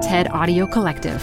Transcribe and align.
TED 0.00 0.28
Audio 0.28 0.66
Collective. 0.66 1.22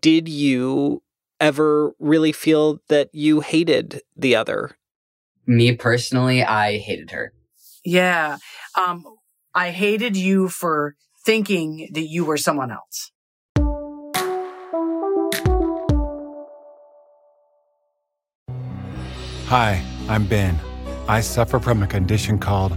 Did 0.00 0.26
you 0.26 1.02
ever 1.38 1.94
really 1.98 2.32
feel 2.32 2.80
that 2.88 3.10
you 3.12 3.40
hated 3.40 4.00
the 4.16 4.34
other? 4.34 4.78
Me 5.46 5.76
personally, 5.76 6.42
I 6.42 6.78
hated 6.78 7.10
her. 7.10 7.34
Yeah. 7.84 8.38
Um, 8.74 9.04
I 9.54 9.70
hated 9.70 10.16
you 10.16 10.48
for 10.48 10.96
thinking 11.24 11.90
that 11.92 12.06
you 12.06 12.24
were 12.24 12.38
someone 12.38 12.70
else. 12.70 13.12
Hi, 19.48 19.84
I'm 20.08 20.26
Ben. 20.26 20.58
I 21.06 21.20
suffer 21.20 21.60
from 21.60 21.82
a 21.82 21.86
condition 21.86 22.38
called 22.38 22.76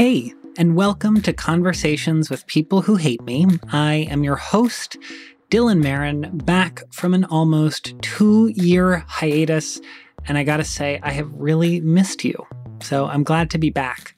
Hey, 0.00 0.32
and 0.56 0.76
welcome 0.76 1.20
to 1.20 1.34
Conversations 1.34 2.30
with 2.30 2.46
People 2.46 2.80
Who 2.80 2.96
Hate 2.96 3.22
Me. 3.24 3.46
I 3.70 4.08
am 4.10 4.24
your 4.24 4.36
host, 4.36 4.96
Dylan 5.50 5.82
Marron, 5.82 6.38
back 6.38 6.82
from 6.90 7.12
an 7.12 7.26
almost 7.26 7.92
two 8.00 8.50
year 8.54 9.04
hiatus. 9.06 9.78
And 10.24 10.38
I 10.38 10.42
gotta 10.42 10.64
say, 10.64 11.00
I 11.02 11.10
have 11.10 11.30
really 11.34 11.82
missed 11.82 12.24
you. 12.24 12.46
So 12.80 13.08
I'm 13.08 13.22
glad 13.22 13.50
to 13.50 13.58
be 13.58 13.68
back. 13.68 14.16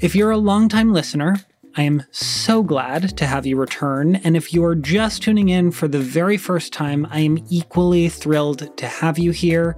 If 0.00 0.16
you're 0.16 0.30
a 0.30 0.38
longtime 0.38 0.94
listener, 0.94 1.36
I 1.76 1.82
am 1.82 2.04
so 2.10 2.62
glad 2.62 3.14
to 3.18 3.26
have 3.26 3.44
you 3.44 3.58
return. 3.58 4.16
And 4.24 4.38
if 4.38 4.54
you're 4.54 4.74
just 4.74 5.22
tuning 5.22 5.50
in 5.50 5.70
for 5.70 5.86
the 5.86 6.00
very 6.00 6.38
first 6.38 6.72
time, 6.72 7.06
I 7.10 7.20
am 7.20 7.44
equally 7.50 8.08
thrilled 8.08 8.74
to 8.78 8.86
have 8.86 9.18
you 9.18 9.32
here. 9.32 9.76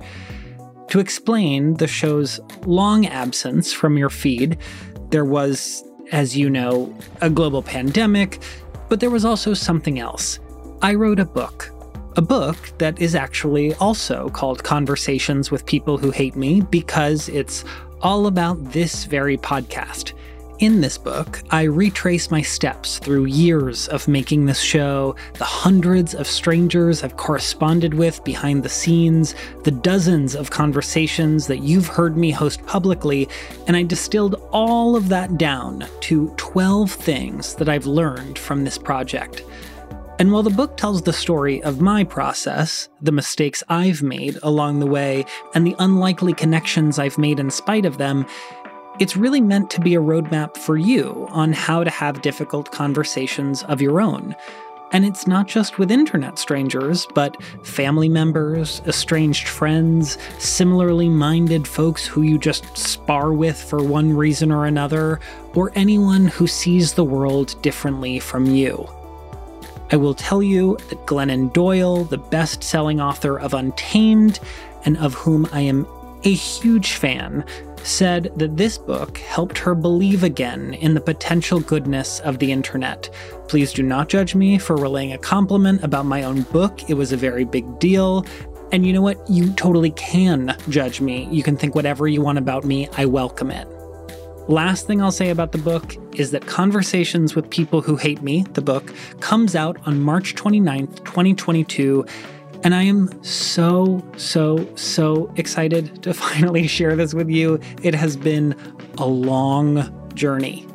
To 0.90 1.00
explain 1.00 1.74
the 1.74 1.88
show's 1.88 2.38
long 2.64 3.06
absence 3.06 3.72
from 3.72 3.98
your 3.98 4.08
feed, 4.08 4.56
there 5.10 5.24
was, 5.24 5.84
as 6.12 6.36
you 6.36 6.50
know, 6.50 6.94
a 7.20 7.30
global 7.30 7.62
pandemic, 7.62 8.40
but 8.88 9.00
there 9.00 9.10
was 9.10 9.24
also 9.24 9.54
something 9.54 9.98
else. 9.98 10.38
I 10.82 10.94
wrote 10.94 11.18
a 11.18 11.24
book. 11.24 11.70
A 12.16 12.22
book 12.22 12.56
that 12.78 12.98
is 13.00 13.14
actually 13.14 13.74
also 13.74 14.30
called 14.30 14.64
Conversations 14.64 15.50
with 15.50 15.66
People 15.66 15.98
Who 15.98 16.10
Hate 16.10 16.36
Me 16.36 16.62
because 16.62 17.28
it's 17.28 17.64
all 18.00 18.26
about 18.26 18.72
this 18.72 19.04
very 19.04 19.36
podcast. 19.36 20.12
In 20.58 20.80
this 20.80 20.96
book, 20.96 21.42
I 21.50 21.64
retrace 21.64 22.30
my 22.30 22.40
steps 22.40 22.98
through 22.98 23.26
years 23.26 23.88
of 23.88 24.08
making 24.08 24.46
this 24.46 24.60
show, 24.60 25.14
the 25.34 25.44
hundreds 25.44 26.14
of 26.14 26.26
strangers 26.26 27.04
I've 27.04 27.18
corresponded 27.18 27.92
with 27.92 28.24
behind 28.24 28.62
the 28.62 28.70
scenes, 28.70 29.34
the 29.64 29.70
dozens 29.70 30.34
of 30.34 30.48
conversations 30.48 31.46
that 31.48 31.58
you've 31.58 31.88
heard 31.88 32.16
me 32.16 32.30
host 32.30 32.64
publicly, 32.64 33.28
and 33.66 33.76
I 33.76 33.82
distilled 33.82 34.36
all 34.50 34.96
of 34.96 35.10
that 35.10 35.36
down 35.36 35.84
to 36.00 36.32
12 36.38 36.90
things 36.90 37.54
that 37.56 37.68
I've 37.68 37.84
learned 37.84 38.38
from 38.38 38.64
this 38.64 38.78
project. 38.78 39.42
And 40.18 40.32
while 40.32 40.42
the 40.42 40.48
book 40.48 40.78
tells 40.78 41.02
the 41.02 41.12
story 41.12 41.62
of 41.64 41.82
my 41.82 42.02
process, 42.02 42.88
the 43.02 43.12
mistakes 43.12 43.62
I've 43.68 44.02
made 44.02 44.38
along 44.42 44.80
the 44.80 44.86
way, 44.86 45.26
and 45.54 45.66
the 45.66 45.76
unlikely 45.80 46.32
connections 46.32 46.98
I've 46.98 47.18
made 47.18 47.38
in 47.38 47.50
spite 47.50 47.84
of 47.84 47.98
them, 47.98 48.24
it's 48.98 49.16
really 49.16 49.40
meant 49.40 49.70
to 49.70 49.80
be 49.80 49.94
a 49.94 50.00
roadmap 50.00 50.56
for 50.56 50.76
you 50.76 51.26
on 51.30 51.52
how 51.52 51.84
to 51.84 51.90
have 51.90 52.22
difficult 52.22 52.70
conversations 52.70 53.62
of 53.64 53.80
your 53.80 54.00
own. 54.00 54.34
And 54.92 55.04
it's 55.04 55.26
not 55.26 55.48
just 55.48 55.78
with 55.78 55.90
internet 55.90 56.38
strangers, 56.38 57.06
but 57.14 57.42
family 57.64 58.08
members, 58.08 58.80
estranged 58.86 59.48
friends, 59.48 60.16
similarly 60.38 61.08
minded 61.08 61.66
folks 61.66 62.06
who 62.06 62.22
you 62.22 62.38
just 62.38 62.76
spar 62.78 63.32
with 63.32 63.60
for 63.60 63.82
one 63.82 64.16
reason 64.16 64.52
or 64.52 64.64
another, 64.64 65.20
or 65.54 65.72
anyone 65.74 66.26
who 66.26 66.46
sees 66.46 66.94
the 66.94 67.04
world 67.04 67.60
differently 67.62 68.20
from 68.20 68.46
you. 68.46 68.88
I 69.90 69.96
will 69.96 70.14
tell 70.14 70.42
you 70.42 70.78
that 70.88 71.06
Glennon 71.06 71.52
Doyle, 71.52 72.04
the 72.04 72.18
best 72.18 72.62
selling 72.62 73.00
author 73.00 73.38
of 73.38 73.54
Untamed, 73.54 74.40
and 74.84 74.96
of 74.98 75.14
whom 75.14 75.48
I 75.52 75.60
am 75.60 75.86
a 76.24 76.32
huge 76.32 76.92
fan, 76.92 77.44
said 77.86 78.32
that 78.36 78.56
this 78.56 78.76
book 78.78 79.18
helped 79.18 79.58
her 79.58 79.74
believe 79.74 80.24
again 80.24 80.74
in 80.74 80.94
the 80.94 81.00
potential 81.00 81.60
goodness 81.60 82.20
of 82.20 82.38
the 82.38 82.50
internet. 82.50 83.08
Please 83.48 83.72
do 83.72 83.82
not 83.82 84.08
judge 84.08 84.34
me 84.34 84.58
for 84.58 84.76
relaying 84.76 85.12
a 85.12 85.18
compliment 85.18 85.82
about 85.82 86.06
my 86.06 86.24
own 86.24 86.42
book. 86.42 86.90
It 86.90 86.94
was 86.94 87.12
a 87.12 87.16
very 87.16 87.44
big 87.44 87.78
deal. 87.78 88.26
And 88.72 88.84
you 88.84 88.92
know 88.92 89.02
what? 89.02 89.18
You 89.30 89.52
totally 89.52 89.92
can 89.92 90.56
judge 90.68 91.00
me. 91.00 91.28
You 91.30 91.42
can 91.42 91.56
think 91.56 91.74
whatever 91.74 92.08
you 92.08 92.20
want 92.20 92.38
about 92.38 92.64
me. 92.64 92.88
I 92.96 93.06
welcome 93.06 93.50
it. 93.50 93.68
Last 94.48 94.86
thing 94.86 95.02
I'll 95.02 95.10
say 95.10 95.30
about 95.30 95.52
the 95.52 95.58
book 95.58 95.96
is 96.14 96.30
that 96.30 96.46
Conversations 96.46 97.34
with 97.34 97.50
People 97.50 97.80
Who 97.80 97.96
Hate 97.96 98.22
Me, 98.22 98.42
the 98.52 98.62
book, 98.62 98.94
comes 99.20 99.56
out 99.56 99.76
on 99.86 100.00
March 100.00 100.34
29th, 100.36 101.04
2022 101.04 102.06
and 102.64 102.74
I 102.74 102.82
am 102.82 103.22
so, 103.22 104.04
so, 104.16 104.66
so 104.76 105.32
excited 105.36 106.02
to 106.02 106.14
finally 106.26 106.66
share 106.66 106.96
this 106.96 107.14
with 107.14 107.28
you. 107.28 107.60
It 107.82 107.94
has 107.94 108.16
been 108.16 108.54
a 108.98 109.06
long 109.06 109.92
journey. 110.14 110.66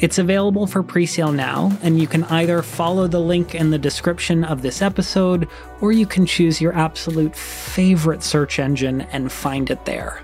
It's 0.00 0.16
available 0.16 0.66
for 0.66 0.82
pre 0.82 1.04
sale 1.04 1.30
now, 1.30 1.76
and 1.82 2.00
you 2.00 2.06
can 2.06 2.24
either 2.24 2.62
follow 2.62 3.06
the 3.06 3.20
link 3.20 3.54
in 3.54 3.70
the 3.70 3.78
description 3.78 4.44
of 4.44 4.62
this 4.62 4.80
episode, 4.80 5.46
or 5.82 5.92
you 5.92 6.06
can 6.06 6.24
choose 6.24 6.58
your 6.58 6.72
absolute 6.72 7.36
favorite 7.36 8.22
search 8.22 8.58
engine 8.58 9.02
and 9.12 9.30
find 9.30 9.70
it 9.70 9.84
there. 9.84 10.22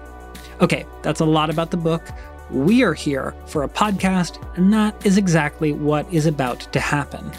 Okay, 0.62 0.86
that's 1.02 1.20
a 1.20 1.26
lot 1.26 1.50
about 1.50 1.70
the 1.70 1.76
book. 1.76 2.02
We 2.50 2.82
are 2.84 2.94
here 2.94 3.34
for 3.46 3.64
a 3.64 3.68
podcast, 3.68 4.42
and 4.56 4.72
that 4.72 5.04
is 5.04 5.18
exactly 5.18 5.72
what 5.72 6.10
is 6.10 6.24
about 6.24 6.60
to 6.72 6.80
happen. 6.80 7.30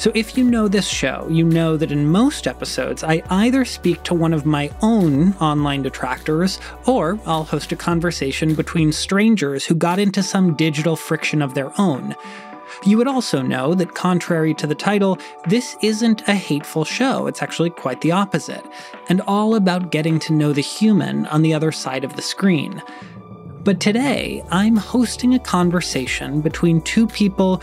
So, 0.00 0.10
if 0.14 0.34
you 0.34 0.44
know 0.44 0.66
this 0.66 0.88
show, 0.88 1.28
you 1.28 1.44
know 1.44 1.76
that 1.76 1.92
in 1.92 2.08
most 2.08 2.46
episodes, 2.46 3.04
I 3.04 3.22
either 3.28 3.66
speak 3.66 4.02
to 4.04 4.14
one 4.14 4.32
of 4.32 4.46
my 4.46 4.70
own 4.80 5.34
online 5.34 5.82
detractors, 5.82 6.58
or 6.86 7.20
I'll 7.26 7.44
host 7.44 7.70
a 7.72 7.76
conversation 7.76 8.54
between 8.54 8.92
strangers 8.92 9.66
who 9.66 9.74
got 9.74 9.98
into 9.98 10.22
some 10.22 10.54
digital 10.54 10.96
friction 10.96 11.42
of 11.42 11.52
their 11.52 11.78
own. 11.78 12.16
You 12.86 12.96
would 12.96 13.08
also 13.08 13.42
know 13.42 13.74
that, 13.74 13.94
contrary 13.94 14.54
to 14.54 14.66
the 14.66 14.74
title, 14.74 15.18
this 15.48 15.76
isn't 15.82 16.26
a 16.26 16.34
hateful 16.34 16.86
show. 16.86 17.26
It's 17.26 17.42
actually 17.42 17.68
quite 17.68 18.00
the 18.00 18.12
opposite, 18.12 18.64
and 19.10 19.20
all 19.26 19.54
about 19.54 19.92
getting 19.92 20.18
to 20.20 20.32
know 20.32 20.54
the 20.54 20.62
human 20.62 21.26
on 21.26 21.42
the 21.42 21.52
other 21.52 21.72
side 21.72 22.04
of 22.04 22.16
the 22.16 22.22
screen. 22.22 22.82
But 23.64 23.80
today, 23.80 24.42
I'm 24.50 24.76
hosting 24.76 25.34
a 25.34 25.38
conversation 25.38 26.40
between 26.40 26.80
two 26.80 27.06
people 27.06 27.60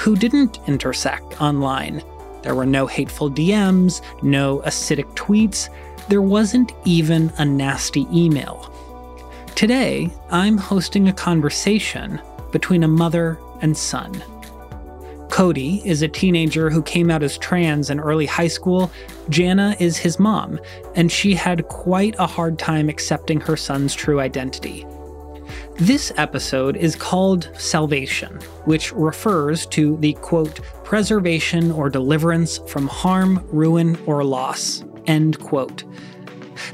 who 0.00 0.16
didn't 0.16 0.58
intersect 0.66 1.42
online. 1.42 2.02
There 2.42 2.54
were 2.54 2.64
no 2.64 2.86
hateful 2.86 3.30
DMs, 3.30 4.00
no 4.22 4.60
acidic 4.60 5.04
tweets, 5.14 5.68
there 6.08 6.22
wasn't 6.22 6.72
even 6.86 7.30
a 7.36 7.44
nasty 7.44 8.06
email. 8.10 8.72
Today, 9.54 10.08
I'm 10.30 10.56
hosting 10.56 11.08
a 11.08 11.12
conversation 11.12 12.18
between 12.50 12.82
a 12.82 12.88
mother 12.88 13.38
and 13.60 13.76
son. 13.76 14.24
Cody 15.28 15.82
is 15.84 16.00
a 16.00 16.08
teenager 16.08 16.70
who 16.70 16.82
came 16.82 17.10
out 17.10 17.22
as 17.22 17.36
trans 17.36 17.90
in 17.90 18.00
early 18.00 18.24
high 18.24 18.48
school. 18.48 18.90
Janna 19.28 19.78
is 19.78 19.98
his 19.98 20.18
mom, 20.18 20.58
and 20.94 21.12
she 21.12 21.34
had 21.34 21.68
quite 21.68 22.16
a 22.18 22.26
hard 22.26 22.58
time 22.58 22.88
accepting 22.88 23.38
her 23.42 23.56
son's 23.56 23.94
true 23.94 24.18
identity. 24.18 24.86
This 25.80 26.12
episode 26.18 26.76
is 26.76 26.94
called 26.94 27.48
Salvation, 27.56 28.34
which 28.66 28.92
refers 28.92 29.64
to 29.68 29.96
the 29.96 30.12
quote, 30.12 30.60
preservation 30.84 31.72
or 31.72 31.88
deliverance 31.88 32.58
from 32.66 32.86
harm, 32.86 33.42
ruin, 33.50 33.98
or 34.04 34.22
loss, 34.22 34.84
end 35.06 35.38
quote. 35.38 35.84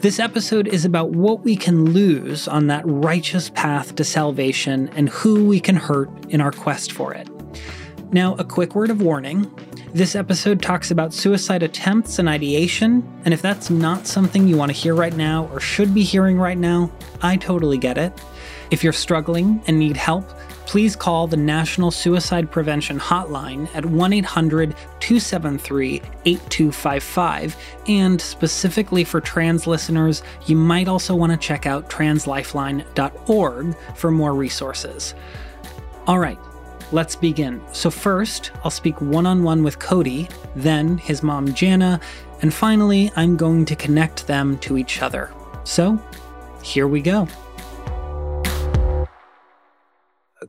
This 0.01 0.19
episode 0.19 0.67
is 0.67 0.85
about 0.85 1.11
what 1.11 1.45
we 1.45 1.55
can 1.55 1.93
lose 1.93 2.49
on 2.49 2.67
that 2.67 2.83
righteous 2.85 3.49
path 3.51 3.95
to 3.95 4.03
salvation 4.03 4.89
and 4.97 5.09
who 5.11 5.45
we 5.45 5.61
can 5.61 5.77
hurt 5.77 6.11
in 6.31 6.41
our 6.41 6.51
quest 6.51 6.91
for 6.91 7.15
it. 7.15 7.29
Now, 8.11 8.35
a 8.41 8.45
quick 8.45 8.75
word 8.75 8.91
of 8.91 9.03
warning 9.03 9.49
This 9.95 10.17
episode 10.17 10.61
talks 10.61 10.91
about 10.91 11.15
suicide 11.15 11.63
attempts 11.63 12.19
and 12.19 12.29
ideation, 12.29 13.09
and 13.25 13.33
if 13.33 13.41
that's 13.41 13.71
not 13.71 14.09
something 14.09 14.49
you 14.49 14.57
want 14.57 14.71
to 14.71 14.77
hear 14.77 14.97
right 14.97 15.15
now 15.17 15.49
or 15.53 15.61
should 15.61 15.95
be 15.95 16.03
hearing 16.03 16.39
right 16.39 16.59
now, 16.59 16.91
I 17.23 17.37
totally 17.37 17.79
get 17.79 17.99
it. 17.99 18.13
If 18.71 18.83
you're 18.83 18.93
struggling 18.93 19.63
and 19.67 19.79
need 19.79 19.97
help, 19.97 20.29
please 20.67 20.97
call 20.97 21.27
the 21.27 21.37
National 21.37 21.91
Suicide 21.91 22.51
Prevention 22.51 22.99
Hotline 22.99 23.69
at 23.75 23.87
1 23.87 24.13
800 24.13 24.71
273 25.01 26.03
8255. 26.25 27.57
And 27.87 28.21
specifically 28.21 29.05
for 29.05 29.21
trans 29.21 29.67
listeners, 29.67 30.23
you 30.47 30.57
might 30.57 30.89
also 30.89 31.15
want 31.15 31.33
to 31.33 31.39
check 31.39 31.67
out 31.67 31.89
translifeline.org 31.89 33.77
for 33.95 34.11
more 34.11 34.35
resources. 34.35 35.15
All 36.09 36.19
right, 36.19 36.39
let's 36.93 37.17
begin. 37.17 37.61
So, 37.73 37.91
first, 37.91 38.51
I'll 38.65 38.71
speak 38.71 39.01
one 39.01 39.27
on 39.27 39.43
one 39.43 39.63
with 39.63 39.79
Cody, 39.79 40.29
then 40.55 40.99
his 40.99 41.23
mom 41.23 41.49
Janna, 41.49 42.01
and 42.43 42.53
finally, 42.53 43.11
I'm 43.17 43.37
going 43.37 43.65
to 43.67 43.77
connect 43.77 44.27
them 44.27 44.59
to 44.59 44.77
each 44.77 45.03
other. 45.03 45.33
So, 45.65 46.01
here 46.63 46.87
we 46.87 47.01
go. 47.01 47.29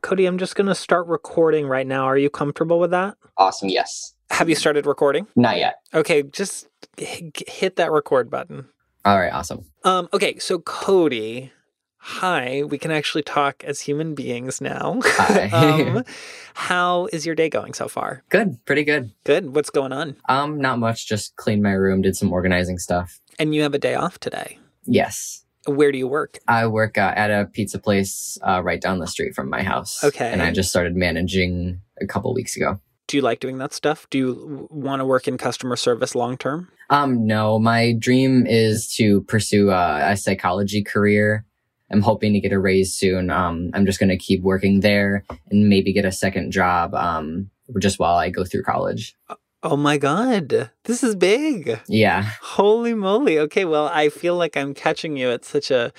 Cody, 0.02 0.26
I'm 0.26 0.38
just 0.38 0.54
going 0.54 0.66
to 0.66 0.74
start 0.74 1.06
recording 1.06 1.66
right 1.66 1.86
now. 1.86 2.04
Are 2.04 2.18
you 2.18 2.30
comfortable 2.30 2.78
with 2.78 2.90
that? 2.90 3.16
Awesome. 3.36 3.68
Yes. 3.68 4.14
Have 4.30 4.48
you 4.48 4.54
started 4.54 4.86
recording? 4.86 5.26
Not 5.36 5.56
yet. 5.58 5.76
Okay, 5.94 6.22
just 6.22 6.68
hit 6.96 7.76
that 7.76 7.90
record 7.90 8.30
button. 8.30 8.68
All 9.04 9.18
right. 9.18 9.32
Awesome. 9.32 9.64
Um, 9.84 10.08
okay, 10.12 10.38
so 10.38 10.58
Cody, 10.58 11.50
hi. 11.96 12.62
We 12.64 12.78
can 12.78 12.90
actually 12.90 13.22
talk 13.22 13.64
as 13.64 13.80
human 13.80 14.14
beings 14.14 14.60
now. 14.60 15.00
Hi. 15.02 15.48
um, 15.52 16.04
how 16.54 17.08
is 17.12 17.24
your 17.24 17.34
day 17.34 17.48
going 17.48 17.72
so 17.72 17.88
far? 17.88 18.22
Good. 18.28 18.64
Pretty 18.66 18.84
good. 18.84 19.12
Good. 19.24 19.54
What's 19.54 19.70
going 19.70 19.92
on? 19.92 20.16
Um, 20.28 20.60
not 20.60 20.78
much. 20.78 21.08
Just 21.08 21.36
cleaned 21.36 21.62
my 21.62 21.72
room, 21.72 22.02
did 22.02 22.16
some 22.16 22.32
organizing 22.32 22.78
stuff. 22.78 23.20
And 23.38 23.54
you 23.54 23.62
have 23.62 23.74
a 23.74 23.78
day 23.78 23.94
off 23.94 24.18
today. 24.18 24.58
Yes. 24.84 25.44
Where 25.68 25.92
do 25.92 25.98
you 25.98 26.08
work? 26.08 26.38
I 26.48 26.66
work 26.66 26.96
uh, 26.98 27.12
at 27.14 27.30
a 27.30 27.46
pizza 27.46 27.78
place 27.78 28.38
uh, 28.42 28.62
right 28.62 28.80
down 28.80 28.98
the 28.98 29.06
street 29.06 29.34
from 29.34 29.50
my 29.50 29.62
house. 29.62 30.02
Okay. 30.02 30.30
And 30.30 30.42
I 30.42 30.50
just 30.50 30.70
started 30.70 30.96
managing 30.96 31.80
a 32.00 32.06
couple 32.06 32.32
weeks 32.34 32.56
ago. 32.56 32.80
Do 33.06 33.16
you 33.16 33.22
like 33.22 33.40
doing 33.40 33.58
that 33.58 33.72
stuff? 33.72 34.06
Do 34.10 34.18
you 34.18 34.68
want 34.70 35.00
to 35.00 35.04
work 35.04 35.28
in 35.28 35.38
customer 35.38 35.76
service 35.76 36.14
long 36.14 36.36
term? 36.36 36.68
Um, 36.90 37.26
no, 37.26 37.58
my 37.58 37.94
dream 37.98 38.46
is 38.46 38.92
to 38.94 39.22
pursue 39.22 39.70
a, 39.70 40.12
a 40.12 40.16
psychology 40.16 40.82
career. 40.82 41.44
I'm 41.90 42.02
hoping 42.02 42.34
to 42.34 42.40
get 42.40 42.52
a 42.52 42.58
raise 42.58 42.94
soon. 42.94 43.30
Um, 43.30 43.70
I'm 43.72 43.86
just 43.86 43.98
going 43.98 44.10
to 44.10 44.18
keep 44.18 44.42
working 44.42 44.80
there 44.80 45.24
and 45.50 45.68
maybe 45.68 45.92
get 45.92 46.04
a 46.04 46.12
second 46.12 46.50
job 46.50 46.94
um, 46.94 47.50
just 47.78 47.98
while 47.98 48.16
I 48.16 48.28
go 48.28 48.44
through 48.44 48.62
college. 48.62 49.14
Oh 49.62 49.76
my 49.76 49.98
god, 49.98 50.70
this 50.84 51.02
is 51.02 51.16
big. 51.16 51.80
Yeah. 51.88 52.30
Holy 52.40 52.94
moly. 52.94 53.38
Okay, 53.40 53.64
well, 53.64 53.86
I 53.92 54.08
feel 54.08 54.36
like 54.36 54.56
I'm 54.56 54.72
catching 54.72 55.16
you 55.16 55.30
at 55.30 55.44
such 55.44 55.70
a 55.72 55.92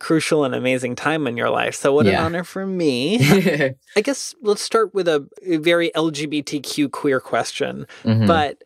crucial 0.00 0.44
and 0.44 0.54
amazing 0.54 0.96
time 0.96 1.26
in 1.28 1.36
your 1.36 1.50
life. 1.50 1.74
So, 1.76 1.92
what 1.92 2.06
Yeah. 2.06 2.18
an 2.18 2.24
honor 2.24 2.42
for 2.44 2.66
me. 2.66 3.18
I 3.96 4.00
guess 4.02 4.34
let's 4.42 4.62
start 4.62 4.92
with 4.92 5.06
a, 5.06 5.28
very 5.60 5.90
LGBTQ 5.94 6.90
queer 6.90 7.20
question. 7.20 7.86
Mhm. 8.02 8.26
But 8.26 8.64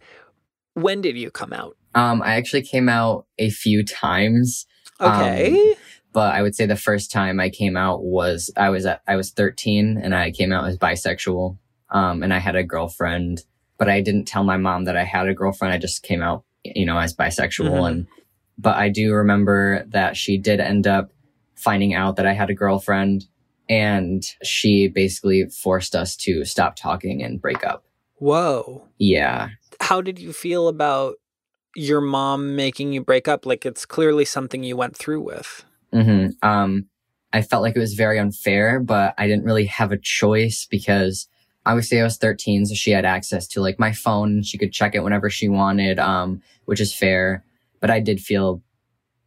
when 0.74 1.00
did 1.02 1.16
you 1.18 1.30
come 1.30 1.52
out? 1.52 1.76
um, 1.94 2.22
I 2.22 2.34
actually 2.34 2.62
came 2.62 2.88
out 2.88 3.26
a 3.38 3.50
few 3.50 3.84
times. 3.84 4.66
Um, 5.00 5.10
Okay. 5.12 5.76
but 6.12 6.34
I 6.34 6.40
would 6.42 6.54
say 6.56 6.66
the 6.66 6.76
first 6.76 7.12
time 7.12 7.38
I 7.40 7.50
came 7.50 7.76
out 7.76 8.02
was 8.02 8.50
I 8.56 8.70
was 8.70 8.86
at 8.86 9.02
I 9.06 9.16
was 9.16 9.30
13 9.30 9.98
and 10.02 10.14
I 10.14 10.30
came 10.30 10.50
out 10.50 10.66
as 10.66 10.78
bisexual. 10.78 11.58
Um, 11.90 12.22
and 12.24 12.32
I 12.34 12.38
had 12.38 12.56
a 12.56 12.64
girlfriend, 12.64 13.42
but 13.78 13.88
I 13.88 14.00
didn't 14.00 14.24
tell 14.26 14.44
my 14.44 14.56
mom 14.56 14.84
that 14.84 14.96
I 14.96 15.04
had 15.04 15.28
a 15.28 15.34
girlfriend. 15.34 15.74
I 15.74 15.78
just 15.78 16.02
came 16.02 16.22
out, 16.22 16.44
you 16.64 16.86
know, 16.86 16.98
as 16.98 17.14
bisexual. 17.14 17.70
Mhm. 17.70 17.90
And 17.90 18.06
but 18.58 18.76
I 18.76 18.88
do 18.88 19.12
remember 19.12 19.84
that 19.88 20.16
she 20.16 20.38
did 20.38 20.60
end 20.60 20.86
up 20.86 21.10
finding 21.54 21.94
out 21.94 22.16
that 22.16 22.26
I 22.26 22.32
had 22.34 22.50
a 22.50 22.54
girlfriend, 22.54 23.26
and 23.68 24.22
she 24.42 24.88
basically 24.88 25.46
forced 25.46 25.94
us 25.94 26.14
to 26.16 26.44
stop 26.44 26.76
talking 26.76 27.22
and 27.22 27.40
break 27.40 27.64
up. 27.64 27.84
Whoa. 28.16 28.88
Yeah, 28.98 29.48
How 29.80 30.00
did 30.00 30.18
you 30.18 30.32
feel 30.32 30.68
about 30.68 31.16
your 31.74 32.00
mom 32.00 32.54
making 32.54 32.92
you 32.92 33.02
break 33.02 33.26
up? 33.26 33.44
Like, 33.44 33.66
it's 33.66 33.84
clearly 33.84 34.24
something 34.24 34.62
you 34.62 34.76
went 34.76 34.96
through 34.96 35.20
with. 35.22 35.64
hmm 35.92 36.28
Um, 36.42 36.86
I 37.32 37.42
felt 37.42 37.62
like 37.62 37.74
it 37.74 37.80
was 37.80 37.94
very 37.94 38.18
unfair, 38.18 38.78
but 38.78 39.14
I 39.18 39.26
didn't 39.26 39.44
really 39.44 39.66
have 39.66 39.90
a 39.90 39.98
choice 39.98 40.66
because 40.70 41.28
obviously 41.66 42.00
I 42.00 42.04
was 42.04 42.16
13, 42.16 42.66
so 42.66 42.74
she 42.74 42.90
had 42.90 43.04
access 43.04 43.46
to 43.48 43.60
like 43.60 43.78
my 43.78 43.92
phone. 43.92 44.42
She 44.42 44.58
could 44.58 44.72
check 44.72 44.94
it 44.94 45.02
whenever 45.04 45.30
she 45.30 45.48
wanted, 45.48 45.98
um, 45.98 46.42
which 46.66 46.80
is 46.80 46.94
fair. 46.94 47.44
But 47.80 47.90
I 47.90 48.00
did 48.00 48.20
feel 48.20 48.62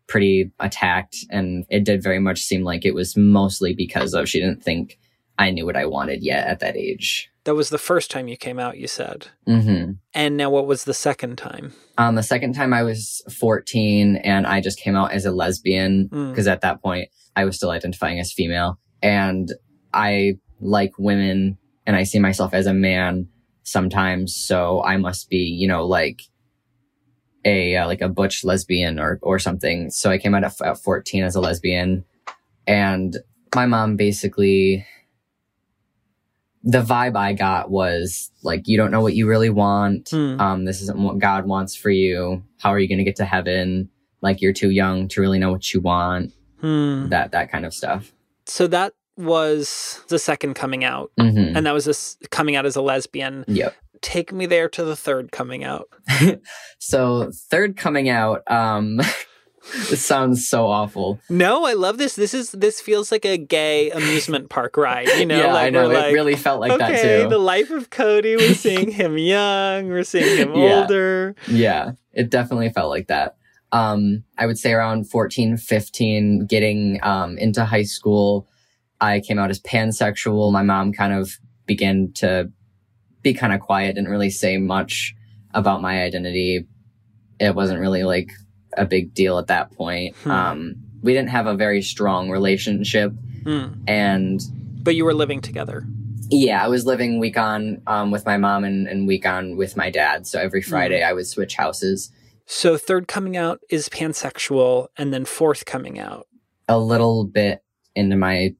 pretty 0.07 0.51
attacked, 0.59 1.17
and 1.29 1.65
it 1.69 1.83
did 1.83 2.01
very 2.01 2.19
much 2.19 2.39
seem 2.41 2.63
like 2.63 2.85
it 2.85 2.95
was 2.95 3.17
mostly 3.17 3.73
because 3.73 4.13
of 4.13 4.29
she 4.29 4.39
didn't 4.39 4.63
think 4.63 4.97
I 5.37 5.51
knew 5.51 5.65
what 5.65 5.75
I 5.75 5.85
wanted 5.85 6.23
yet 6.23 6.47
at 6.47 6.59
that 6.61 6.75
age. 6.77 7.29
That 7.43 7.55
was 7.55 7.69
the 7.69 7.77
first 7.77 8.09
time 8.11 8.27
you 8.27 8.35
came 8.37 8.59
out, 8.59 8.77
you 8.77 8.87
said. 8.87 9.27
hmm 9.45 9.91
And 10.13 10.35
now, 10.37 10.49
what 10.49 10.67
was 10.67 10.83
the 10.83 10.93
second 10.93 11.37
time? 11.37 11.73
Um, 11.97 12.15
the 12.15 12.23
second 12.23 12.53
time 12.55 12.73
I 12.73 12.83
was 12.83 13.21
14 13.31 14.17
and 14.17 14.45
I 14.47 14.59
just 14.61 14.79
came 14.79 14.95
out 14.95 15.11
as 15.11 15.25
a 15.25 15.31
lesbian 15.31 16.09
Mm. 16.09 16.29
because 16.31 16.47
at 16.47 16.61
that 16.61 16.81
point 16.81 17.09
I 17.35 17.45
was 17.45 17.55
still 17.55 17.69
identifying 17.71 18.19
as 18.19 18.33
female 18.33 18.79
and 19.01 19.51
I 19.93 20.39
like 20.59 20.91
women 20.99 21.57
and 21.87 21.95
I 21.95 22.03
see 22.03 22.19
myself 22.19 22.53
as 22.53 22.67
a 22.67 22.73
man 22.73 23.27
sometimes. 23.63 24.35
So 24.35 24.83
I 24.83 24.97
must 24.97 25.29
be, 25.29 25.37
you 25.37 25.67
know, 25.67 25.87
like 25.87 26.21
a, 27.43 27.77
uh, 27.77 27.87
like 27.87 28.01
a 28.01 28.09
butch 28.09 28.43
lesbian 28.43 28.99
or, 28.99 29.19
or 29.23 29.39
something. 29.39 29.89
So 29.89 30.11
I 30.11 30.19
came 30.19 30.35
out 30.35 30.43
at, 30.43 30.61
at 30.61 30.77
14 30.77 31.23
as 31.23 31.35
a 31.35 31.41
lesbian 31.41 32.05
and 32.67 33.17
my 33.55 33.65
mom 33.65 33.95
basically, 33.95 34.85
the 36.63 36.81
vibe 36.81 37.15
I 37.15 37.31
got 37.31 37.71
was 37.71 38.29
like, 38.43 38.67
you 38.67 38.77
don't 38.77 38.91
know 38.91 39.01
what 39.01 39.15
you 39.15 39.25
really 39.25 39.49
want. 39.49 40.09
Hmm. 40.09 40.39
Um, 40.39 40.65
this 40.65 40.81
isn't 40.81 40.99
what 40.99 41.19
God 41.19 41.45
wants 41.45 41.75
for 41.75 41.89
you. 41.89 42.43
How 42.59 42.71
are 42.71 42.79
you 42.79 42.89
going 42.89 42.97
to 42.97 43.05
get 43.05 43.15
to 43.17 43.25
heaven? 43.25 43.89
Like 44.21 44.41
you're 44.41 44.53
too 44.53 44.71
young 44.71 45.07
to 45.09 45.21
really 45.21 45.39
know 45.39 45.51
what 45.51 45.73
you 45.73 45.79
want. 45.79 46.33
Hmm. 46.59 47.07
That 47.09 47.31
that 47.31 47.49
kind 47.51 47.65
of 47.65 47.73
stuff. 47.73 48.11
So 48.45 48.67
that 48.67 48.93
was 49.17 50.01
the 50.09 50.19
second 50.19 50.53
coming 50.53 50.83
out, 50.83 51.11
hmm 51.19 51.53
and 51.55 51.65
that 51.65 51.73
was 51.73 51.85
this 51.85 52.17
coming 52.29 52.55
out 52.55 52.65
as 52.65 52.75
a 52.75 52.81
lesbian. 52.81 53.43
Yep. 53.47 53.75
Take 54.01 54.31
me 54.31 54.45
there 54.45 54.69
to 54.69 54.83
the 54.83 54.95
third 54.95 55.31
coming 55.31 55.63
out. 55.63 55.89
So 56.79 57.31
third 57.49 57.75
coming 57.77 58.09
out. 58.09 58.43
Um, 58.49 59.01
this 59.89 60.05
sounds 60.05 60.47
so 60.47 60.67
awful. 60.67 61.19
No, 61.29 61.65
I 61.65 61.73
love 61.73 61.97
this. 61.97 62.15
This 62.15 62.33
is 62.33 62.51
this 62.51 62.79
feels 62.79 63.11
like 63.11 63.25
a 63.25 63.37
gay 63.37 63.89
amusement 63.89 64.49
park 64.49 64.77
ride. 64.77 65.07
You 65.17 65.25
know, 65.31 65.37
yeah, 65.39 65.53
like 65.53 65.67
I 65.67 65.69
know. 65.71 65.89
It 65.89 65.93
like, 65.95 66.13
really 66.13 66.35
felt 66.35 66.61
like 66.61 66.77
that 66.77 66.91
okay, 66.91 67.23
too. 67.23 67.29
the 67.29 67.39
life 67.39 67.71
of 67.71 67.89
Cody. 67.89 68.35
We're 68.37 68.53
seeing 68.53 68.91
him 68.91 69.17
young. 69.17 69.87
We're 69.87 70.03
seeing 70.03 70.37
him 70.37 70.53
Yeah. 70.55 70.81
older. 70.81 71.35
Yeah, 71.47 71.93
it 72.13 72.29
definitely 72.29 72.69
felt 72.69 72.89
like 72.89 73.07
that. 73.07 73.35
Um, 73.71 74.23
I 74.37 74.45
would 74.45 74.57
say 74.57 74.71
around 74.71 75.09
14, 75.09 75.57
15, 75.57 76.45
getting 76.45 76.99
um, 77.03 77.37
into 77.37 77.65
high 77.65 77.83
school, 77.83 78.47
I 78.99 79.19
came 79.19 79.39
out 79.39 79.49
as 79.49 79.59
pansexual. 79.59 80.51
My 80.51 80.63
mom 80.63 80.91
kind 80.93 81.13
of 81.13 81.31
began 81.65 82.11
to 82.15 82.51
be 83.21 83.33
kind 83.33 83.53
of 83.53 83.59
quiet, 83.59 83.95
didn't 83.95 84.09
really 84.09 84.29
say 84.29 84.57
much 84.57 85.13
about 85.53 85.81
my 85.81 86.01
identity. 86.03 86.65
It 87.39 87.55
wasn't 87.55 87.79
really 87.79 88.03
like 88.03 88.31
a 88.75 88.85
big 88.85 89.13
deal 89.13 89.37
at 89.37 89.47
that 89.47 89.71
point. 89.71 90.15
Hmm. 90.17 90.31
Um, 90.31 90.75
we 91.01 91.13
didn't 91.13 91.29
have 91.29 91.47
a 91.47 91.55
very 91.55 91.81
strong 91.81 92.29
relationship. 92.29 93.11
Hmm. 93.43 93.67
And 93.87 94.41
But 94.83 94.95
you 94.95 95.05
were 95.05 95.13
living 95.13 95.41
together. 95.41 95.85
yeah, 96.29 96.63
I 96.63 96.67
was 96.67 96.85
living 96.85 97.19
week 97.19 97.37
on 97.37 97.81
um, 97.87 98.11
with 98.11 98.25
my 98.25 98.37
mom 98.37 98.63
and, 98.63 98.87
and 98.87 99.07
week 99.07 99.25
on 99.25 99.55
with 99.57 99.77
my 99.77 99.89
dad. 99.89 100.25
So 100.27 100.39
every 100.39 100.61
Hmm. 100.61 100.69
Friday 100.69 101.03
I 101.03 101.13
would 101.13 101.27
switch 101.27 101.55
houses. 101.55 102.11
So 102.45 102.77
third 102.77 103.07
coming 103.07 103.35
out 103.35 103.59
is 103.69 103.89
pansexual, 103.89 104.87
and 104.97 105.13
then 105.13 105.25
fourth 105.25 105.65
coming 105.65 105.99
out. 105.99 106.27
a 106.69 106.79
little 106.79 107.25
bit 107.25 107.61
into 107.95 108.15
my 108.15 108.53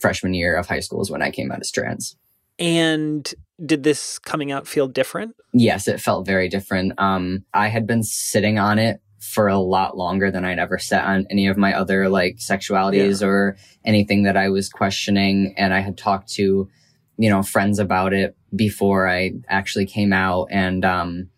freshman 0.00 0.34
year 0.34 0.56
of 0.56 0.66
high 0.66 0.80
school 0.80 1.00
is 1.00 1.10
when 1.10 1.22
I 1.22 1.30
came 1.30 1.50
out 1.50 1.60
as 1.60 1.70
trans. 1.70 2.16
And 2.58 3.32
did 3.64 3.82
this 3.84 4.18
coming 4.18 4.50
out 4.52 4.66
feel 4.66 4.88
different? 4.88 5.36
Yes, 5.52 5.86
it 5.86 6.00
felt 6.00 6.26
very 6.26 6.48
different. 6.48 6.98
Um, 6.98 7.44
I 7.54 7.68
had 7.68 7.86
been 7.86 8.02
sitting 8.02 8.58
on 8.58 8.78
it 8.78 9.00
for 9.20 9.48
a 9.48 9.58
lot 9.58 9.96
longer 9.96 10.30
than 10.30 10.44
I'd 10.44 10.58
ever 10.58 10.78
sat 10.78 11.04
on 11.04 11.26
any 11.30 11.46
of 11.48 11.56
my 11.56 11.74
other 11.74 12.08
like 12.08 12.36
sexualities 12.36 13.22
or 13.26 13.56
anything 13.84 14.22
that 14.24 14.36
I 14.36 14.48
was 14.48 14.68
questioning. 14.68 15.54
And 15.56 15.74
I 15.74 15.80
had 15.80 15.98
talked 15.98 16.32
to, 16.34 16.68
you 17.16 17.30
know, 17.30 17.42
friends 17.42 17.78
about 17.78 18.12
it 18.12 18.36
before 18.54 19.08
I 19.08 19.32
actually 19.48 19.86
came 19.86 20.12
out. 20.12 20.48
And, 20.50 20.84
um, 20.84 21.30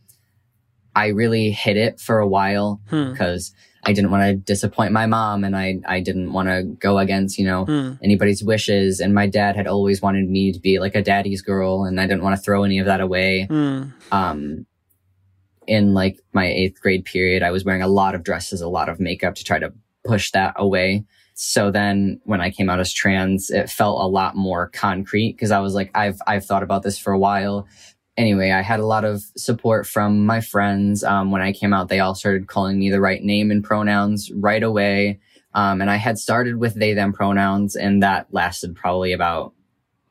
I 0.95 1.09
really 1.09 1.51
hid 1.51 1.77
it 1.77 2.01
for 2.01 2.19
a 2.19 2.29
while 2.29 2.81
Hmm. 2.89 3.13
I 3.85 3.93
didn't 3.93 4.11
want 4.11 4.23
to 4.25 4.35
disappoint 4.37 4.93
my 4.93 5.07
mom 5.07 5.43
and 5.43 5.57
I, 5.57 5.81
I 5.87 6.01
didn't 6.01 6.33
want 6.33 6.49
to 6.49 6.65
go 6.65 6.99
against, 6.99 7.39
you 7.39 7.47
know, 7.47 7.65
Hmm. 7.65 7.93
anybody's 8.03 8.45
wishes. 8.45 9.01
And 9.01 9.15
my 9.15 9.27
dad 9.27 9.57
had 9.57 9.67
always 9.67 10.03
wanted 10.03 10.29
me 10.29 10.53
to 10.53 10.61
be 10.61 10.79
like 10.79 10.95
a 10.95 11.03
daddy's 11.03 11.41
girl 11.41 11.85
and 11.85 11.99
I 12.01 12.07
didn't 12.07 12.23
want 12.23 12.37
to 12.37 12.43
throw 12.43 12.65
any 12.65 12.79
of 12.79 12.87
that 12.87 13.01
away. 13.01 13.47
Hmm. 13.49 13.83
Um, 14.13 14.67
in 15.67 15.95
like 15.95 16.19
my 16.33 16.47
eighth 16.47 16.81
grade 16.81 17.05
period, 17.05 17.43
I 17.43 17.51
was 17.53 17.65
wearing 17.65 17.83
a 17.83 17.89
lot 17.89 18.15
of 18.15 18.23
dresses, 18.23 18.61
a 18.61 18.69
lot 18.69 18.89
of 18.89 18.99
makeup 19.01 19.35
to 19.37 19.45
try 19.45 19.59
to 19.59 19.73
push 20.05 20.31
that 20.33 20.55
away. 20.57 21.05
So 21.35 21.71
then 21.71 22.21
when 22.25 22.41
I 22.43 22.51
came 22.51 22.69
out 22.69 22.81
as 22.81 22.93
trans, 22.93 23.51
it 23.51 23.71
felt 23.71 24.03
a 24.03 24.07
lot 24.07 24.37
more 24.37 24.69
concrete 24.69 25.33
because 25.33 25.51
I 25.53 25.61
was 25.61 25.75
like, 25.75 25.91
I've, 25.95 26.21
I've 26.27 26.45
thought 26.45 26.63
about 26.63 26.83
this 26.83 26.99
for 26.99 27.13
a 27.13 27.19
while. 27.19 27.67
Anyway, 28.17 28.51
I 28.51 28.61
had 28.61 28.81
a 28.81 28.87
lot 28.87 29.05
of 29.05 29.23
support 29.37 29.87
from 29.87 30.27
my 30.27 30.41
friends. 30.41 31.03
Um, 31.05 31.31
when 31.31 31.43
I 31.43 31.53
came 31.53 31.73
out, 31.73 31.89
they 31.89 32.01
all 32.01 32.15
started 32.15 32.49
calling 32.49 32.79
me 32.79 32.91
the 32.91 33.01
right 33.01 33.23
name 33.23 33.51
and 33.51 33.65
pronouns 33.65 34.31
right 34.33 34.63
away. 34.63 35.21
Um, 35.55 35.81
and 35.81 35.91
I 35.91 35.97
had 35.97 36.19
started 36.19 36.57
with 36.57 36.75
they, 36.75 36.93
them 36.93 37.13
pronouns 37.13 37.77
and 37.77 38.03
that 38.03 38.27
lasted 38.31 38.77
probably 38.77 39.13
about 39.13 39.53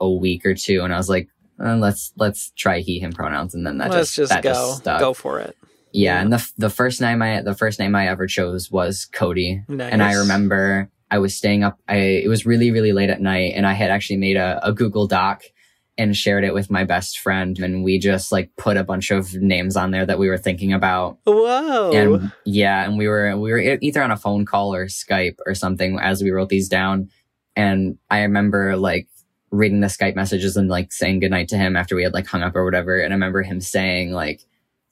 a 0.01 0.10
week 0.10 0.46
or 0.46 0.53
two. 0.56 0.82
And 0.82 0.94
I 0.94 0.98
was 0.98 1.10
like, 1.10 1.29
uh, 1.63 1.75
let's, 1.75 2.12
let's 2.18 2.51
try 2.58 2.79
he, 2.79 3.00
him 3.00 3.12
pronouns. 3.12 3.53
And 3.53 3.65
then 3.65 3.77
that 3.77 3.89
Let's 3.89 4.15
just, 4.15 4.15
just 4.15 4.29
that 4.32 4.44
go. 4.44 4.53
just 4.53 4.84
go 4.86 5.13
for 5.13 5.39
it. 5.39 5.56
Yeah, 5.91 6.15
Yeah. 6.15 6.22
and 6.22 6.34
the 6.34 6.51
the 6.58 6.70
first 6.70 7.01
name 7.01 7.22
I 7.22 7.41
the 7.41 7.56
first 7.56 7.79
name 7.79 7.96
I 7.96 8.08
ever 8.08 8.27
chose 8.27 8.70
was 8.72 9.06
Cody, 9.12 9.63
and 9.68 10.03
I 10.03 10.13
remember 10.13 10.89
I 11.10 11.18
was 11.18 11.36
staying 11.36 11.63
up. 11.63 11.79
I 11.88 11.96
it 11.96 12.27
was 12.29 12.46
really 12.46 12.70
really 12.70 12.91
late 12.91 13.10
at 13.10 13.22
night, 13.22 13.53
and 13.56 13.65
I 13.65 13.74
had 13.74 13.89
actually 13.89 14.18
made 14.18 14.38
a, 14.38 14.60
a 14.63 14.72
Google 14.72 15.08
Doc 15.08 15.41
and 16.00 16.15
shared 16.15 16.44
it 16.44 16.53
with 16.56 16.72
my 16.72 16.84
best 16.84 17.20
friend, 17.20 17.60
and 17.60 17.84
we 17.84 18.00
just 18.00 18.32
like 18.32 18.50
put 18.56 18.77
a 18.77 18.84
bunch 18.84 19.12
of 19.12 19.36
names 19.36 19.75
on 19.75 19.91
there 19.91 20.06
that 20.06 20.18
we 20.18 20.29
were 20.29 20.38
thinking 20.38 20.74
about, 20.74 21.20
Whoa. 21.25 21.91
and 21.94 22.32
yeah, 22.46 22.86
and 22.86 22.98
we 22.98 23.08
were 23.08 23.38
we 23.38 23.51
were 23.51 23.60
either 23.60 24.01
on 24.01 24.12
a 24.12 24.18
phone 24.18 24.46
call 24.46 24.74
or 24.74 24.88
Skype 24.88 25.38
or 25.46 25.53
something 25.53 26.00
as 26.00 26.24
we 26.24 26.32
wrote 26.32 26.50
these 26.50 26.70
down, 26.70 27.12
and 27.56 27.98
I 28.10 28.22
remember 28.22 28.75
like 28.77 29.08
reading 29.51 29.82
the 29.82 29.88
Skype 29.88 30.15
messages 30.15 30.58
and 30.58 30.70
like 30.70 30.91
saying 30.91 31.20
goodnight 31.20 31.50
to 31.50 31.58
him 31.58 31.75
after 31.75 31.96
we 31.96 32.03
had 32.03 32.13
like 32.13 32.27
hung 32.27 32.41
up 32.41 32.56
or 32.56 32.65
whatever, 32.65 33.00
and 33.00 33.13
I 33.13 33.15
remember 33.15 33.44
him 33.44 33.62
saying 33.62 34.12
like 34.12 34.46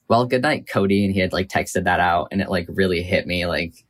well, 0.08 0.24
good 0.24 0.42
night, 0.42 0.66
Cody. 0.68 1.04
And 1.04 1.14
he 1.14 1.20
had 1.20 1.32
like 1.32 1.48
texted 1.48 1.84
that 1.84 2.00
out 2.00 2.28
and 2.32 2.40
it 2.40 2.50
like 2.50 2.66
really 2.68 3.02
hit 3.02 3.26
me 3.26 3.46
like, 3.46 3.84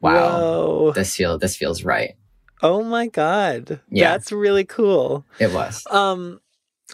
wow, 0.00 0.38
Whoa. 0.40 0.92
this 0.92 1.16
feel, 1.16 1.38
this 1.38 1.56
feels 1.56 1.84
right. 1.84 2.14
Oh 2.62 2.82
my 2.82 3.08
god. 3.08 3.80
Yeah. 3.90 4.12
That's 4.12 4.32
really 4.32 4.64
cool. 4.64 5.26
It 5.38 5.52
was. 5.52 5.86
Um 5.90 6.40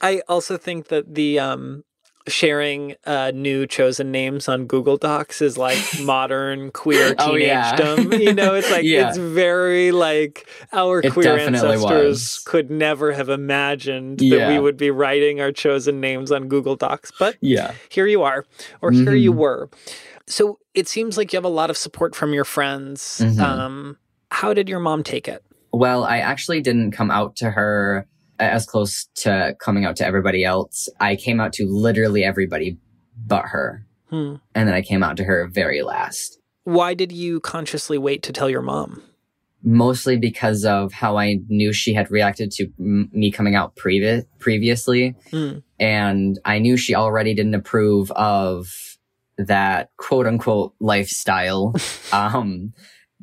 I 0.01 0.23
also 0.29 0.57
think 0.57 0.89
that 0.89 1.15
the 1.15 1.39
um 1.39 1.85
sharing 2.29 2.95
uh 3.05 3.33
new 3.35 3.67
chosen 3.67 4.13
names 4.13 4.49
on 4.49 4.67
Google 4.67 4.97
Docs 4.97 5.43
is 5.43 5.59
like 5.59 5.93
modern 5.99 6.71
queer 6.71 7.17
Oh, 7.19 7.35
yeah. 7.35 7.73
teenagedom. 7.75 8.21
you 8.21 8.33
know, 8.33 8.55
it's 8.55 8.71
like 8.71 8.85
Yeah. 8.85 9.09
it's 9.09 9.19
very 9.19 9.91
like 9.91 10.49
our 10.73 11.01
It 11.01 11.13
queer 11.13 11.37
ancestors 11.37 11.83
was. 11.83 12.43
could 12.47 12.71
never 12.71 13.11
have 13.13 13.29
imagined 13.29 14.21
that 14.21 14.49
we 14.49 14.59
would 14.61 14.77
be 14.77 14.91
writing 14.91 15.41
our 15.41 15.51
chosen 15.53 16.01
names 16.01 16.31
on 16.31 16.47
Google 16.49 16.77
Docs. 16.77 17.11
But 17.19 17.37
Yeah. 17.41 17.73
here 17.89 18.07
you 18.07 18.23
are, 18.23 18.45
or 18.81 18.93
here 18.93 19.15
you 19.15 19.33
Mhm. 19.33 19.37
were. 19.37 19.71
So 20.29 20.59
it 20.75 20.87
seems 20.89 21.17
like 21.19 21.33
you 21.33 21.37
have 21.37 21.45
a 21.45 21.49
lot 21.49 21.71
of 21.71 21.77
support 21.77 22.15
from 22.15 22.33
your 22.33 22.45
friends. 22.45 23.21
Mhm. 23.21 23.41
Um, 23.41 23.97
how 24.31 24.55
did 24.55 24.69
your 24.69 24.79
mom 24.79 25.03
take 25.03 25.27
it? 25.27 25.43
Well, 25.73 26.05
I 26.05 26.19
actually 26.19 26.61
didn't 26.61 26.93
come 26.93 27.11
out 27.11 27.35
to 27.37 27.51
her 27.51 28.07
as 28.45 28.67
close 28.67 29.09
to 29.17 29.55
coming 29.61 29.85
out 29.85 29.97
to 29.97 30.07
everybody 30.07 30.45
else. 30.45 30.89
I 31.01 31.17
came 31.17 31.41
out 31.41 31.53
to 31.55 31.67
literally 31.67 32.25
everybody 32.25 32.79
but 33.27 33.47
her. 33.47 33.87
Hmm. 34.11 34.37
And 34.55 34.69
then 34.69 34.75
I 34.75 34.83
came 34.83 35.03
out 35.03 35.17
to 35.19 35.25
her 35.25 35.47
very 35.49 35.83
last. 35.83 36.39
Why 36.65 36.95
did 36.95 37.13
you 37.13 37.41
consciously 37.41 37.99
wait 37.99 38.23
to 38.25 38.33
tell 38.33 38.49
your 38.49 38.63
mom? 38.63 39.03
Mostly 39.65 40.17
because 40.17 40.65
of 40.65 40.93
how 40.93 41.17
I 41.17 41.39
knew 41.49 41.73
she 41.73 41.95
had 41.95 42.11
reacted 42.11 42.51
to 42.53 42.65
m- 42.79 43.11
me 43.13 43.31
coming 43.31 43.55
out 43.55 43.77
previ- 43.77 44.27
previously. 44.39 45.15
Hmm. 45.31 45.59
and 45.79 46.39
I 46.45 46.59
knew 46.59 46.77
she 46.77 46.95
already 46.95 47.35
didn't 47.35 47.55
approve 47.55 48.11
of 48.13 48.69
that 49.39 49.91
quote 49.97 50.27
unquote 50.27 50.75
lifestyle. 50.81 51.75
um, 52.13 52.73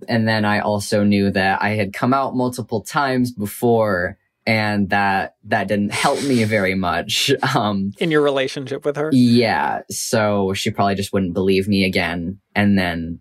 and 0.08 0.28
then 0.28 0.46
I 0.46 0.60
also 0.60 1.04
knew 1.04 1.32
that 1.32 1.62
I 1.62 1.72
had 1.72 1.94
come 1.94 2.14
out 2.14 2.36
multiple 2.36 2.82
times 2.82 3.32
before 3.32 4.18
and 4.46 4.90
that 4.90 5.36
that 5.46 5.68
didn't 5.68 5.92
help 5.94 6.22
me 6.24 6.44
very 6.44 6.76
much. 6.76 7.32
Um, 7.56 7.92
In 8.00 8.12
your 8.12 8.22
relationship 8.22 8.86
with 8.86 8.96
her? 8.96 9.10
yeah. 9.14 9.82
So 9.90 10.54
she 10.54 10.70
probably 10.72 10.96
just 10.96 11.12
wouldn't 11.14 11.34
believe 11.34 11.68
me 11.68 11.84
again. 11.84 12.40
And 12.56 12.78
then, 12.78 13.20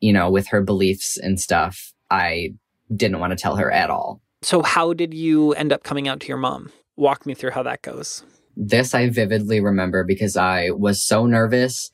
you 0.00 0.12
know, 0.12 0.30
with 0.30 0.48
her 0.48 0.62
beliefs 0.62 1.16
and 1.16 1.40
stuff, 1.40 1.92
I 2.10 2.54
didn't 2.94 3.20
want 3.20 3.30
to 3.32 3.36
tell 3.36 3.56
her 3.56 3.70
at 3.70 3.90
all. 3.90 4.20
So, 4.42 4.62
how 4.62 4.92
did 4.94 5.12
you 5.14 5.52
end 5.52 5.72
up 5.72 5.82
coming 5.82 6.08
out 6.08 6.20
to 6.20 6.28
your 6.28 6.36
mom? 6.38 6.72
Walk 6.96 7.26
me 7.26 7.34
through 7.34 7.50
how 7.52 7.62
that 7.62 7.82
goes. 7.82 8.22
This 8.56 8.94
I 8.94 9.08
vividly 9.10 9.60
remember 9.60 10.04
because 10.04 10.36
I 10.36 10.70
was 10.70 11.02
so 11.02 11.26
nervous 11.26 11.90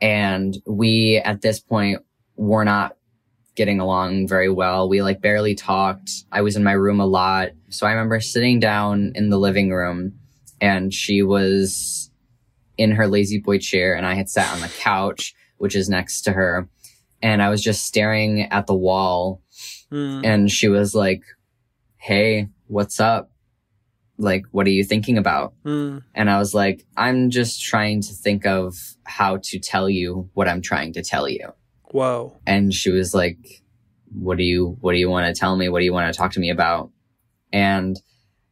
and 0.00 0.56
we 0.66 1.18
at 1.24 1.40
this 1.42 1.60
point 1.60 2.00
were 2.36 2.64
not 2.64 2.96
getting 3.54 3.80
along 3.80 4.26
very 4.28 4.48
well. 4.48 4.88
We 4.88 5.02
like 5.02 5.20
barely 5.20 5.54
talked. 5.54 6.10
I 6.32 6.42
was 6.42 6.56
in 6.56 6.64
my 6.64 6.72
room 6.72 7.00
a 7.00 7.06
lot. 7.06 7.50
So 7.70 7.86
I 7.86 7.92
remember 7.92 8.20
sitting 8.20 8.58
down 8.60 9.12
in 9.14 9.30
the 9.30 9.38
living 9.38 9.70
room 9.70 10.18
and 10.60 10.92
she 10.92 11.22
was 11.22 12.10
in 12.76 12.92
her 12.92 13.06
lazy 13.06 13.38
boy 13.38 13.58
chair 13.58 13.94
and 13.94 14.04
I 14.06 14.14
had 14.14 14.28
sat 14.28 14.52
on 14.52 14.60
the 14.60 14.68
couch, 14.78 15.34
which 15.58 15.76
is 15.76 15.88
next 15.88 16.22
to 16.22 16.32
her. 16.32 16.68
And 17.22 17.40
I 17.42 17.48
was 17.48 17.62
just 17.62 17.84
staring 17.84 18.42
at 18.42 18.66
the 18.66 18.74
wall 18.74 19.40
Hmm. 19.90 20.22
and 20.24 20.50
she 20.50 20.68
was 20.68 20.94
like, 20.94 21.22
Hey, 21.96 22.48
what's 22.66 22.98
up? 22.98 23.30
Like, 24.18 24.44
what 24.50 24.66
are 24.66 24.70
you 24.70 24.82
thinking 24.84 25.18
about? 25.18 25.54
Hmm. 25.64 25.98
And 26.14 26.30
I 26.30 26.38
was 26.38 26.54
like, 26.54 26.84
I'm 26.96 27.30
just 27.30 27.62
trying 27.62 28.00
to 28.02 28.12
think 28.12 28.46
of 28.46 28.76
how 29.04 29.38
to 29.44 29.58
tell 29.58 29.88
you 29.88 30.28
what 30.34 30.48
I'm 30.48 30.62
trying 30.62 30.92
to 30.94 31.02
tell 31.02 31.28
you. 31.28 31.52
Whoa. 31.94 32.40
And 32.44 32.74
she 32.74 32.90
was 32.90 33.14
like, 33.14 33.62
what 34.12 34.36
do 34.36 34.42
you, 34.42 34.76
what 34.80 34.94
do 34.94 34.98
you 34.98 35.08
want 35.08 35.32
to 35.32 35.38
tell 35.38 35.56
me? 35.56 35.68
What 35.68 35.78
do 35.78 35.84
you 35.84 35.92
want 35.92 36.12
to 36.12 36.18
talk 36.18 36.32
to 36.32 36.40
me 36.40 36.50
about? 36.50 36.90
And 37.52 37.96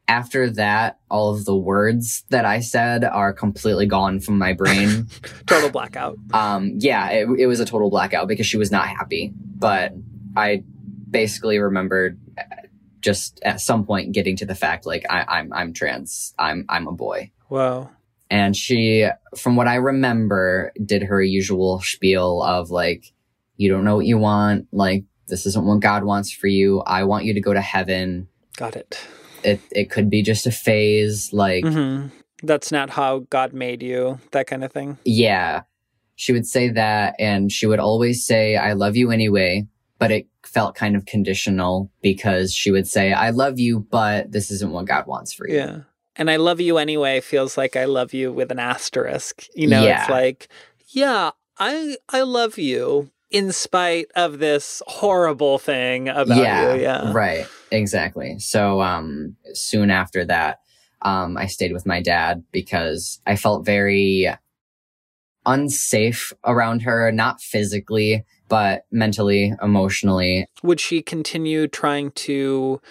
after 0.07 0.49
that, 0.51 1.01
all 1.11 1.35
of 1.35 1.45
the 1.45 1.57
words 1.57 2.23
that 2.31 2.45
I 2.45 2.61
said 2.61 3.03
are 3.03 3.33
completely 3.33 3.87
gone 3.87 4.21
from 4.21 4.39
my 4.39 4.53
brain. 4.53 5.09
Total 5.47 5.71
blackout. 5.71 6.19
um, 6.33 6.75
yeah, 6.79 7.11
it, 7.11 7.29
it 7.37 7.47
was 7.49 7.59
a 7.59 7.65
total 7.65 7.91
blackout 7.91 8.29
because 8.29 8.47
she 8.47 8.59
was 8.59 8.71
not 8.71 8.87
happy. 8.87 9.33
But 9.35 9.93
I 10.37 10.63
basically 11.11 11.59
remembered 11.59 12.21
uh, 12.39 12.45
just 13.01 13.41
at 13.45 13.61
some 13.61 13.85
point 13.85 14.13
getting 14.13 14.37
to 14.37 14.47
the 14.47 14.55
fact 14.55 14.87
like 14.87 15.05
I, 15.11 15.25
I'm 15.27 15.53
I'm 15.53 15.73
trans. 15.73 16.33
I'm 16.39 16.65
I'm 16.69 16.87
a 16.87 16.93
boy. 16.93 17.33
Whoa. 17.49 17.91
And 18.31 18.57
she, 18.57 19.09
from 19.37 19.57
what 19.57 19.67
I 19.67 19.75
remember, 19.75 20.73
did 20.83 21.03
her 21.03 21.21
usual 21.21 21.81
spiel 21.81 22.43
of 22.43 22.71
like, 22.71 23.13
you 23.63 23.71
don't 23.71 23.85
know 23.85 23.97
what 23.97 24.07
you 24.07 24.19
want. 24.19 24.67
Like, 24.73 25.05
this 25.29 25.47
isn't 25.47 25.65
what 25.65 25.81
God 25.81 26.05
wants 26.05 26.31
for 26.33 26.49
you. 26.49 26.81
I 26.81 27.05
want 27.05 27.25
you 27.25 27.33
to 27.35 27.41
go 27.41 27.53
to 27.55 27.61
heaven. 27.61 28.29
Got 28.57 28.77
it. 28.77 28.99
It, 29.45 29.61
it 29.71 29.91
could 29.91 30.11
be 30.11 30.23
just 30.23 30.47
a 30.47 30.51
phase. 30.53 31.33
Like, 31.33 31.65
hmm 31.65 32.07
That's 32.43 32.73
not 32.73 32.91
how 32.91 33.21
God 33.31 33.53
made 33.53 33.83
you, 33.83 34.19
that 34.33 34.47
kind 34.47 34.65
of 34.65 34.73
thing. 34.73 34.99
yeah, 35.05 35.63
she 36.17 36.33
would 36.33 36.47
say 36.47 36.69
that. 36.71 37.15
And 37.19 37.51
she 37.51 37.67
would 37.67 37.81
always 37.81 38.27
say, 38.27 38.57
I 38.57 38.73
love 38.75 38.97
you 38.97 39.11
anyway. 39.11 39.67
But 39.99 40.11
it 40.11 40.27
felt 40.45 40.75
kind 40.75 40.97
of 40.97 41.07
conditional 41.07 41.89
because 42.03 42.53
she 42.53 42.73
would 42.73 42.89
say, 42.89 43.13
I 43.13 43.31
love 43.31 43.61
you, 43.61 43.79
but 43.79 44.33
this 44.33 44.51
isn't 44.51 44.73
what 44.73 44.87
God 44.87 45.07
wants 45.07 45.33
for 45.33 45.49
you. 45.49 45.55
Yeah. 45.57 45.79
And 46.17 46.29
I 46.29 46.37
love 46.37 46.61
you 46.61 46.77
anyway 46.79 47.21
feels 47.21 47.57
like 47.57 47.77
I 47.77 47.85
love 47.85 48.13
you 48.13 48.33
with 48.33 48.51
an 48.51 48.59
asterisk. 48.59 49.47
You 49.55 49.69
know, 49.69 49.85
Yeah. 49.85 50.01
it's 50.03 50.11
like, 50.11 50.49
yeah, 50.89 51.31
I 51.57 51.97
I 52.09 52.23
love 52.23 52.59
you 52.59 53.12
in 53.33 53.51
spite 53.51 54.07
of 54.15 54.39
this 54.39 54.83
horrible 54.87 55.59
thing 55.59 56.09
about 56.09 56.37
yeah, 56.37 56.75
you. 56.75 56.83
Yeah. 56.83 57.13
right 57.13 57.47
exactly 57.71 58.39
so 58.39 58.81
um 58.83 59.35
soon 59.55 59.91
after 59.91 60.25
that 60.25 60.61
um 61.01 61.37
i 61.37 61.47
stayed 61.47 61.73
with 61.73 61.87
my 61.87 62.01
dad 62.01 62.45
because 62.53 63.21
i 63.27 63.35
felt 63.35 63.65
very 63.65 64.29
unsafe 65.47 66.33
around 66.45 66.83
her 66.83 67.11
not 67.11 67.41
physically 67.41 68.25
but 68.49 68.85
mentally 68.93 69.55
emotionally 69.63 70.47
Would 70.63 70.79
she 70.79 71.01
continue 71.01 71.67
trying 71.67 72.11
to 72.11 72.83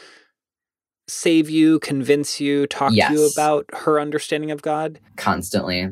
save 1.08 1.50
you, 1.50 1.80
convince 1.80 2.40
you, 2.40 2.66
talk 2.66 2.94
to 2.94 3.14
you 3.14 3.30
about 3.32 3.66
her 3.74 4.00
understanding 4.00 4.50
of 4.50 4.62
God? 4.64 5.00
constantly 5.18 5.88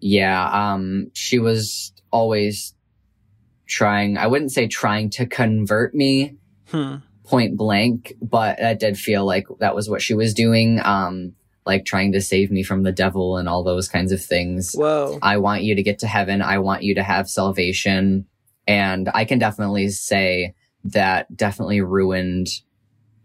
yeah 0.00 0.72
um 0.72 1.10
she 1.12 1.38
was 1.38 1.92
always 2.10 2.74
trying 3.70 4.18
i 4.18 4.26
wouldn't 4.26 4.52
say 4.52 4.66
trying 4.66 5.08
to 5.08 5.24
convert 5.24 5.94
me 5.94 6.36
Hmm. 6.70 6.96
point 7.24 7.56
blank, 7.56 8.14
but 8.22 8.58
that 8.58 8.78
did 8.78 8.96
feel 8.98 9.24
like 9.24 9.46
that 9.58 9.74
was 9.74 9.88
what 9.90 10.02
she 10.02 10.14
was 10.14 10.34
doing. 10.34 10.80
Um, 10.84 11.32
like 11.66 11.84
trying 11.84 12.12
to 12.12 12.20
save 12.20 12.50
me 12.52 12.62
from 12.62 12.84
the 12.84 12.92
devil 12.92 13.36
and 13.36 13.48
all 13.48 13.62
those 13.64 13.88
kinds 13.88 14.12
of 14.12 14.22
things. 14.22 14.72
Whoa. 14.74 15.18
I 15.20 15.36
want 15.38 15.62
you 15.62 15.74
to 15.74 15.82
get 15.82 15.98
to 16.00 16.06
heaven. 16.06 16.42
I 16.42 16.58
want 16.58 16.84
you 16.84 16.94
to 16.94 17.02
have 17.02 17.28
salvation. 17.28 18.26
And 18.68 19.10
I 19.14 19.24
can 19.24 19.38
definitely 19.40 19.88
say 19.90 20.54
that 20.84 21.36
definitely 21.36 21.80
ruined 21.80 22.46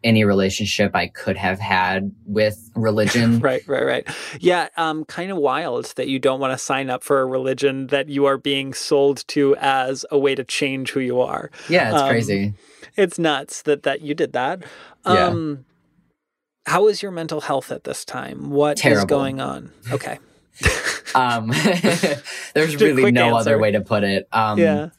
any 0.06 0.24
relationship 0.24 0.96
I 0.96 1.08
could 1.08 1.36
have 1.36 1.60
had 1.60 2.12
with 2.26 2.72
religion. 2.76 3.40
Right, 3.46 3.68
right, 3.68 3.86
right. 3.86 4.08
Yeah, 4.40 4.70
um, 4.78 5.04
kind 5.06 5.32
of 5.32 5.38
wild 5.38 5.86
that 5.98 6.08
you 6.08 6.20
don't 6.20 6.40
want 6.40 6.54
to 6.54 6.58
sign 6.58 6.90
up 6.90 7.04
for 7.04 7.20
a 7.22 7.26
religion 7.26 7.88
that 7.88 8.08
you 8.08 8.26
are 8.26 8.38
being 8.38 8.74
sold 8.74 9.28
to 9.30 9.56
as 9.60 10.06
a 10.12 10.18
way 10.18 10.36
to 10.36 10.44
change 10.46 10.92
who 10.92 11.00
you 11.02 11.20
are. 11.20 11.52
Yeah, 11.68 11.92
it's 11.92 12.02
Um, 12.04 12.10
crazy. 12.10 12.54
It's 12.96 13.20
nuts 13.20 13.62
that 13.64 13.84
that 13.84 14.02
you 14.02 14.14
did 14.16 14.32
that. 14.34 14.62
Yeah. 15.06 15.26
Um, 15.28 15.66
how 16.66 16.88
is 16.88 17.04
your 17.04 17.12
mental 17.12 17.42
health 17.42 17.72
at 17.72 17.84
this 17.84 18.06
time? 18.06 18.50
What 18.52 18.78
is 18.78 18.82
Terrible. 18.82 19.08
going 19.08 19.42
on? 19.42 19.72
Okay. 19.92 20.20
Um, 21.14 21.48
there's 22.54 22.76
really 22.76 23.10
no 23.14 23.38
answer. 23.38 23.38
other 23.52 23.58
way 23.58 23.72
to 23.72 23.80
put 23.80 24.04
it. 24.04 24.28
Um, 24.34 24.60
yeah. 24.60 24.90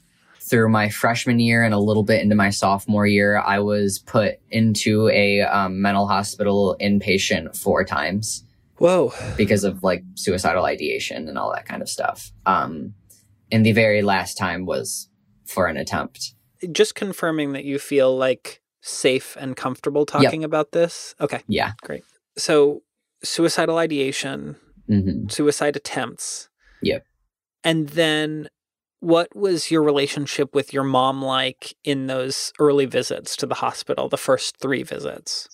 Through 0.49 0.69
my 0.69 0.89
freshman 0.89 1.41
year 1.41 1.65
and 1.65 1.75
a 1.75 1.79
little 1.79 2.05
bit 2.05 2.23
into 2.23 2.37
my 2.37 2.51
sophomore 2.51 3.07
year, 3.07 3.39
I 3.39 3.59
was 3.59 3.99
put 3.99 4.39
into 4.51 5.09
a 5.09 5.43
um, 5.43 5.83
mental 5.83 6.07
hospital 6.07 6.77
inpatient 6.81 7.57
four 7.57 7.85
times 7.85 8.45
Whoa. 8.79 9.13
because 9.37 9.65
of 9.65 9.83
like 9.83 10.05
suicidal 10.15 10.65
ideation 10.65 11.29
and 11.29 11.37
all 11.37 11.53
that 11.53 11.67
kind 11.67 11.83
of 11.83 11.89
stuff. 11.89 12.33
Um, 12.47 12.95
and 13.51 13.67
the 13.67 13.73
very 13.73 14.03
last 14.03 14.39
time 14.39 14.67
was 14.67 15.09
for 15.47 15.67
an 15.67 15.77
attempt. 15.77 16.35
Just 16.73 16.95
confirming 16.95 17.53
that 17.53 17.65
you 17.65 17.79
feel 17.79 18.17
like 18.17 18.63
safe 18.81 19.37
and 19.41 19.57
comfortable 19.57 20.07
talking 20.07 20.45
about 20.45 20.73
this. 20.73 21.15
Okay. 21.21 21.41
Yeah. 21.49 21.73
Great. 21.83 22.05
So 22.39 22.83
suicidal 23.23 23.79
ideation, 23.79 24.57
hmm 24.87 25.27
suicide 25.29 25.75
attempts. 25.75 26.49
Yep. 26.83 27.05
And 27.65 27.89
then 27.89 28.49
what 29.01 29.35
was 29.37 29.71
your 29.71 29.83
relationship 29.83 30.55
with 30.55 30.73
your 30.73 30.85
mom 30.85 31.23
like 31.23 31.75
in 31.85 32.07
those 32.07 32.53
early 32.59 32.87
visits 32.87 33.37
to 33.37 33.47
the 33.47 33.57
hospital, 33.57 34.09
the 34.09 34.17
first 34.17 34.57
three 34.59 34.83
visits? 34.83 35.49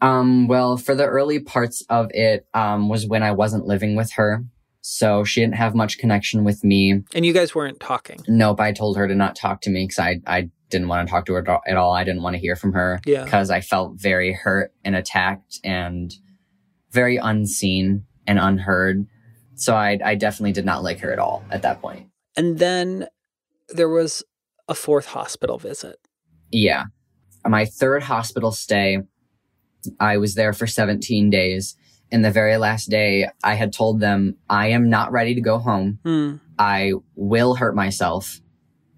Um, 0.00 0.48
well, 0.48 0.76
for 0.76 0.94
the 0.94 1.04
early 1.04 1.40
parts 1.40 1.84
of 1.90 2.06
it, 2.12 2.46
um, 2.54 2.88
was 2.88 3.06
when 3.06 3.22
I 3.22 3.32
wasn't 3.32 3.66
living 3.66 3.96
with 3.96 4.12
her. 4.12 4.44
So 4.82 5.24
she 5.24 5.40
didn't 5.40 5.56
have 5.56 5.74
much 5.74 5.98
connection 5.98 6.42
with 6.42 6.64
me. 6.64 7.02
And 7.14 7.26
you 7.26 7.34
guys 7.34 7.54
weren't 7.54 7.80
talking. 7.80 8.20
Nope, 8.26 8.60
I 8.60 8.72
told 8.72 8.96
her 8.96 9.06
to 9.06 9.14
not 9.14 9.36
talk 9.36 9.60
to 9.62 9.70
me 9.70 9.84
because 9.84 9.98
I, 9.98 10.20
I 10.26 10.48
didn't 10.70 10.88
want 10.88 11.06
to 11.06 11.10
talk 11.10 11.26
to 11.26 11.34
her 11.34 11.60
at 11.66 11.76
all- 11.76 11.92
I 11.92 12.02
didn't 12.04 12.22
want 12.22 12.34
to 12.34 12.40
hear 12.40 12.56
from 12.56 12.72
her 12.72 13.00
Yeah. 13.04 13.24
because 13.24 13.50
I 13.50 13.60
felt 13.60 14.00
very 14.00 14.32
hurt 14.32 14.72
and 14.82 14.96
attacked 14.96 15.58
and 15.64 16.14
very 16.92 17.18
unseen 17.18 18.06
and 18.26 18.38
unheard. 18.38 19.06
So 19.54 19.74
I, 19.76 19.98
I 20.02 20.14
definitely 20.14 20.52
did 20.52 20.64
not 20.64 20.82
like 20.82 21.00
her 21.00 21.12
at 21.12 21.18
all 21.18 21.44
at 21.50 21.60
that 21.62 21.82
point. 21.82 22.06
And 22.36 22.58
then 22.58 23.06
there 23.68 23.88
was 23.88 24.22
a 24.68 24.74
fourth 24.74 25.06
hospital 25.06 25.58
visit. 25.58 25.96
Yeah. 26.50 26.84
My 27.46 27.64
third 27.64 28.02
hospital 28.02 28.52
stay, 28.52 28.98
I 29.98 30.16
was 30.18 30.34
there 30.34 30.52
for 30.52 30.66
17 30.66 31.30
days. 31.30 31.76
And 32.12 32.24
the 32.24 32.30
very 32.30 32.56
last 32.56 32.90
day, 32.90 33.28
I 33.42 33.54
had 33.54 33.72
told 33.72 34.00
them, 34.00 34.36
I 34.48 34.68
am 34.68 34.90
not 34.90 35.12
ready 35.12 35.34
to 35.34 35.40
go 35.40 35.58
home. 35.58 36.00
Hmm. 36.04 36.36
I 36.58 36.92
will 37.14 37.54
hurt 37.54 37.74
myself, 37.74 38.40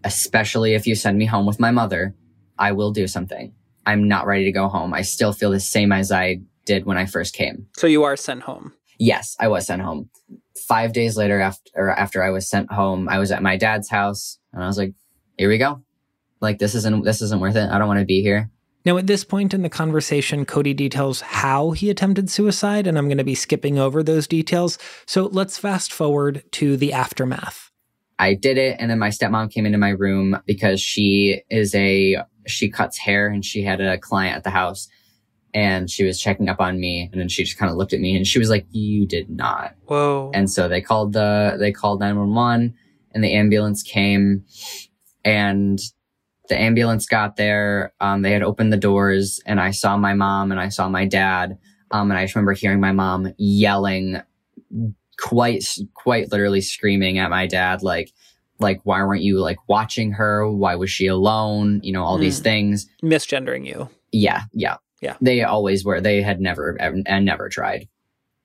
especially 0.02 0.74
if 0.74 0.86
you 0.86 0.94
send 0.94 1.18
me 1.18 1.26
home 1.26 1.46
with 1.46 1.60
my 1.60 1.70
mother. 1.70 2.14
I 2.58 2.72
will 2.72 2.90
do 2.90 3.06
something. 3.06 3.54
I'm 3.84 4.08
not 4.08 4.26
ready 4.26 4.44
to 4.44 4.52
go 4.52 4.68
home. 4.68 4.94
I 4.94 5.02
still 5.02 5.32
feel 5.32 5.50
the 5.50 5.60
same 5.60 5.92
as 5.92 6.10
I 6.10 6.40
did 6.64 6.86
when 6.86 6.96
I 6.96 7.06
first 7.06 7.34
came. 7.34 7.66
So 7.76 7.86
you 7.86 8.04
are 8.04 8.16
sent 8.16 8.42
home. 8.42 8.72
Yes, 8.98 9.36
I 9.40 9.48
was 9.48 9.66
sent 9.66 9.82
home. 9.82 10.10
Five 10.66 10.92
days 10.92 11.16
later, 11.16 11.40
after 11.40 11.90
after 11.90 12.22
I 12.22 12.30
was 12.30 12.48
sent 12.48 12.70
home, 12.72 13.08
I 13.08 13.18
was 13.18 13.30
at 13.32 13.42
my 13.42 13.56
dad's 13.56 13.88
house, 13.88 14.38
and 14.52 14.62
I 14.62 14.66
was 14.66 14.78
like, 14.78 14.94
"Here 15.38 15.48
we 15.48 15.58
go. 15.58 15.82
Like 16.40 16.58
this 16.58 16.74
isn't 16.74 17.04
this 17.04 17.22
isn't 17.22 17.40
worth 17.40 17.56
it. 17.56 17.70
I 17.70 17.78
don't 17.78 17.88
want 17.88 18.00
to 18.00 18.06
be 18.06 18.22
here." 18.22 18.50
Now, 18.84 18.96
at 18.96 19.06
this 19.06 19.22
point 19.22 19.54
in 19.54 19.62
the 19.62 19.68
conversation, 19.68 20.44
Cody 20.44 20.74
details 20.74 21.20
how 21.20 21.70
he 21.70 21.88
attempted 21.88 22.28
suicide, 22.28 22.86
and 22.86 22.98
I'm 22.98 23.06
going 23.06 23.18
to 23.18 23.24
be 23.24 23.36
skipping 23.36 23.78
over 23.78 24.02
those 24.02 24.26
details. 24.26 24.76
So 25.06 25.26
let's 25.26 25.56
fast 25.56 25.92
forward 25.92 26.42
to 26.52 26.76
the 26.76 26.92
aftermath. 26.92 27.70
I 28.18 28.34
did 28.34 28.58
it, 28.58 28.76
and 28.80 28.90
then 28.90 28.98
my 28.98 29.10
stepmom 29.10 29.52
came 29.52 29.66
into 29.66 29.78
my 29.78 29.90
room 29.90 30.38
because 30.46 30.80
she 30.80 31.42
is 31.48 31.74
a 31.74 32.18
she 32.46 32.68
cuts 32.68 32.98
hair, 32.98 33.28
and 33.28 33.44
she 33.44 33.62
had 33.62 33.80
a 33.80 33.98
client 33.98 34.36
at 34.36 34.44
the 34.44 34.50
house, 34.50 34.88
and 35.54 35.90
she 35.90 36.04
was 36.04 36.20
checking 36.20 36.48
up 36.48 36.60
on 36.60 36.80
me, 36.80 37.08
and 37.12 37.20
then 37.20 37.28
she 37.28 37.44
just 37.44 37.58
kind 37.58 37.70
of 37.70 37.76
looked 37.76 37.92
at 37.92 38.00
me, 38.00 38.16
and 38.16 38.26
she 38.26 38.38
was 38.38 38.50
like, 38.50 38.66
"You 38.70 39.06
did 39.06 39.28
not." 39.30 39.74
Whoa. 39.86 40.30
And 40.34 40.50
so 40.50 40.68
they 40.68 40.80
called 40.80 41.12
the 41.12 41.56
they 41.58 41.72
called 41.72 42.00
911 42.00 42.74
and 43.14 43.22
the 43.22 43.34
ambulance 43.34 43.82
came 43.82 44.42
and 45.24 45.78
the 46.48 46.58
ambulance 46.58 47.06
got 47.06 47.36
there. 47.36 47.92
Um, 48.00 48.22
they 48.22 48.32
had 48.32 48.42
opened 48.42 48.72
the 48.72 48.76
doors 48.78 49.40
and 49.46 49.60
I 49.60 49.70
saw 49.70 49.96
my 49.96 50.14
mom 50.14 50.50
and 50.50 50.58
I 50.60 50.68
saw 50.70 50.88
my 50.88 51.04
dad. 51.06 51.58
Um, 51.90 52.10
and 52.10 52.18
I 52.18 52.24
just 52.24 52.34
remember 52.34 52.54
hearing 52.54 52.80
my 52.80 52.92
mom 52.92 53.32
yelling 53.36 54.20
quite 55.20 55.64
quite 55.94 56.32
literally 56.32 56.60
screaming 56.62 57.18
at 57.18 57.30
my 57.30 57.46
dad 57.46 57.82
like 57.82 58.10
like 58.58 58.80
why 58.84 59.02
weren't 59.02 59.22
you 59.22 59.38
like 59.40 59.58
watching 59.68 60.12
her? 60.12 60.50
Why 60.50 60.74
was 60.76 60.90
she 60.90 61.06
alone? 61.06 61.80
You 61.82 61.92
know, 61.92 62.02
all 62.04 62.16
these 62.18 62.38
Hmm. 62.38 62.44
things. 62.44 62.86
Misgendering 63.02 63.66
you. 63.66 63.88
Yeah, 64.12 64.42
yeah, 64.52 64.76
Yeah. 65.02 65.16
They 65.20 65.42
always 65.42 65.84
were. 65.84 66.00
They 66.00 66.22
had 66.22 66.40
never 66.40 66.76
and 66.80 67.24
never 67.24 67.48
tried 67.48 67.88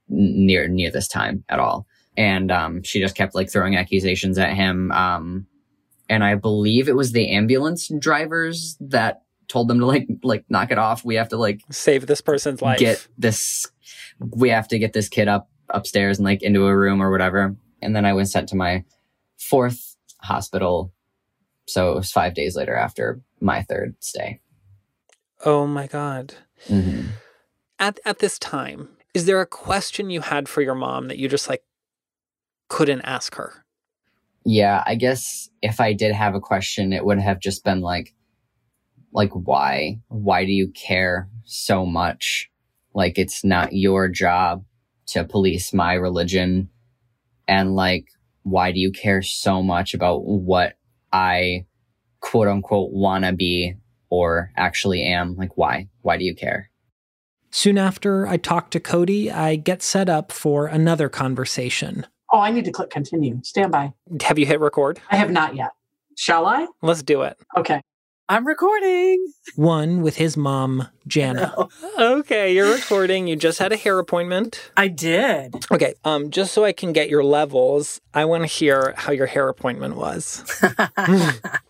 near 0.09 0.67
near 0.67 0.91
this 0.91 1.07
time 1.07 1.43
at 1.47 1.59
all. 1.59 1.85
And 2.17 2.51
um, 2.51 2.81
she 2.83 2.99
just 2.99 3.15
kept 3.15 3.35
like 3.35 3.49
throwing 3.51 3.77
accusations 3.77 4.39
at 4.39 4.53
him. 4.53 4.91
Um, 4.91 5.45
and 6.09 6.23
I 6.23 6.33
believe 6.35 6.89
it 6.89 6.95
was 6.95 7.11
the 7.11 7.29
ambulance 7.31 7.91
drivers 7.99 8.75
that 8.79 9.21
told 9.47 9.67
them 9.67 9.79
to 9.79 9.85
like 9.85 10.07
like 10.23 10.45
knock 10.49 10.71
it 10.71 10.79
off. 10.79 11.05
We 11.05 11.15
have 11.15 11.29
to 11.29 11.37
like 11.37 11.61
Save 11.69 12.07
this 12.07 12.21
person's 12.21 12.61
life. 12.61 12.79
get 12.79 13.07
this. 13.17 13.67
We 14.19 14.49
have 14.49 14.67
to 14.69 14.79
get 14.79 14.93
this 14.93 15.09
kid 15.09 15.27
up 15.27 15.49
upstairs 15.69 16.17
and 16.17 16.25
like 16.25 16.41
into 16.41 16.65
a 16.65 16.75
room 16.75 17.01
or 17.03 17.11
whatever. 17.11 17.55
And 17.83 17.95
then 17.95 18.03
I 18.05 18.13
was 18.13 18.31
sent 18.31 18.49
to 18.49 18.55
my 18.55 18.83
fourth 19.37 19.95
hospital. 20.21 20.91
So 21.67 21.91
it 21.91 21.95
was 21.95 22.11
five 22.11 22.33
days 22.33 22.55
later 22.55 22.75
after 22.75 23.21
my 23.39 23.61
third 23.61 23.95
stay. 23.99 24.39
oh 25.45 25.67
my 25.67 25.85
God. 25.85 26.33
Hmm 26.67 27.01
At, 27.79 27.99
at 28.05 28.19
this 28.19 28.39
time, 28.39 28.89
is 29.13 29.25
there 29.25 29.41
a 29.41 29.45
question 29.45 30.09
you 30.09 30.21
had 30.21 30.49
for 30.49 30.61
your 30.61 30.75
mom 30.75 31.07
that 31.07 31.17
you 31.17 31.27
just 31.27 31.49
like 31.49 31.63
couldn't 32.69 33.01
ask 33.01 33.35
her? 33.35 33.65
Yeah, 34.45 34.83
I 34.85 34.95
guess 34.95 35.49
if 35.61 35.79
I 35.79 35.93
did 35.93 36.13
have 36.13 36.35
a 36.35 36.39
question, 36.39 36.93
it 36.93 37.03
would 37.05 37.19
have 37.19 37.39
just 37.39 37.63
been 37.63 37.81
like, 37.81 38.13
like 39.11 39.31
why? 39.33 39.99
Why 40.07 40.45
do 40.45 40.51
you 40.51 40.69
care 40.69 41.29
so 41.43 41.85
much? 41.85 42.49
Like 42.93 43.17
it's 43.17 43.43
not 43.43 43.73
your 43.73 44.07
job 44.07 44.63
to 45.07 45.23
police 45.23 45.73
my 45.73 45.93
religion, 45.93 46.69
and 47.47 47.75
like 47.75 48.05
why 48.43 48.71
do 48.71 48.79
you 48.79 48.91
care 48.91 49.21
so 49.21 49.61
much 49.61 49.93
about 49.93 50.25
what 50.25 50.73
I 51.11 51.65
quote 52.21 52.47
unquote 52.47 52.91
wanna 52.91 53.33
be 53.33 53.75
or 54.09 54.51
actually 54.55 55.03
am? 55.03 55.35
Like 55.35 55.57
why? 55.57 55.89
Why 56.01 56.17
do 56.17 56.23
you 56.23 56.35
care? 56.35 56.69
Soon 57.49 57.77
after 57.77 58.27
I 58.27 58.37
talk 58.37 58.71
to 58.71 58.79
Cody, 58.79 59.31
I 59.31 59.55
get 59.55 59.81
set 59.81 60.09
up 60.09 60.31
for 60.31 60.67
another 60.67 61.09
conversation. 61.09 62.05
Oh, 62.31 62.39
I 62.39 62.51
need 62.51 62.65
to 62.65 62.71
click 62.71 62.89
continue. 62.89 63.39
Stand 63.43 63.71
by. 63.71 63.93
Have 64.21 64.37
you 64.37 64.45
hit 64.45 64.59
record? 64.59 64.99
I 65.09 65.15
have 65.15 65.31
not 65.31 65.55
yet. 65.55 65.71
Shall 66.17 66.45
I? 66.45 66.67
Let's 66.81 67.03
do 67.03 67.21
it. 67.21 67.37
Okay. 67.57 67.81
I'm 68.29 68.45
recording. 68.45 69.25
One 69.55 70.01
with 70.01 70.17
his 70.17 70.35
mom, 70.35 70.89
Janna. 71.07 71.69
Okay, 71.97 72.53
you're 72.53 72.73
recording. 72.73 73.27
You 73.27 73.37
just 73.37 73.57
had 73.57 73.71
a 73.71 73.77
hair 73.77 73.97
appointment. 73.97 74.69
I 74.75 74.89
did. 74.89 75.55
Okay, 75.71 75.93
um, 76.03 76.29
just 76.29 76.53
so 76.53 76.65
I 76.65 76.73
can 76.73 76.91
get 76.91 77.09
your 77.09 77.23
levels, 77.23 78.01
I 78.13 78.25
want 78.25 78.43
to 78.43 78.47
hear 78.47 78.93
how 78.97 79.13
your 79.13 79.25
hair 79.25 79.47
appointment 79.47 79.95
was. 79.95 80.43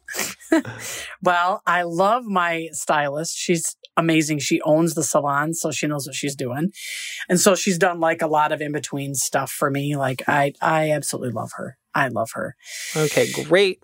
well, 1.22 1.62
I 1.66 1.84
love 1.84 2.26
my 2.26 2.70
stylist. 2.72 3.38
She's 3.38 3.76
amazing. 3.96 4.40
She 4.40 4.62
owns 4.62 4.94
the 4.94 5.04
salon, 5.04 5.54
so 5.54 5.72
she 5.72 5.88
knows 5.88 6.08
what 6.08 6.16
she's 6.16 6.36
doing. 6.36 6.72
And 7.30 7.40
so 7.40 7.56
she's 7.56 7.78
done 7.78 8.00
like 8.00 8.22
a 8.22 8.28
lot 8.28 8.52
of 8.52 8.62
in 8.62 8.72
between 8.72 9.16
stuff 9.16 9.52
for 9.52 9.70
me. 9.70 9.96
Like 9.96 10.24
I 10.28 10.54
I 10.62 10.92
absolutely 10.92 11.32
love 11.32 11.52
her. 11.56 11.78
I 11.94 12.10
love 12.10 12.30
her. 12.34 12.56
Okay, 12.96 13.32
great. 13.32 13.82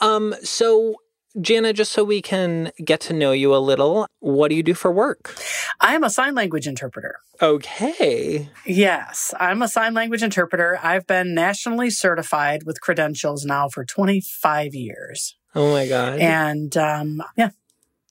Um, 0.00 0.34
so 0.42 0.96
Janna, 1.38 1.74
just 1.74 1.92
so 1.92 2.04
we 2.04 2.22
can 2.22 2.70
get 2.84 3.00
to 3.02 3.12
know 3.12 3.32
you 3.32 3.54
a 3.54 3.58
little, 3.58 4.06
what 4.20 4.48
do 4.48 4.54
you 4.54 4.62
do 4.62 4.74
for 4.74 4.92
work? 4.92 5.34
I 5.80 5.94
am 5.94 6.04
a 6.04 6.10
sign 6.10 6.34
language 6.36 6.68
interpreter. 6.68 7.16
Okay. 7.42 8.50
Yes, 8.64 9.34
I'm 9.40 9.60
a 9.60 9.68
sign 9.68 9.94
language 9.94 10.22
interpreter. 10.22 10.78
I've 10.80 11.08
been 11.08 11.34
nationally 11.34 11.90
certified 11.90 12.62
with 12.64 12.80
credentials 12.80 13.44
now 13.44 13.68
for 13.68 13.84
25 13.84 14.74
years. 14.74 15.36
Oh 15.54 15.72
my 15.72 15.86
god. 15.86 16.18
And 16.18 16.76
um, 16.76 17.22
yeah, 17.36 17.50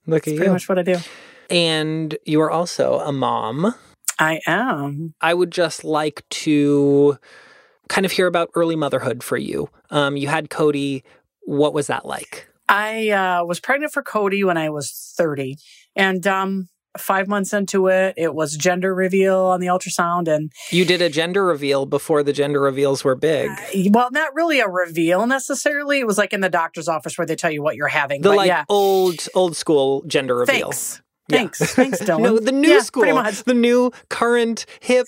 Look 0.07 0.23
that's 0.23 0.33
at 0.33 0.37
pretty 0.37 0.47
you. 0.47 0.53
much 0.53 0.69
what 0.69 0.79
I 0.79 0.83
do. 0.83 0.97
And 1.49 2.17
you 2.25 2.41
are 2.41 2.51
also 2.51 2.99
a 2.99 3.11
mom. 3.11 3.75
I 4.19 4.39
am. 4.47 5.13
I 5.21 5.33
would 5.33 5.51
just 5.51 5.83
like 5.83 6.23
to 6.29 7.17
kind 7.89 8.05
of 8.05 8.11
hear 8.13 8.27
about 8.27 8.49
early 8.55 8.75
motherhood 8.75 9.23
for 9.23 9.37
you. 9.37 9.69
Um, 9.89 10.15
you 10.17 10.27
had 10.27 10.49
Cody. 10.49 11.03
what 11.41 11.73
was 11.73 11.87
that 11.87 12.05
like? 12.05 12.47
I 12.69 13.09
uh, 13.09 13.43
was 13.43 13.59
pregnant 13.59 13.91
for 13.91 14.01
Cody 14.01 14.43
when 14.43 14.57
I 14.57 14.69
was 14.69 15.13
30. 15.17 15.57
And 15.95 16.25
um, 16.25 16.69
five 16.97 17.27
months 17.27 17.53
into 17.53 17.87
it, 17.87 18.13
it 18.17 18.33
was 18.35 18.55
gender 18.55 18.93
reveal 18.93 19.37
on 19.39 19.59
the 19.59 19.67
ultrasound. 19.67 20.27
And 20.27 20.51
You 20.71 20.85
did 20.85 21.01
a 21.01 21.09
gender 21.09 21.43
reveal 21.45 21.85
before 21.85 22.21
the 22.23 22.33
gender 22.33 22.59
reveals 22.61 23.03
were 23.03 23.15
big. 23.15 23.49
uh, 23.49 23.89
well, 23.91 24.09
not 24.11 24.33
really 24.35 24.59
a 24.59 24.67
reveal 24.67 25.25
necessarily. 25.27 25.99
It 25.99 26.07
was 26.07 26.17
like 26.17 26.33
in 26.33 26.41
the 26.41 26.49
doctor's 26.49 26.87
office 26.87 27.17
where 27.17 27.25
they 27.25 27.35
tell 27.35 27.51
you 27.51 27.63
what 27.63 27.75
you're 27.75 27.87
having. 27.87 28.21
The 28.21 28.29
but 28.29 28.37
like 28.37 28.47
yeah, 28.47 28.65
old 28.69 29.27
old 29.33 29.55
school 29.55 30.03
gender 30.07 30.35
reveal. 30.35 30.71
thanks. 30.71 31.01
Yeah. 31.29 31.37
Thanks. 31.37 31.59
Thanks, 31.75 31.99
Dylan. 31.99 32.21
No, 32.21 32.37
the 32.37 32.51
new 32.51 32.67
Yeah, 32.69 32.79
school, 32.81 33.03
Pretty 33.03 33.15
much. 33.15 33.43
the 33.45 33.53
new 33.53 33.91
current 34.09 34.65
hip 34.81 35.07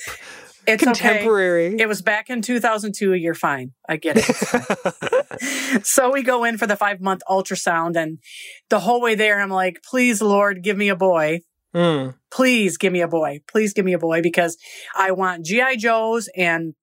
It's 0.65 0.82
okay. 0.82 0.93
contemporary. 0.93 1.76
It 1.78 1.88
was 1.89 2.02
back 2.02 2.30
in 2.30 2.41
2002. 2.41 3.13
You're 3.15 3.34
fine. 3.36 3.74
I 3.89 3.98
get 3.98 4.15
it. 4.17 4.24
so 5.86 6.12
we 6.12 6.24
go 6.24 6.45
in 6.45 6.58
for 6.58 6.67
the 6.67 6.76
five 6.78 7.02
month 7.02 7.21
ultrasound, 7.30 7.95
and 7.98 8.19
the 8.69 8.80
whole 8.80 9.02
way 9.02 9.15
there, 9.15 9.41
I'm 9.41 9.50
like, 9.50 9.82
please, 9.84 10.21
Lord, 10.21 10.63
give 10.63 10.78
me 10.78 10.89
a 10.89 10.95
boy. 10.95 11.41
Mm. 11.76 12.16
Please 12.32 12.78
give 12.78 12.94
me 12.94 13.02
a 13.02 13.08
boy. 13.08 13.42
Please 13.48 13.74
give 13.74 13.84
me 13.84 13.94
a 13.94 14.00
boy 14.00 14.22
because 14.22 14.58
I 14.96 15.12
want 15.12 15.46
G.I. 15.46 15.76
Joes 15.76 16.30
and 16.36 16.74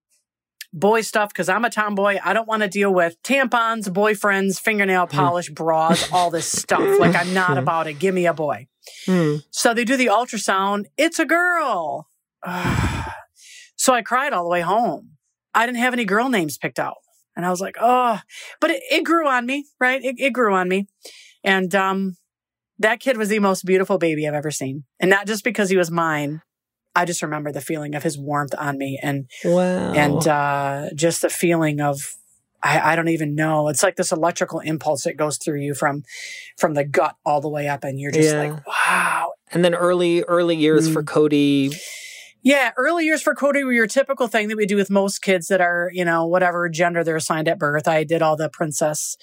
boy 0.73 1.01
stuff 1.01 1.31
because 1.31 1.49
I'm 1.49 1.65
a 1.65 1.71
tomboy. 1.71 2.19
I 2.23 2.33
don't 2.33 2.47
want 2.47 2.63
to 2.63 2.69
deal 2.69 2.93
with 2.93 3.21
tampons, 3.23 3.89
boyfriends, 3.89 4.61
fingernail 4.61 5.07
polish, 5.07 5.51
bras, 5.51 6.13
all 6.13 6.31
this 6.31 6.47
stuff. 6.47 6.81
Like, 7.03 7.17
I'm 7.17 7.35
not 7.35 7.59
about 7.59 7.87
it. 7.87 7.95
Give 7.95 8.15
me 8.15 8.27
a 8.27 8.35
boy. 8.35 8.69
Mm. 9.07 9.43
So 9.51 9.75
they 9.75 9.85
do 9.85 9.97
the 9.97 10.07
ultrasound. 10.07 10.85
It's 10.97 11.19
a 11.19 11.25
girl. 11.25 12.07
so 13.77 13.95
I 13.95 14.03
cried 14.03 14.33
all 14.33 14.45
the 14.45 14.51
way 14.51 14.61
home. 14.61 15.13
I 15.55 15.67
didn't 15.67 15.79
have 15.79 15.95
any 15.95 16.05
girl 16.05 16.29
names 16.29 16.59
picked 16.59 16.79
out. 16.79 16.97
And 17.35 17.47
I 17.47 17.51
was 17.51 17.61
like, 17.61 17.77
oh, 17.81 18.21
but 18.61 18.71
it, 18.71 18.83
it 18.91 19.05
grew 19.05 19.27
on 19.27 19.47
me, 19.47 19.67
right? 19.81 20.03
It, 20.05 20.17
it 20.19 20.33
grew 20.33 20.55
on 20.55 20.69
me. 20.69 20.87
And, 21.43 21.75
um, 21.75 22.17
that 22.83 23.01
kid 23.01 23.17
was 23.17 23.29
the 23.31 23.39
most 23.39 23.65
beautiful 23.65 23.99
baby 23.99 24.27
I've 24.29 24.35
ever 24.35 24.51
seen. 24.51 24.85
And 25.01 25.11
not 25.11 25.27
just 25.27 25.43
because 25.45 25.71
he 25.71 25.77
was 25.77 25.91
mine. 25.91 26.43
I 26.95 27.07
just 27.07 27.23
remember 27.23 27.51
the 27.51 27.63
feeling 27.63 27.95
of 27.95 28.03
his 28.03 28.19
warmth 28.19 28.55
on 28.59 28.77
me 28.77 28.99
and, 29.03 29.31
Wow. 29.45 29.93
and, 29.93 30.29
uh, 30.29 30.91
just 30.95 31.23
the 31.23 31.31
feeling 31.31 31.81
of, 31.81 31.99
I, 32.63 32.93
I 32.93 32.97
don't 32.97 33.09
even 33.09 33.35
know. 33.35 33.69
It's 33.69 33.83
like 33.83 33.97
this 33.97 34.13
electrical 34.13 34.61
impulse 34.61 35.05
that 35.05 35.17
goes 35.17 35.39
through 35.39 35.61
you 35.63 35.75
from, 35.75 36.03
from 36.59 36.75
the 36.75 36.85
gut 36.85 37.17
all 37.25 37.41
the 37.41 37.49
way 37.49 37.67
up. 37.67 37.83
And 37.83 37.99
you're 37.99 38.13
just 38.13 38.35
Yeah. 38.35 38.39
like, 38.41 38.67
wow, 38.67 39.33
and 39.53 39.65
then 39.65 39.75
early 39.75 40.23
early 40.25 40.55
years 40.55 40.89
Mm. 40.89 40.93
for 40.93 41.03
Cody. 41.03 41.71
Yeah, 42.45 42.73
early 42.77 43.05
years 43.05 43.23
for 43.23 43.35
Cody 43.35 43.63
were 43.63 43.73
your 43.73 43.87
typical 43.87 44.27
thing 44.27 44.49
that 44.49 44.57
we 44.57 44.67
do 44.67 44.75
with 44.77 44.91
most 44.91 45.21
kids 45.23 45.47
that 45.47 45.61
are, 45.61 45.91
you 45.93 46.05
know, 46.05 46.27
whatever 46.27 46.69
gender 46.69 47.05
they're 47.05 47.17
assigned 47.17 47.47
at 47.47 47.59
birth. 47.59 47.87
I 47.87 48.03
did 48.03 48.21
all 48.21 48.37
the 48.37 48.49
princess. 48.49 49.17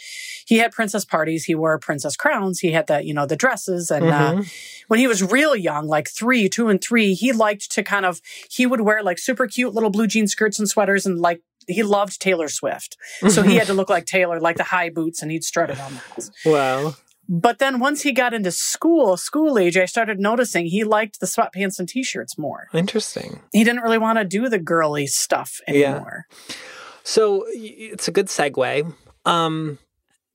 He 0.45 0.59
had 0.59 0.71
princess 0.71 1.03
parties. 1.03 1.43
He 1.43 1.53
wore 1.53 1.77
princess 1.79 2.15
crowns. 2.15 2.59
He 2.59 2.71
had 2.71 2.87
the, 2.87 3.03
you 3.03 3.13
know, 3.13 3.25
the 3.25 3.35
dresses. 3.35 3.91
And 3.91 4.05
uh, 4.05 4.33
Mhm. 4.35 4.51
when 4.87 4.99
he 4.99 5.07
was 5.07 5.21
real 5.21 5.55
young, 5.55 5.87
like 5.87 6.09
three, 6.09 6.47
two 6.47 6.69
and 6.69 6.81
three, 6.81 7.13
he 7.13 7.33
liked 7.33 7.69
to 7.73 7.83
kind 7.83 8.05
of, 8.05 8.21
he 8.49 8.65
would 8.65 8.81
wear 8.81 9.03
like 9.03 9.17
super 9.19 9.47
cute 9.47 9.73
little 9.73 9.89
blue 9.89 10.07
jean 10.07 10.27
skirts 10.27 10.57
and 10.57 10.69
sweaters 10.69 11.05
and 11.05 11.19
like, 11.19 11.41
he 11.67 11.83
loved 11.83 12.19
Taylor 12.19 12.47
Swift. 12.47 12.97
So 13.27 13.43
he 13.43 13.57
had 13.57 13.67
to 13.67 13.73
look 13.79 13.89
like 13.89 14.05
Taylor, 14.05 14.39
like 14.39 14.55
the 14.57 14.63
high 14.63 14.89
boots, 14.89 15.21
and 15.21 15.29
he'd 15.29 15.43
strut 15.43 15.69
it 15.69 15.79
on 15.79 15.93
the 15.93 15.99
house. 15.99 16.31
wow. 16.43 16.95
But 17.31 17.59
then 17.59 17.79
once 17.79 18.01
he 18.01 18.11
got 18.11 18.33
into 18.33 18.51
school, 18.51 19.15
school 19.15 19.59
age, 19.59 19.77
I 19.77 19.85
started 19.85 20.19
noticing 20.19 20.65
he 20.65 20.83
liked 20.83 21.19
the 21.19 21.27
sweatpants 21.27 21.77
and 21.77 21.87
t-shirts 21.87 22.37
more 22.39 22.67
Interesting. 22.73 23.41
he 23.53 23.63
didn't 23.63 23.83
really 23.83 23.99
want 23.99 24.17
to 24.17 24.25
do 24.25 24.49
the 24.49 24.57
girly 24.57 25.05
stuff 25.05 25.61
anymore. 25.67 26.25
Yeah. 26.49 26.55
So 27.03 27.45
it's 27.49 28.07
a 28.07 28.11
good 28.11 28.27
segue. 28.27 28.91
Um, 29.25 29.77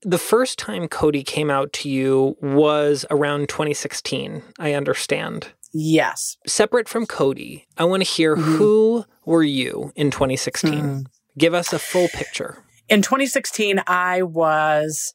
the 0.03 0.17
first 0.17 0.57
time 0.57 0.87
Cody 0.87 1.23
came 1.23 1.49
out 1.51 1.73
to 1.73 1.89
you 1.89 2.37
was 2.41 3.05
around 3.11 3.49
2016. 3.49 4.41
I 4.57 4.73
understand. 4.73 5.49
Yes. 5.73 6.37
Separate 6.47 6.87
from 6.87 7.05
Cody, 7.05 7.65
I 7.77 7.83
want 7.83 8.03
to 8.03 8.09
hear 8.09 8.37
Mhm. 8.37 8.57
who 8.57 9.05
were 9.25 9.43
you 9.43 9.91
in 9.97 10.11
2016. 10.11 10.73
Mhm. 10.81 11.05
Give 11.37 11.53
us 11.53 11.73
a 11.73 11.79
full 11.79 12.07
picture. 12.07 12.63
In 12.87 13.01
2016, 13.01 13.81
I 13.87 14.21
was 14.21 15.13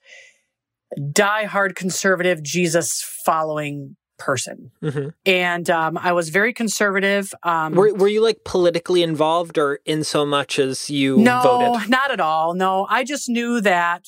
diehard 0.98 1.74
conservative, 1.74 2.42
Jesus 2.42 3.03
following 3.24 3.96
person. 4.18 4.70
Mhm. 4.83 5.14
And 5.24 5.70
um, 5.70 5.96
I 5.98 6.12
was 6.12 6.29
very 6.29 6.53
conservative. 6.53 7.33
Um, 7.42 7.74
Were, 7.74 7.94
were 7.94 8.09
you 8.09 8.22
like 8.22 8.44
politically 8.44 9.03
involved 9.03 9.57
or 9.57 9.81
in 9.87 10.05
so 10.05 10.26
much 10.26 10.59
as 10.59 10.90
you 10.90 11.16
no, 11.16 11.40
voted? 11.42 11.88
not 11.90 12.11
at 12.11 12.20
all. 12.20 12.55
No, 12.55 12.87
I 12.90 13.03
just 13.03 13.29
knew 13.29 13.61
that. 13.62 14.05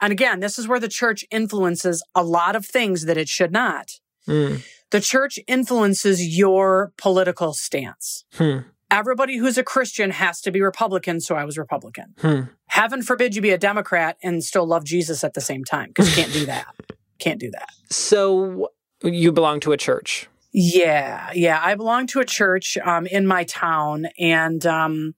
And 0.00 0.12
again, 0.12 0.40
this 0.40 0.58
is 0.58 0.68
where 0.68 0.78
the 0.78 0.88
church 0.88 1.24
influences 1.30 2.04
a 2.14 2.22
lot 2.22 2.54
of 2.54 2.66
things 2.66 3.06
that 3.06 3.16
it 3.16 3.28
should 3.28 3.50
not. 3.50 3.90
Mm. 4.28 4.62
The 4.90 5.00
church 5.00 5.38
influences 5.48 6.36
your 6.36 6.92
political 6.96 7.52
stance. 7.52 8.24
Hmm. 8.34 8.58
Everybody 8.90 9.36
who's 9.36 9.58
a 9.58 9.64
Christian 9.64 10.10
has 10.10 10.40
to 10.42 10.52
be 10.52 10.62
Republican, 10.62 11.20
so 11.20 11.34
I 11.34 11.44
was 11.44 11.58
Republican. 11.58 12.14
Hmm. 12.18 12.40
Heaven 12.68 13.02
forbid 13.02 13.34
you 13.34 13.42
be 13.42 13.50
a 13.50 13.58
Democrat 13.58 14.16
and 14.22 14.44
still 14.44 14.66
love 14.66 14.84
Jesus 14.84 15.24
at 15.24 15.34
the 15.34 15.40
same 15.40 15.64
time, 15.64 15.88
because 15.88 16.08
you 16.08 16.22
can't 16.22 16.32
do 16.32 16.46
that. 16.46 16.66
Can't 17.18 17.40
do 17.40 17.50
that. 17.52 17.70
So 17.88 18.68
you 19.02 19.32
belong 19.32 19.60
to 19.60 19.72
a 19.72 19.78
church. 19.78 20.28
Yeah, 20.52 21.30
yeah. 21.34 21.58
I 21.62 21.74
belong 21.74 22.06
to 22.08 22.20
a 22.20 22.26
church 22.26 22.76
um, 22.84 23.06
in 23.06 23.26
my 23.26 23.44
town, 23.44 24.08
and 24.18 24.64
um, 24.66 25.14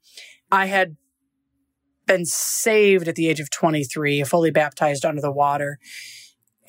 I 0.52 0.66
had 0.66 0.96
been 2.06 2.24
saved 2.24 3.06
at 3.06 3.14
the 3.14 3.28
age 3.28 3.38
of 3.38 3.50
23, 3.50 4.24
fully 4.24 4.50
baptized 4.50 5.04
under 5.04 5.20
the 5.20 5.30
water. 5.30 5.78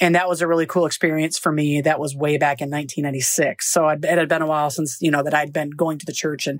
And 0.01 0.15
that 0.15 0.27
was 0.29 0.41
a 0.41 0.47
really 0.47 0.65
cool 0.65 0.85
experience 0.85 1.38
for 1.38 1.51
me. 1.51 1.81
That 1.81 1.99
was 1.99 2.15
way 2.15 2.38
back 2.38 2.62
in 2.62 2.69
1996. 2.69 3.67
So 3.71 3.88
it 3.89 4.03
had 4.05 4.29
been 4.29 4.41
a 4.41 4.47
while 4.47 4.69
since, 4.69 4.97
you 5.01 5.12
know, 5.12 5.23
that 5.23 5.33
I'd 5.33 5.51
been 5.53 5.71
going 5.71 5.97
to 5.99 6.05
the 6.05 6.13
church. 6.13 6.47
And 6.47 6.59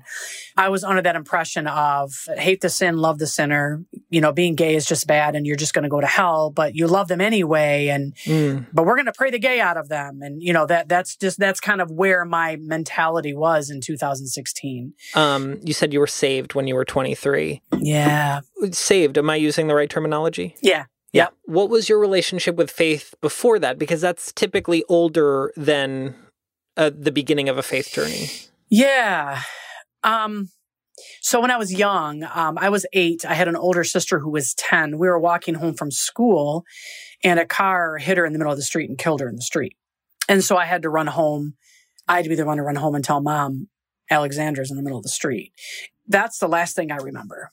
I 0.56 0.68
was 0.68 0.84
under 0.84 1.02
that 1.02 1.16
impression 1.16 1.66
of 1.66 2.12
hate 2.36 2.60
the 2.60 2.68
sin, 2.68 2.96
love 2.98 3.18
the 3.18 3.26
sinner. 3.26 3.84
You 4.10 4.20
know, 4.20 4.32
being 4.32 4.54
gay 4.54 4.74
is 4.74 4.84
just 4.86 5.06
bad 5.06 5.34
and 5.36 5.46
you're 5.46 5.56
just 5.56 5.72
going 5.74 5.84
to 5.84 5.88
go 5.88 6.00
to 6.00 6.06
hell, 6.06 6.50
but 6.50 6.74
you 6.74 6.86
love 6.86 7.08
them 7.08 7.20
anyway. 7.20 7.88
And 7.88 8.14
Mm. 8.26 8.66
but 8.72 8.84
we're 8.84 8.96
going 8.96 9.06
to 9.06 9.12
pray 9.12 9.30
the 9.30 9.38
gay 9.38 9.60
out 9.60 9.76
of 9.76 9.88
them 9.88 10.20
and 10.22 10.42
you 10.42 10.52
know 10.52 10.66
that 10.66 10.88
that's 10.88 11.16
just 11.16 11.38
that's 11.38 11.60
kind 11.60 11.80
of 11.80 11.90
where 11.90 12.24
my 12.24 12.56
mentality 12.56 13.34
was 13.34 13.70
in 13.70 13.80
2016 13.80 14.92
Um, 15.14 15.58
you 15.64 15.72
said 15.72 15.92
you 15.92 16.00
were 16.00 16.06
saved 16.06 16.54
when 16.54 16.66
you 16.66 16.74
were 16.74 16.84
23. 16.84 17.62
yeah 17.78 18.40
Saved, 18.72 19.16
am 19.18 19.30
I 19.30 19.36
using 19.36 19.68
the 19.68 19.74
right 19.74 19.88
terminology? 19.88 20.54
yeah 20.62 20.84
Yeah. 21.12 21.28
What 21.44 21.70
was 21.70 21.88
your 21.88 21.98
relationship 21.98 22.54
with 22.56 22.70
faith 22.70 23.14
before 23.20 23.58
that? 23.58 23.78
Because 23.78 24.00
that's 24.00 24.32
typically 24.32 24.84
older 24.88 25.52
than 25.56 26.14
uh, 26.76 26.90
the 26.96 27.10
beginning 27.12 27.48
of 27.48 27.58
a 27.58 27.62
faith 27.62 27.90
journey. 27.92 28.28
yeah 28.70 29.42
um 30.04 30.48
so 31.20 31.40
when 31.40 31.50
i 31.50 31.56
was 31.56 31.74
young 31.74 32.22
um, 32.34 32.56
i 32.58 32.68
was 32.68 32.86
eight 32.92 33.24
i 33.26 33.34
had 33.34 33.48
an 33.48 33.56
older 33.56 33.82
sister 33.82 34.20
who 34.20 34.30
was 34.30 34.54
10 34.54 34.96
we 34.96 35.08
were 35.08 35.18
walking 35.18 35.54
home 35.54 35.74
from 35.74 35.90
school 35.90 36.64
and 37.24 37.40
a 37.40 37.44
car 37.44 37.98
hit 37.98 38.16
her 38.16 38.24
in 38.24 38.32
the 38.32 38.38
middle 38.38 38.52
of 38.52 38.56
the 38.58 38.62
street 38.62 38.88
and 38.88 38.98
killed 38.98 39.20
her 39.20 39.28
in 39.28 39.34
the 39.34 39.42
street 39.42 39.76
and 40.28 40.44
so 40.44 40.56
i 40.56 40.64
had 40.64 40.82
to 40.82 40.88
run 40.88 41.08
home 41.08 41.54
i 42.06 42.14
had 42.16 42.22
to 42.24 42.28
be 42.30 42.36
the 42.36 42.46
one 42.46 42.56
to 42.58 42.62
run 42.62 42.76
home 42.76 42.94
and 42.94 43.04
tell 43.04 43.20
mom 43.20 43.68
alexandra's 44.10 44.70
in 44.70 44.76
the 44.76 44.82
middle 44.82 44.98
of 44.98 45.02
the 45.02 45.08
street 45.10 45.52
that's 46.06 46.38
the 46.38 46.48
last 46.48 46.76
thing 46.76 46.92
i 46.92 46.96
remember 46.96 47.50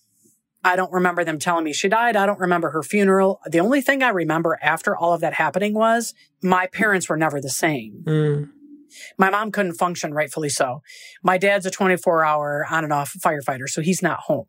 I 0.68 0.76
don't 0.76 0.92
remember 0.92 1.24
them 1.24 1.40
telling 1.40 1.64
me 1.64 1.72
she 1.72 1.88
died. 1.88 2.18
I 2.18 2.26
don't 2.26 2.42
remember 2.42 2.72
her 2.72 2.84
funeral. 2.84 3.40
The 3.46 3.62
only 3.62 3.80
thing 3.80 4.04
I 4.04 4.10
remember 4.10 4.60
after 4.62 4.98
all 4.98 5.14
of 5.14 5.22
that 5.22 5.34
happening 5.34 5.74
was 5.74 6.14
my 6.44 6.68
parents 6.68 7.08
were 7.08 7.16
never 7.16 7.40
the 7.40 7.50
same. 7.50 8.04
Mm. 8.06 8.50
My 9.18 9.30
mom 9.30 9.52
couldn't 9.52 9.76
function 9.76 10.14
rightfully 10.14 10.50
so. 10.50 10.82
My 11.24 11.38
dad's 11.38 11.66
a 11.66 11.72
24 11.72 12.26
hour 12.26 12.66
on 12.70 12.84
and 12.84 12.92
off 12.92 13.14
firefighter, 13.14 13.70
so 13.70 13.82
he's 13.82 14.02
not 14.02 14.20
home. 14.22 14.48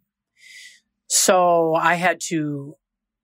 So 1.07 1.74
I 1.74 1.94
had 1.94 2.20
to 2.28 2.74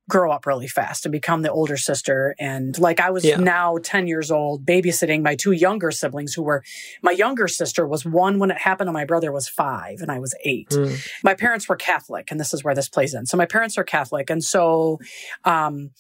grow 0.08 0.30
up 0.30 0.44
really 0.46 0.68
fast 0.68 1.06
and 1.06 1.12
become 1.12 1.40
the 1.42 1.50
older 1.50 1.76
sister. 1.78 2.34
And 2.38 2.78
like 2.78 3.00
I 3.00 3.10
was 3.10 3.24
Yeah. 3.24 3.36
now 3.38 3.78
10 3.82 4.06
years 4.06 4.30
old, 4.30 4.66
babysitting 4.66 5.22
my 5.22 5.34
two 5.34 5.52
younger 5.52 5.90
siblings 5.90 6.34
who 6.34 6.42
were, 6.42 6.62
my 7.02 7.12
younger 7.12 7.48
sister 7.48 7.86
was 7.86 8.04
one 8.04 8.38
when 8.38 8.50
it 8.50 8.58
happened, 8.58 8.88
and 8.88 8.94
my 8.94 9.06
brother 9.06 9.32
was 9.32 9.48
five, 9.48 10.00
and 10.02 10.10
I 10.12 10.18
was 10.18 10.34
eight 10.44 10.68
Mm. 10.70 10.98
my 11.22 11.32
parents 11.34 11.68
were 11.68 11.76
Catholic, 11.76 12.30
and 12.30 12.38
this 12.38 12.52
is 12.52 12.62
where 12.62 12.74
this 12.74 12.88
plays 12.88 13.14
in. 13.14 13.24
So 13.26 13.36
my 13.38 13.46
parents 13.46 13.78
are 13.78 13.84
Catholic, 13.84 14.28
and 14.28 14.44
so 14.44 14.98
um, 15.44 15.90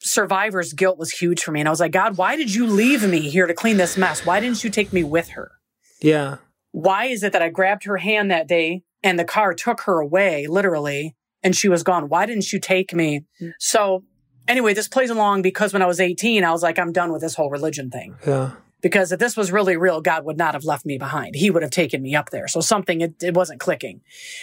survivor's 0.00 0.72
guilt 0.72 0.98
was 0.98 1.10
huge 1.10 1.42
for 1.42 1.52
me. 1.52 1.60
And 1.60 1.68
I 1.68 1.70
was 1.70 1.80
like, 1.80 1.92
God, 1.92 2.16
why 2.16 2.36
did 2.36 2.54
you 2.54 2.66
leave 2.66 3.06
me 3.08 3.20
here 3.28 3.46
to 3.46 3.54
clean 3.54 3.76
this 3.76 3.96
mess? 3.96 4.24
Why 4.24 4.40
didn't 4.40 4.64
you 4.64 4.70
take 4.70 4.92
me 4.92 5.02
with 5.04 5.30
her? 5.30 5.52
Yeah. 6.00 6.36
Why 6.72 7.06
is 7.06 7.22
it 7.22 7.32
that 7.32 7.42
I 7.42 7.48
grabbed 7.48 7.84
her 7.84 7.98
hand 7.98 8.30
that 8.30 8.48
day 8.48 8.82
and 9.02 9.18
the 9.18 9.24
car 9.24 9.54
took 9.54 9.82
her 9.82 9.98
away, 10.00 10.46
literally, 10.46 11.16
and 11.42 11.54
she 11.56 11.68
was 11.68 11.82
gone? 11.82 12.08
Why 12.08 12.26
didn't 12.26 12.52
you 12.52 12.60
take 12.60 12.92
me? 12.94 13.24
So 13.58 14.04
anyway, 14.48 14.74
this 14.74 14.88
plays 14.88 15.10
along 15.10 15.42
because 15.42 15.72
when 15.72 15.82
I 15.82 15.86
was 15.86 16.00
18, 16.00 16.44
I 16.44 16.50
was 16.52 16.62
like, 16.62 16.78
I'm 16.78 16.92
done 16.92 17.12
with 17.12 17.22
this 17.22 17.34
whole 17.34 17.50
religion 17.50 17.90
thing 17.90 18.16
Yeah. 18.26 18.52
because 18.82 19.12
if 19.12 19.18
this 19.20 19.36
was 19.36 19.52
really 19.52 19.76
real, 19.76 20.00
God 20.00 20.24
would 20.24 20.36
not 20.38 20.54
have 20.54 20.64
left 20.64 20.84
me 20.84 20.98
behind. 20.98 21.34
He 21.34 21.50
would 21.50 21.62
have 21.62 21.70
taken 21.70 22.02
me 22.02 22.14
up 22.14 22.30
there. 22.30 22.48
So 22.48 22.60
something, 22.60 23.00
it, 23.00 23.22
it 23.22 23.34
wasn't 23.34 23.60
clicking. 23.60 24.00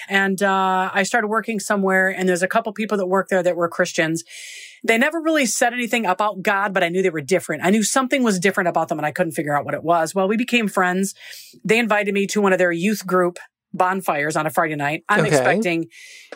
And 0.10 0.42
uh, 0.42 0.90
I 0.94 1.04
started 1.04 1.28
working 1.28 1.60
somewhere, 1.60 2.10
and 2.10 2.28
there's 2.30 2.44
a 2.44 2.48
couple 2.48 2.72
people 2.74 2.98
that 2.98 3.08
work 3.08 3.28
there 3.30 3.44
that 3.44 3.56
were 3.56 3.68
Christians. 3.70 4.24
They 4.84 4.98
never 4.98 5.20
really 5.20 5.48
said 5.48 5.74
anything 5.74 6.06
about 6.06 6.44
God, 6.44 6.72
but 6.74 6.84
I 6.84 6.90
knew 6.90 7.02
they 7.02 7.10
were 7.10 7.20
different. 7.20 7.66
I 7.66 7.72
knew 7.72 7.84
something 7.84 8.22
was 8.24 8.40
different 8.40 8.70
about 8.70 8.88
them 8.90 9.00
and 9.00 9.06
I 9.08 9.12
couldn't 9.12 9.32
figure 9.34 9.58
out 9.58 9.66
what 9.66 9.74
it 9.74 9.84
was. 9.84 10.14
Well, 10.14 10.28
we 10.28 10.38
became 10.38 10.68
friends. 10.68 11.16
They 11.66 11.80
invited 11.80 12.14
me 12.14 12.28
to 12.28 12.42
one 12.42 12.54
of 12.54 12.60
their 12.60 12.72
youth 12.72 13.06
group 13.06 13.40
bonfires 13.74 14.36
on 14.36 14.46
a 14.48 14.50
Friday 14.50 14.76
night. 14.76 15.04
I'm 15.10 15.20
Okay. 15.22 15.30
expecting, 15.30 15.88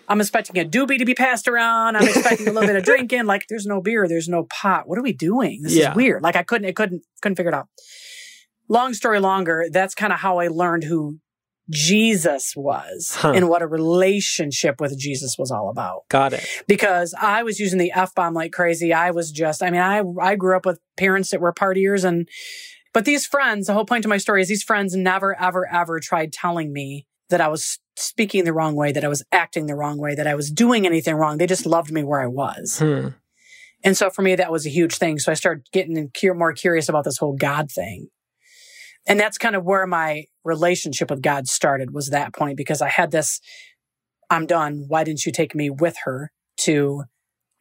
I'm 0.08 0.20
expecting 0.22 0.58
a 0.60 0.68
doobie 0.68 0.98
to 1.00 1.06
be 1.06 1.14
passed 1.16 1.48
around. 1.48 1.96
I'm 1.96 2.08
expecting 2.08 2.48
a 2.48 2.52
little 2.52 2.68
bit 2.68 2.76
of 2.76 2.84
drinking. 2.92 3.26
Like 3.26 3.46
there's 3.50 3.66
no 3.66 3.82
beer, 3.82 4.08
there's 4.08 4.28
no 4.30 4.44
pot. 4.46 4.88
What 4.88 4.98
are 5.00 5.04
we 5.04 5.14
doing? 5.14 5.62
This 5.64 5.74
Yeah. 5.76 5.92
is 5.92 5.96
weird. 5.96 6.22
Like 6.24 6.36
I 6.36 6.44
couldn't, 6.44 6.68
I 6.68 6.72
couldn't, 6.72 7.04
couldn't 7.22 7.36
figure 7.38 7.52
it 7.52 7.56
out. 7.56 7.68
Long 8.70 8.94
story 8.94 9.20
longer, 9.20 9.68
that's 9.72 9.96
kind 9.96 10.14
of 10.14 10.20
how 10.20 10.38
I 10.40 10.48
learned 10.48 10.84
who 10.86 11.18
Jesus 11.70 12.54
was 12.56 13.16
Huh. 13.20 13.32
and 13.34 13.48
what 13.50 13.62
a 13.62 13.68
relationship 13.68 14.82
with 14.82 14.98
Jesus 14.98 15.36
was 15.38 15.52
all 15.52 15.70
about 15.70 16.02
Got 16.10 16.34
it. 16.34 16.46
because 16.68 17.14
I 17.20 17.44
was 17.44 17.60
using 17.60 17.80
the 17.80 17.92
F 17.94 18.14
bomb 18.14 18.34
like 18.34 18.52
crazy. 18.52 18.94
I 18.94 19.12
was 19.12 19.32
just, 19.32 19.64
I 19.64 19.70
mean, 19.72 19.82
I, 19.82 20.04
I 20.22 20.36
grew 20.36 20.56
up 20.56 20.66
with 20.66 20.80
parents 20.98 21.30
that 21.32 21.40
were 21.42 21.54
partiers 21.54 22.04
and, 22.04 22.28
but 22.94 23.06
these 23.06 23.26
friends, 23.26 23.68
the 23.68 23.74
whole 23.74 23.86
point 23.86 24.04
of 24.04 24.10
my 24.10 24.18
story 24.18 24.42
is 24.42 24.50
these 24.50 24.64
friends 24.64 24.96
never, 24.96 25.40
ever, 25.40 25.66
ever 25.72 26.00
tried 26.02 26.34
telling 26.34 26.74
me 26.74 27.06
that 27.32 27.42
I 27.42 27.48
was 27.48 27.80
speaking 27.98 28.46
the 28.46 28.54
wrong 28.54 28.76
way, 28.76 28.92
that 28.92 29.04
I 29.04 29.08
was 29.08 29.24
acting 29.32 29.66
the 29.66 29.76
wrong 29.76 29.98
way, 29.98 30.16
that 30.16 30.28
I 30.28 30.36
was 30.36 30.52
doing 30.52 30.86
anything 30.86 31.16
wrong. 31.16 31.38
They 31.38 31.48
just 31.48 31.66
loved 31.66 31.92
me 31.92 32.04
where 32.04 32.22
I 32.22 32.28
was. 32.28 32.80
Hmm. 32.80 33.10
And 33.84 33.98
so 33.98 34.10
for 34.10 34.22
me, 34.22 34.36
that 34.36 34.52
was 34.52 34.66
a 34.66 34.70
huge 34.70 34.96
thing. 34.96 35.18
So 35.18 35.32
I 35.32 35.36
started 35.36 35.68
getting 35.72 36.12
more 36.36 36.54
curious 36.54 36.88
about 36.88 37.04
this 37.04 37.18
whole 37.18 37.36
God 37.36 37.72
thing. 37.72 38.10
And 39.08 39.20
that's 39.20 39.40
kind 39.40 39.56
of 39.56 39.66
where 39.66 39.88
my 39.88 40.26
relationship 40.44 41.10
with 41.10 41.24
God 41.24 41.48
started 41.48 41.92
was 41.92 42.10
that 42.10 42.34
point 42.34 42.58
because 42.58 42.82
I 42.82 42.90
had 42.90 43.12
this, 43.12 43.42
I'm 44.30 44.46
done. 44.46 44.86
Why 44.88 45.04
didn't 45.04 45.26
you 45.26 45.32
take 45.32 45.56
me 45.56 45.72
with 45.72 45.98
her 46.04 46.32
to, 46.58 47.06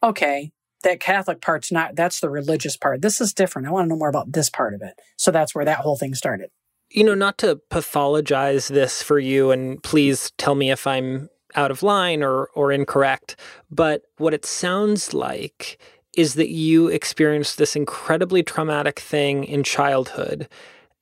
okay, 0.03 0.51
that 0.83 0.99
Catholic 0.99 1.41
part's 1.41 1.71
not, 1.71 1.95
that's 1.95 2.19
the 2.19 2.29
religious 2.29 2.77
part. 2.77 3.01
This 3.01 3.19
is 3.19 3.33
different. 3.33 3.67
I 3.67 3.71
want 3.71 3.85
to 3.85 3.89
know 3.89 3.97
more 3.97 4.09
about 4.09 4.33
this 4.33 4.49
part 4.49 4.75
of 4.75 4.81
it. 4.83 4.93
So 5.17 5.31
that's 5.31 5.55
where 5.55 5.65
that 5.65 5.79
whole 5.79 5.97
thing 5.97 6.13
started. 6.13 6.49
You 6.91 7.03
know, 7.03 7.15
not 7.15 7.37
to 7.39 7.61
pathologize 7.69 8.69
this 8.69 9.01
for 9.01 9.19
you, 9.19 9.51
and 9.51 9.81
please 9.81 10.31
tell 10.37 10.55
me 10.55 10.71
if 10.71 10.85
I'm 10.85 11.29
out 11.55 11.71
of 11.71 11.83
line 11.83 12.23
or 12.23 12.49
or 12.53 12.71
incorrect, 12.71 13.35
but 13.69 14.03
what 14.17 14.33
it 14.33 14.45
sounds 14.45 15.13
like 15.13 15.77
is 16.15 16.33
that 16.35 16.49
you 16.49 16.87
experienced 16.87 17.57
this 17.57 17.75
incredibly 17.75 18.43
traumatic 18.43 18.99
thing 18.99 19.43
in 19.45 19.63
childhood, 19.63 20.47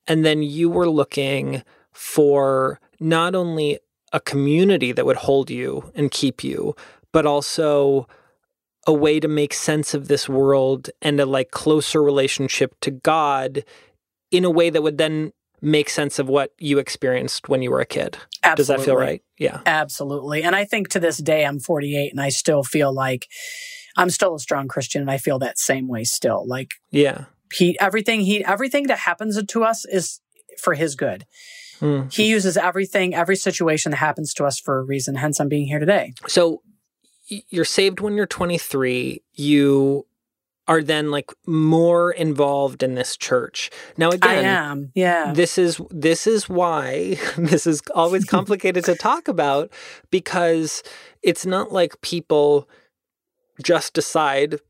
and 0.06 0.24
then 0.24 0.42
you 0.42 0.70
were 0.70 0.88
looking 0.88 1.62
for 1.92 2.80
not 3.00 3.34
only 3.34 3.78
a 4.12 4.20
community 4.20 4.92
that 4.92 5.06
would 5.06 5.16
hold 5.16 5.50
you 5.50 5.90
and 5.94 6.10
keep 6.10 6.44
you, 6.44 6.74
but 7.12 7.26
also 7.26 8.06
a 8.86 8.92
way 8.92 9.20
to 9.20 9.28
make 9.28 9.52
sense 9.52 9.94
of 9.94 10.08
this 10.08 10.28
world 10.28 10.90
and 11.02 11.20
a 11.20 11.26
like 11.26 11.50
closer 11.50 12.02
relationship 12.02 12.74
to 12.80 12.90
God 12.90 13.64
in 14.30 14.44
a 14.44 14.50
way 14.50 14.70
that 14.70 14.82
would 14.82 14.98
then 14.98 15.32
make 15.62 15.90
sense 15.90 16.18
of 16.18 16.28
what 16.28 16.52
you 16.58 16.78
experienced 16.78 17.48
when 17.48 17.62
you 17.62 17.70
were 17.70 17.80
a 17.80 17.86
kid. 17.86 18.18
Absolutely. 18.42 18.56
Does 18.56 18.66
that 18.68 18.80
feel 18.84 18.96
right? 18.96 19.22
Yeah. 19.38 19.60
Absolutely. 19.66 20.42
And 20.42 20.56
I 20.56 20.64
think 20.64 20.88
to 20.90 21.00
this 21.00 21.18
day, 21.18 21.44
I'm 21.44 21.60
48 21.60 22.10
and 22.10 22.20
I 22.20 22.28
still 22.30 22.62
feel 22.62 22.92
like 22.92 23.26
I'm 23.96 24.10
still 24.10 24.34
a 24.34 24.38
strong 24.40 24.68
Christian 24.68 25.02
and 25.02 25.10
I 25.10 25.18
feel 25.18 25.38
that 25.40 25.58
same 25.58 25.88
way 25.88 26.04
still. 26.04 26.46
Like 26.46 26.70
Yeah. 26.90 27.24
he, 27.52 27.78
everything 27.80 28.20
he, 28.20 28.44
everything 28.44 28.86
that 28.86 29.00
happens 29.00 29.42
to 29.42 29.64
us 29.64 29.84
is 29.84 30.20
for 30.62 30.74
his 30.74 30.94
good. 30.94 31.26
Hmm. 31.80 32.02
He 32.10 32.28
uses 32.28 32.56
everything, 32.56 33.14
every 33.14 33.36
situation 33.36 33.90
that 33.90 33.96
happens 33.98 34.34
to 34.34 34.44
us 34.44 34.60
for 34.60 34.78
a 34.78 34.82
reason. 34.82 35.14
Hence, 35.16 35.40
I'm 35.40 35.48
being 35.48 35.66
here 35.66 35.78
today. 35.78 36.12
So 36.28 36.62
you're 37.48 37.64
saved 37.64 38.00
when 38.00 38.14
you're 38.16 38.26
23. 38.26 39.22
You 39.34 40.06
are 40.70 40.82
then 40.84 41.10
like 41.10 41.30
more 41.46 42.12
involved 42.12 42.82
in 42.84 42.94
this 42.94 43.16
church. 43.16 43.70
Now 43.96 44.10
again, 44.10 44.44
I 44.44 44.48
am. 44.48 44.92
Yeah. 44.94 45.32
this 45.34 45.58
is 45.58 45.80
this 45.90 46.28
is 46.28 46.48
why 46.48 47.18
this 47.36 47.66
is 47.66 47.82
always 47.94 48.24
complicated 48.24 48.84
to 48.84 48.94
talk 48.94 49.26
about 49.26 49.72
because 50.10 50.84
it's 51.22 51.44
not 51.44 51.72
like 51.72 52.00
people 52.02 52.68
just 53.62 53.94
decide 53.94 54.60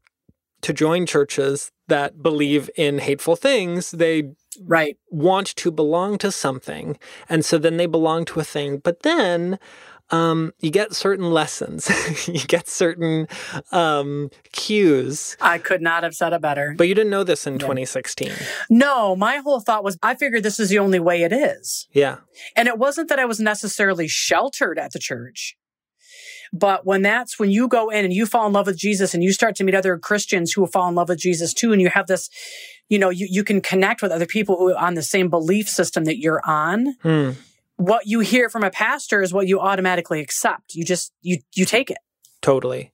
to 0.63 0.73
join 0.73 1.05
churches 1.05 1.71
that 1.89 2.23
believe 2.23 2.71
in 2.77 2.99
hateful 2.99 3.37
things. 3.37 3.91
They 3.91 4.33
Right. 4.67 4.97
want 5.11 5.55
to 5.57 5.71
belong 5.71 6.19
to 6.19 6.33
something. 6.33 6.99
And 7.29 7.45
so 7.45 7.57
then 7.57 7.77
they 7.77 7.87
belong 7.87 8.25
to 8.27 8.41
a 8.41 8.45
thing. 8.45 8.79
But 8.79 9.03
then 9.05 9.59
um, 10.11 10.53
you 10.61 10.71
get 10.71 10.95
certain 10.95 11.31
lessons, 11.31 11.89
you 12.29 12.41
get 12.47 12.69
certain 12.69 13.29
um, 13.73 14.31
cues. 14.53 15.37
I 15.41 15.59
could 15.59 15.83
not 15.83 16.03
have 16.03 16.15
said 16.15 16.33
it 16.33 16.41
better. 16.41 16.75
But 16.77 16.89
you 16.89 16.95
didn't 16.95 17.11
know 17.11 17.25
this 17.25 17.47
in 17.47 17.55
Yeah. 17.55 17.59
2016. 17.61 18.33
no, 18.71 19.15
my 19.17 19.37
whole 19.39 19.61
thought 19.61 19.85
was 19.85 19.99
I 20.03 20.15
figured 20.15 20.43
this 20.43 20.59
is 20.61 20.69
the 20.69 20.79
only 20.79 21.01
way 21.01 21.23
it 21.23 21.33
is. 21.33 21.87
Yeah. 21.93 22.19
And 22.57 22.69
it 22.69 22.79
wasn't 22.79 23.09
that 23.09 23.19
I 23.19 23.25
was 23.25 23.41
necessarily 23.41 24.09
sheltered 24.09 24.79
at 24.79 24.93
the 24.93 24.99
church. 24.99 25.57
But 26.53 26.85
when 26.85 27.03
that's 27.03 27.39
when 27.39 27.51
you 27.53 27.69
go 27.69 27.91
in 27.91 28.05
and 28.05 28.13
you 28.13 28.27
fall 28.27 28.47
in 28.49 28.53
love 28.53 28.67
with 28.67 28.77
Jesus 28.77 29.15
and 29.15 29.23
you 29.23 29.33
start 29.33 29.55
to 29.57 29.65
meet 29.65 29.75
other 29.77 29.97
Christians 29.99 30.53
who 30.53 30.67
fall 30.67 30.89
in 30.89 30.97
love 30.97 31.09
with 31.09 31.21
Jesus 31.21 31.55
too, 31.55 31.73
and 31.73 31.81
you 31.81 31.89
have 31.91 32.09
this, 32.09 32.29
you 32.89 32.99
know, 32.99 33.09
you, 33.09 33.29
you 33.31 33.45
can 33.45 33.61
connect 33.61 34.03
with 34.03 34.11
other 34.11 34.27
people 34.27 34.57
who 34.57 34.73
are 34.73 34.77
on 34.79 34.95
the 34.95 35.03
same 35.03 35.29
belief 35.31 35.69
system 35.69 36.05
that 36.07 36.19
you're 36.19 36.41
on. 36.45 36.97
Hmm. 37.03 37.31
What 37.81 38.07
you 38.07 38.21
hear 38.21 38.51
from 38.51 38.63
a 38.63 38.71
pastor 38.71 39.23
is 39.23 39.33
what 39.33 39.49
you 39.49 39.59
automatically 39.59 40.21
accept. 40.21 40.75
You 40.75 40.85
just, 40.85 41.13
you, 41.23 41.39
you 41.55 41.65
take 41.65 41.91
it. 41.91 41.97
Totally. 42.43 42.93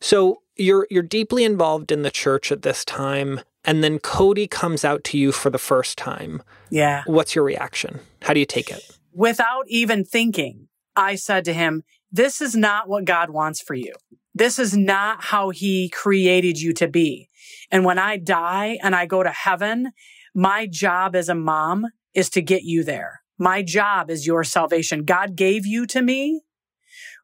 So 0.00 0.40
you're 0.56 0.86
you're 0.90 1.02
deeply 1.02 1.44
involved 1.44 1.92
in 1.92 2.00
the 2.00 2.10
church 2.10 2.50
at 2.50 2.62
this 2.62 2.84
time, 2.84 3.40
and 3.64 3.84
then 3.84 3.98
Cody 3.98 4.46
comes 4.46 4.84
out 4.84 5.04
to 5.04 5.18
you 5.18 5.32
for 5.32 5.50
the 5.50 5.58
first 5.58 5.98
time. 5.98 6.42
Yeah. 6.70 7.02
What's 7.06 7.34
your 7.34 7.44
reaction? 7.44 8.00
How 8.22 8.32
do 8.32 8.40
you 8.40 8.46
take 8.46 8.70
it? 8.70 8.98
Without 9.12 9.64
even 9.68 10.04
thinking, 10.04 10.68
I 10.96 11.16
said 11.16 11.44
to 11.44 11.52
him, 11.52 11.84
this 12.10 12.40
is 12.40 12.54
not 12.54 12.88
what 12.88 13.04
God 13.04 13.30
wants 13.30 13.60
for 13.60 13.74
you. 13.74 13.92
This 14.34 14.58
is 14.58 14.76
not 14.76 15.24
how 15.24 15.50
he 15.50 15.90
created 15.90 16.58
you 16.58 16.72
to 16.74 16.88
be. 16.88 17.28
And 17.70 17.84
when 17.84 17.98
I 17.98 18.16
die 18.16 18.78
and 18.82 18.94
I 18.94 19.04
go 19.04 19.22
to 19.22 19.30
heaven, 19.30 19.92
my 20.34 20.66
job 20.66 21.14
as 21.14 21.28
a 21.28 21.34
mom 21.34 21.86
is 22.14 22.30
to 22.30 22.42
get 22.42 22.62
you 22.62 22.82
there. 22.84 23.21
My 23.42 23.60
job 23.60 24.08
is 24.08 24.24
your 24.24 24.44
salvation. 24.44 25.04
God 25.04 25.34
gave 25.34 25.66
you 25.66 25.84
to 25.86 26.00
me 26.00 26.42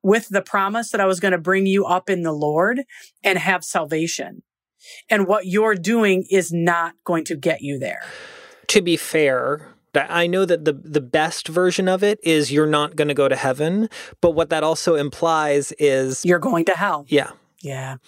with 0.02 0.28
the 0.28 0.42
promise 0.42 0.90
that 0.90 1.00
I 1.00 1.07
was 1.07 1.20
going 1.20 1.31
to 1.31 1.38
bring 1.38 1.64
you 1.64 1.85
up 1.85 2.11
in 2.11 2.22
the 2.22 2.33
Lord 2.33 2.83
and 3.22 3.38
have 3.38 3.62
salvation. 3.62 4.42
And 5.09 5.28
what 5.28 5.46
you're 5.46 5.76
doing 5.76 6.24
is 6.28 6.52
not 6.52 6.94
going 7.04 7.24
to 7.26 7.37
get 7.37 7.62
you 7.62 7.78
there. 7.78 8.02
To 8.66 8.83
be 8.83 8.96
fair, 8.96 9.68
I 9.94 10.26
know 10.26 10.44
that 10.44 10.64
the 10.64 10.72
the 10.72 11.00
best 11.00 11.46
version 11.46 11.88
of 11.88 12.02
it 12.02 12.18
is 12.24 12.50
you're 12.50 12.66
not 12.66 12.96
going 12.96 13.09
to 13.09 13.14
go 13.14 13.28
to 13.28 13.37
heaven, 13.37 13.88
but 14.20 14.33
what 14.33 14.50
that 14.50 14.64
also 14.64 14.96
implies 14.96 15.70
is 15.78 16.24
You're 16.24 16.40
going 16.40 16.64
to 16.64 16.72
hell. 16.74 17.07
yeah. 17.09 17.31
Yeah. 17.62 17.98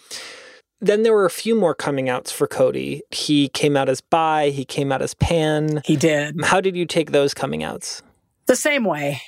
Then 0.80 1.02
there 1.02 1.12
were 1.12 1.26
a 1.26 1.30
few 1.30 1.54
more 1.54 1.74
coming 1.74 2.08
outs 2.08 2.32
for 2.32 2.46
Cody. 2.46 3.02
He 3.10 3.48
came 3.48 3.76
out 3.76 3.88
as 3.88 4.00
bi, 4.00 4.50
he 4.50 4.64
came 4.64 4.90
out 4.90 5.02
as 5.02 5.14
pan. 5.14 5.82
He 5.84 5.96
did. 5.96 6.36
How 6.42 6.60
did 6.60 6.76
you 6.76 6.86
take 6.86 7.12
those 7.12 7.34
coming 7.34 7.62
outs? 7.62 8.02
the 8.46 8.56
same 8.56 8.84
way. 8.84 9.22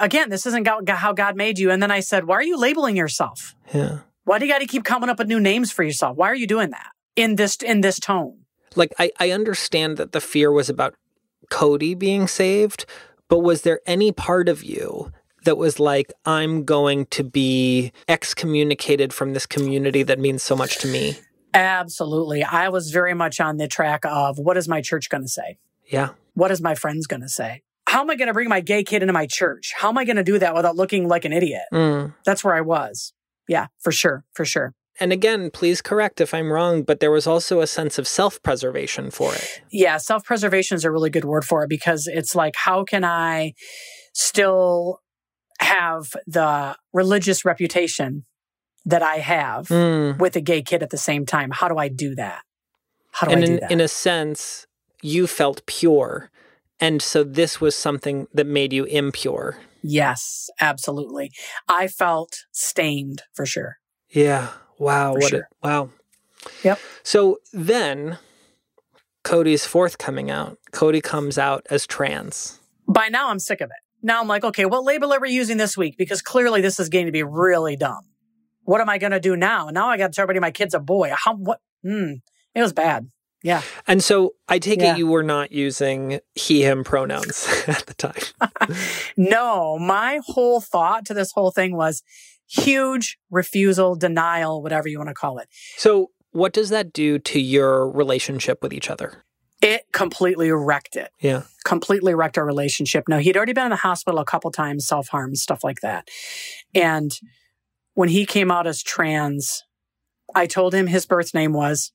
Again, 0.00 0.28
this 0.28 0.44
isn't 0.44 0.66
how 0.88 1.12
God 1.12 1.36
made 1.36 1.60
you. 1.60 1.70
And 1.70 1.80
then 1.80 1.92
I 1.92 2.00
said, 2.00 2.26
why 2.26 2.34
are 2.34 2.42
you 2.42 2.58
labeling 2.58 2.96
yourself? 2.96 3.54
Yeah. 3.72 4.00
Why 4.24 4.40
do 4.40 4.44
you 4.46 4.52
got 4.52 4.58
to 4.58 4.66
keep 4.66 4.82
coming 4.82 5.08
up 5.08 5.18
with 5.18 5.28
new 5.28 5.38
names 5.38 5.70
for 5.70 5.84
yourself? 5.84 6.16
Why 6.16 6.28
are 6.28 6.34
you 6.34 6.48
doing 6.48 6.70
that 6.70 6.88
in 7.14 7.36
this, 7.36 7.56
in 7.56 7.80
this 7.80 8.00
tone? 8.00 8.40
like 8.76 8.92
I, 8.98 9.10
I 9.18 9.30
understand 9.30 9.96
that 9.96 10.12
the 10.12 10.20
fear 10.20 10.52
was 10.52 10.68
about 10.68 10.94
Cody 11.50 11.94
being 11.94 12.28
saved, 12.28 12.86
but 13.28 13.40
was 13.40 13.62
there 13.62 13.80
any 13.86 14.12
part 14.12 14.48
of 14.48 14.62
you 14.62 15.12
that 15.44 15.56
was 15.56 15.80
like, 15.80 16.12
I'm 16.24 16.64
going 16.64 17.06
to 17.06 17.24
be 17.24 17.92
excommunicated 18.08 19.12
from 19.12 19.32
this 19.32 19.46
community 19.46 20.02
that 20.02 20.18
means 20.18 20.42
so 20.42 20.56
much 20.56 20.78
to 20.78 20.88
me? 20.88 21.16
Absolutely. 21.54 22.42
I 22.44 22.68
was 22.68 22.90
very 22.90 23.14
much 23.14 23.40
on 23.40 23.56
the 23.56 23.68
track 23.68 24.04
of 24.04 24.38
what 24.38 24.56
is 24.56 24.68
my 24.68 24.80
church 24.80 25.08
going 25.08 25.22
to 25.22 25.28
say? 25.28 25.58
Yeah. 25.86 26.10
What 26.34 26.50
is 26.50 26.60
my 26.60 26.74
friends 26.74 27.06
going 27.06 27.22
to 27.22 27.28
say? 27.28 27.62
How 27.88 28.02
am 28.02 28.10
I 28.10 28.14
going 28.14 28.28
to 28.28 28.34
bring 28.34 28.48
my 28.48 28.60
gay 28.60 28.84
kid 28.84 29.02
into 29.02 29.12
my 29.12 29.26
church? 29.26 29.72
How 29.76 29.88
am 29.88 29.98
I 29.98 30.04
going 30.04 30.16
to 30.16 30.22
do 30.22 30.38
that 30.38 30.54
without 30.54 30.76
looking 30.76 31.08
like 31.08 31.24
an 31.24 31.32
idiot? 31.32 31.62
Mm. 31.72 32.14
That's 32.24 32.44
where 32.44 32.54
I 32.54 32.60
was. 32.60 33.12
Yeah, 33.48 33.66
for 33.80 33.90
sure. 33.90 34.24
For 34.32 34.44
sure. 34.44 34.74
And 35.00 35.12
again, 35.12 35.50
please 35.50 35.80
correct 35.80 36.20
if 36.20 36.34
I'm 36.34 36.52
wrong, 36.52 36.82
but 36.82 37.00
there 37.00 37.10
was 37.10 37.26
also 37.26 37.60
a 37.60 37.66
sense 37.66 37.98
of 37.98 38.06
self 38.06 38.40
preservation 38.42 39.10
for 39.10 39.34
it. 39.34 39.62
Yeah, 39.72 39.96
self 39.96 40.24
preservation 40.24 40.76
is 40.76 40.84
a 40.84 40.90
really 40.90 41.10
good 41.10 41.24
word 41.24 41.44
for 41.44 41.64
it 41.64 41.68
because 41.68 42.06
it's 42.06 42.36
like, 42.36 42.54
how 42.54 42.84
can 42.84 43.02
I 43.02 43.54
still 44.12 45.00
have 45.60 46.14
the 46.26 46.76
religious 46.92 47.44
reputation 47.44 48.24
that 48.84 49.02
I 49.02 49.16
have 49.18 49.68
Mm. 49.68 50.18
with 50.18 50.36
a 50.36 50.40
gay 50.40 50.62
kid 50.62 50.82
at 50.82 50.90
the 50.90 50.96
same 50.98 51.26
time? 51.26 51.50
How 51.50 51.68
do 51.68 51.76
I 51.78 51.88
do 51.88 52.14
that? 52.16 52.42
How 53.12 53.26
do 53.26 53.34
And 53.34 53.42
I 53.42 53.46
do 53.46 53.52
in, 53.54 53.60
that? 53.60 53.70
in 53.72 53.80
a 53.80 53.88
sense, 53.88 54.66
you 55.02 55.26
felt 55.26 55.64
pure. 55.66 56.30
And 56.80 57.02
so 57.02 57.22
this 57.24 57.60
was 57.60 57.74
something 57.76 58.26
that 58.32 58.46
made 58.46 58.72
you 58.72 58.84
impure. 58.84 59.58
yes, 59.82 60.48
absolutely. 60.60 61.30
I 61.68 61.88
felt 61.88 62.44
stained 62.52 63.22
for 63.34 63.46
sure. 63.46 63.78
Yeah. 64.10 64.48
Wow. 64.78 65.12
For 65.14 65.18
what 65.20 65.30
sure. 65.30 65.48
a, 65.62 65.66
wow. 65.68 65.90
Yep. 66.64 66.78
So 67.02 67.38
then 67.52 68.18
Cody's 69.24 69.66
fourth 69.66 69.98
coming 69.98 70.30
out. 70.30 70.58
Cody 70.72 71.00
comes 71.00 71.38
out 71.38 71.66
as 71.70 71.86
trans. 71.86 72.60
By 72.88 73.08
now, 73.08 73.28
I'm 73.30 73.38
sick 73.38 73.60
of 73.60 73.70
it. 73.70 73.82
Now 74.02 74.20
I'm 74.20 74.28
like, 74.28 74.44
okay, 74.44 74.64
what 74.64 74.84
label 74.84 75.12
are 75.12 75.20
we 75.20 75.30
using 75.30 75.56
this 75.56 75.76
week? 75.76 75.96
Because 75.98 76.22
clearly 76.22 76.60
this 76.60 76.80
is 76.80 76.88
going 76.88 77.06
to 77.06 77.12
be 77.12 77.22
really 77.22 77.76
dumb. 77.76 78.02
What 78.64 78.80
am 78.80 78.88
I 78.88 78.98
going 78.98 79.12
to 79.12 79.20
do 79.20 79.36
now? 79.36 79.68
Now 79.70 79.88
I 79.88 79.96
got 79.96 80.08
to 80.08 80.12
tell 80.16 80.22
everybody 80.22 80.40
my 80.40 80.50
kid's 80.50 80.74
a 80.74 80.80
boy. 80.80 81.12
How, 81.16 81.34
what? 81.34 81.60
Hmm. 81.82 82.14
It 82.54 82.62
was 82.62 82.72
bad. 82.72 83.08
Yeah. 83.42 83.62
And 83.86 84.02
so 84.04 84.34
I 84.48 84.58
take 84.58 84.80
Yeah. 84.80 84.94
it 84.94 84.98
you 84.98 85.06
were 85.06 85.22
not 85.22 85.50
using 85.50 86.20
he, 86.34 86.62
him 86.62 86.84
pronouns 86.84 87.46
at 87.66 87.86
the 87.86 87.94
time. 87.94 88.76
No, 89.16 89.78
my 89.78 90.20
whole 90.24 90.60
thought 90.60 91.04
to 91.06 91.14
this 91.14 91.32
whole 91.32 91.50
thing 91.50 91.76
was 91.76 92.02
huge 92.48 93.18
refusal, 93.30 93.94
denial, 93.96 94.62
whatever 94.62 94.88
you 94.88 94.98
want 94.98 95.08
to 95.08 95.14
call 95.14 95.38
it. 95.38 95.48
So 95.76 96.10
what 96.32 96.52
does 96.52 96.70
that 96.70 96.92
do 96.92 97.18
to 97.18 97.40
your 97.40 97.90
relationship 97.90 98.62
with 98.62 98.72
each 98.72 98.90
other? 98.90 99.24
It 99.62 99.82
completely 99.92 100.50
wrecked 100.50 100.96
it. 100.96 101.10
Yeah. 101.20 101.42
completely 101.64 102.14
wrecked 102.14 102.38
our 102.38 102.46
relationship. 102.46 103.04
Now, 103.08 103.18
he'd 103.18 103.36
already 103.36 103.52
been 103.52 103.66
in 103.66 103.70
the 103.70 103.76
hospital 103.76 104.18
a 104.18 104.24
couple 104.24 104.50
times, 104.50 104.86
self 104.86 105.08
harm, 105.08 105.34
stuff 105.34 105.62
like 105.62 105.80
that. 105.82 106.08
And 106.74 107.12
when 107.94 108.08
he 108.08 108.24
came 108.24 108.50
out 108.50 108.66
as 108.66 108.82
trans, 108.82 109.64
I 110.34 110.46
told 110.46 110.74
him 110.74 110.86
his 110.86 111.04
birth 111.06 111.34
name 111.34 111.52
was 111.52 111.92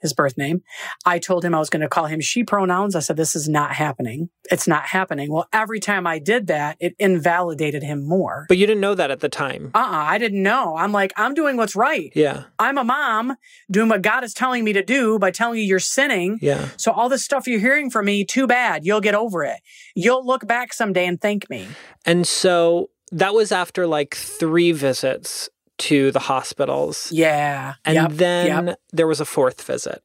his 0.00 0.12
birth 0.12 0.36
name. 0.36 0.62
I 1.04 1.18
told 1.18 1.44
him 1.44 1.54
I 1.54 1.58
was 1.58 1.70
going 1.70 1.82
to 1.82 1.88
call 1.88 2.06
him 2.06 2.20
she 2.20 2.44
pronouns. 2.44 2.94
I 2.94 3.00
said, 3.00 3.16
this 3.16 3.36
is 3.36 3.48
not 3.48 3.72
happening. 3.72 4.30
It's 4.50 4.66
not 4.66 4.84
happening. 4.84 5.30
Well, 5.30 5.48
every 5.52 5.80
time 5.80 6.06
I 6.06 6.18
did 6.18 6.46
that, 6.48 6.76
it 6.80 6.94
invalidated 6.98 7.82
him 7.82 8.06
more. 8.06 8.46
But 8.48 8.58
you 8.58 8.66
didn't 8.66 8.80
know 8.80 8.94
that 8.94 9.10
at 9.10 9.20
the 9.20 9.28
time. 9.28 9.70
Uh 9.74 9.78
uh 9.78 10.06
I 10.10 10.18
didn't 10.18 10.42
know. 10.42 10.76
I'm 10.76 10.92
like, 10.92 11.12
I'm 11.16 11.34
doing 11.34 11.56
what's 11.56 11.76
right. 11.76 12.12
Yeah. 12.14 12.44
I'm 12.58 12.78
a 12.78 12.84
mom 12.84 13.36
doing 13.70 13.88
what 13.88 14.02
God 14.02 14.24
is 14.24 14.34
telling 14.34 14.64
me 14.64 14.72
to 14.72 14.82
do 14.82 15.18
by 15.18 15.30
telling 15.30 15.58
you 15.58 15.64
you're 15.64 15.78
sinning. 15.78 16.38
Yeah. 16.40 16.68
So 16.76 16.92
all 16.92 17.08
this 17.08 17.24
stuff 17.24 17.46
you're 17.46 17.60
hearing 17.60 17.90
from 17.90 18.06
me, 18.06 18.24
too 18.24 18.46
bad. 18.46 18.84
You'll 18.84 19.00
get 19.00 19.14
over 19.14 19.44
it. 19.44 19.60
You'll 19.94 20.26
look 20.26 20.46
back 20.46 20.72
someday 20.72 21.06
and 21.06 21.20
thank 21.20 21.48
me. 21.50 21.66
And 22.04 22.26
so 22.26 22.90
that 23.12 23.34
was 23.34 23.52
after 23.52 23.86
like 23.86 24.14
three 24.14 24.72
visits 24.72 25.48
to 25.80 26.10
the 26.12 26.20
hospitals. 26.20 27.10
Yeah. 27.12 27.74
And 27.84 27.94
Yep. 27.94 28.10
then 28.12 28.66
Yep. 28.68 28.80
there 28.92 29.06
was 29.06 29.20
a 29.20 29.24
fourth 29.24 29.62
visit. 29.62 30.02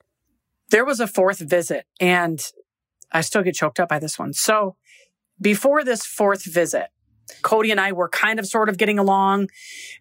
There 0.70 0.86
was 0.86 1.00
a 1.00 1.08
fourth 1.08 1.40
visit, 1.40 1.86
and 2.00 2.40
I 3.12 3.22
still 3.22 3.44
get 3.44 3.56
choked 3.56 3.80
up 3.80 3.88
by 3.90 4.00
this 4.00 4.18
one. 4.18 4.34
So 4.34 4.76
before 5.40 5.84
this 5.84 6.06
fourth 6.06 6.44
visit, 6.46 6.88
Cody 7.42 7.72
and 7.72 7.80
I 7.80 7.92
were 7.92 8.08
kind 8.10 8.40
of 8.40 8.46
sort 8.46 8.70
of 8.70 8.78
getting 8.78 9.00
along, 9.00 9.50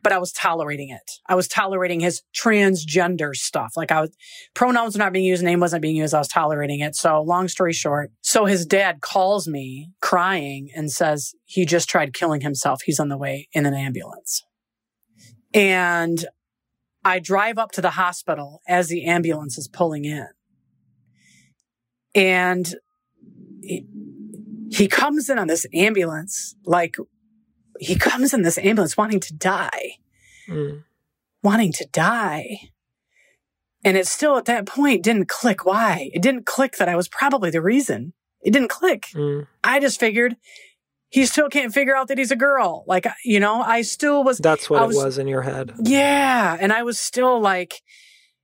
but 0.02 0.12
I 0.12 0.18
was 0.18 0.30
tolerating 0.32 0.90
it. 0.90 1.10
I 1.26 1.34
was 1.34 1.48
tolerating 1.48 2.00
his 2.00 2.22
transgender 2.34 3.34
stuff. 3.34 3.72
Like 3.76 3.90
I 3.90 4.02
was, 4.02 4.10
pronouns 4.54 4.94
were 4.94 4.98
not 4.98 5.12
being 5.14 5.24
used, 5.24 5.42
name 5.42 5.60
wasn't 5.60 5.80
being 5.82 5.96
used. 5.96 6.12
I 6.14 6.18
was 6.18 6.28
tolerating 6.28 6.80
it. 6.80 6.94
So 6.94 7.22
long 7.22 7.48
story 7.48 7.72
short, 7.72 8.10
so 8.20 8.44
his 8.44 8.66
dad 8.66 9.00
calls 9.00 9.48
me 9.48 9.90
crying 10.02 10.68
and 10.76 10.92
says 10.92 11.34
he 11.46 11.64
just 11.64 11.88
tried 11.88 12.12
killing 12.12 12.42
himself. 12.42 12.82
He's 12.84 13.00
on 13.00 13.08
the 13.08 13.18
way 13.18 13.48
in 13.52 13.64
an 13.66 13.74
ambulance. 13.74 14.42
And 15.54 16.26
I 17.04 17.18
drive 17.20 17.58
up 17.58 17.70
to 17.72 17.80
the 17.80 17.90
hospital 17.90 18.60
as 18.66 18.88
the 18.88 19.04
ambulance 19.04 19.56
is 19.56 19.68
pulling 19.68 20.04
in. 20.04 20.26
And 22.14 22.74
he, 23.62 23.86
he 24.70 24.88
comes 24.88 25.28
in 25.28 25.38
on 25.38 25.46
this 25.46 25.66
ambulance, 25.72 26.54
like 26.64 26.96
he 27.78 27.96
comes 27.96 28.32
in 28.34 28.42
this 28.42 28.58
ambulance 28.58 28.96
wanting 28.96 29.20
to 29.20 29.34
die, 29.34 29.96
Mm. 30.48 30.84
wanting 31.42 31.72
to 31.72 31.86
die. 31.86 32.70
And 33.82 33.96
it 33.96 34.06
still 34.06 34.36
at 34.36 34.44
that 34.46 34.66
point 34.66 35.02
didn't 35.02 35.28
click 35.28 35.64
why. 35.64 36.10
It 36.12 36.20
didn't 36.20 36.44
click 36.46 36.76
that 36.76 36.88
I 36.88 36.96
was 36.96 37.08
probably 37.08 37.50
the 37.50 37.62
reason. 37.62 38.12
It 38.42 38.50
didn't 38.52 38.68
click. 38.68 39.06
Mm. 39.14 39.46
I 39.62 39.80
just 39.80 39.98
figured 39.98 40.36
he 41.14 41.26
still 41.26 41.48
can't 41.48 41.72
figure 41.72 41.94
out 41.94 42.08
that 42.08 42.18
he's 42.18 42.32
a 42.32 42.36
girl. 42.36 42.82
Like, 42.88 43.06
you 43.24 43.38
know, 43.38 43.60
I 43.62 43.82
still 43.82 44.24
was 44.24 44.38
That's 44.38 44.68
what 44.68 44.80
I 44.80 44.84
it 44.84 44.88
was- 44.88 44.96
was 44.96 45.18
in 45.18 45.28
your 45.28 45.42
head. 45.42 45.72
yeah. 45.84 46.56
And 46.60 46.72
I 46.72 46.82
was 46.82 46.98
still 46.98 47.40
like, 47.40 47.82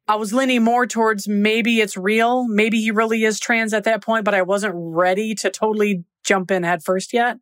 I 0.06 0.14
was 0.14 0.32
leaning 0.32 0.62
more 0.62 0.86
towards 0.86 1.26
maybe 1.26 1.80
it's 1.80 1.96
real. 1.96 2.46
Maybe 2.46 2.80
he 2.80 2.92
really 2.92 3.24
is 3.24 3.40
trans 3.40 3.74
at 3.74 3.82
that 3.84 4.02
point, 4.02 4.24
but 4.24 4.34
I 4.34 4.42
wasn't 4.42 4.74
ready 4.76 5.34
to 5.36 5.50
totally 5.50 6.04
jump 6.24 6.52
in 6.52 6.62
head 6.62 6.84
first 6.84 7.12
yet. 7.12 7.38